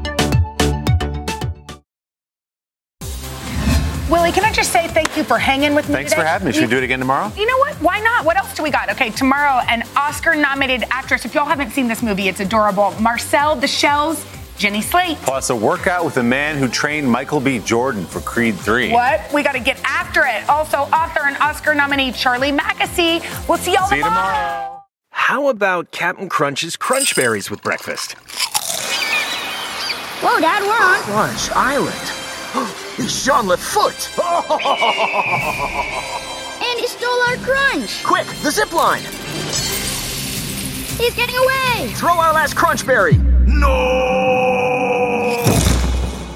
Can 4.34 4.44
I 4.44 4.52
just 4.52 4.72
say 4.72 4.88
thank 4.88 5.16
you 5.16 5.22
for 5.22 5.38
hanging 5.38 5.74
with 5.76 5.88
me 5.88 5.94
Thanks 5.94 6.10
today? 6.10 6.22
for 6.22 6.26
having 6.26 6.46
me. 6.46 6.52
Should 6.52 6.62
we 6.62 6.68
do 6.68 6.78
it 6.78 6.82
again 6.82 6.98
tomorrow? 6.98 7.30
You 7.36 7.46
know 7.46 7.56
what? 7.58 7.74
Why 7.76 8.00
not? 8.00 8.24
What 8.24 8.36
else 8.36 8.52
do 8.54 8.64
we 8.64 8.70
got? 8.70 8.90
Okay, 8.90 9.10
tomorrow, 9.10 9.62
an 9.68 9.84
Oscar 9.96 10.34
nominated 10.34 10.84
actress. 10.90 11.24
If 11.24 11.34
y'all 11.34 11.44
haven't 11.44 11.70
seen 11.70 11.86
this 11.86 12.02
movie, 12.02 12.26
it's 12.28 12.40
adorable. 12.40 12.90
Marcel 13.00 13.54
the 13.54 13.68
Shell's, 13.68 14.26
Jenny 14.58 14.80
Slate. 14.82 15.18
Plus, 15.18 15.50
a 15.50 15.56
workout 15.56 16.04
with 16.04 16.14
the 16.14 16.22
man 16.24 16.56
who 16.56 16.66
trained 16.66 17.08
Michael 17.08 17.38
B. 17.38 17.60
Jordan 17.60 18.04
for 18.04 18.20
Creed 18.20 18.56
3. 18.56 18.90
What? 18.90 19.32
We 19.32 19.44
got 19.44 19.52
to 19.52 19.60
get 19.60 19.80
after 19.84 20.24
it. 20.26 20.48
Also, 20.48 20.78
author 20.78 21.20
and 21.26 21.36
Oscar 21.36 21.72
nominee 21.72 22.10
Charlie 22.10 22.50
Mackesy. 22.52 23.20
We'll 23.48 23.58
see 23.58 23.74
y'all 23.74 23.86
See 23.86 23.96
you 23.98 24.02
tomorrow. 24.02 24.32
tomorrow. 24.32 24.84
How 25.10 25.48
about 25.48 25.92
Cap'n 25.92 26.28
Crunch's 26.28 26.76
Crunch 26.76 27.14
Berries 27.14 27.50
with 27.50 27.62
breakfast? 27.62 28.12
Whoa, 30.22 30.40
Dad, 30.40 30.62
we're 30.62 30.70
on. 30.72 31.28
Crunch 31.28 31.50
Island. 31.52 32.23
It's 32.98 33.24
Jean 33.24 33.46
LaFoote. 33.46 34.08
And 36.62 36.80
he 36.80 36.86
stole 36.86 37.20
our 37.28 37.36
crunch. 37.38 38.04
Quick, 38.04 38.26
the 38.42 38.50
zip 38.50 38.72
line. 38.72 39.02
He's 40.98 41.14
getting 41.16 41.36
away. 41.36 41.88
Throw 41.94 42.12
our 42.12 42.32
last 42.32 42.54
crunch 42.56 42.86
berry. 42.86 43.16
No! 43.46 45.42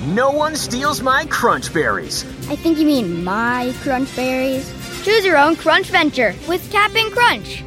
No 0.07 0.31
one 0.31 0.57
steals 0.57 1.01
my 1.01 1.27
crunch 1.27 1.73
berries. 1.73 2.25
I 2.51 2.57
think 2.57 2.79
you 2.79 2.87
mean 2.87 3.23
my 3.23 3.73
crunch 3.83 4.15
berries. 4.17 4.73
Choose 5.05 5.25
your 5.25 5.39
own 5.39 5.55
crunch 5.55 5.87
venture 5.87 6.35
with 6.49 6.69
Cap'n 6.73 7.11
Crunch. 7.13 7.63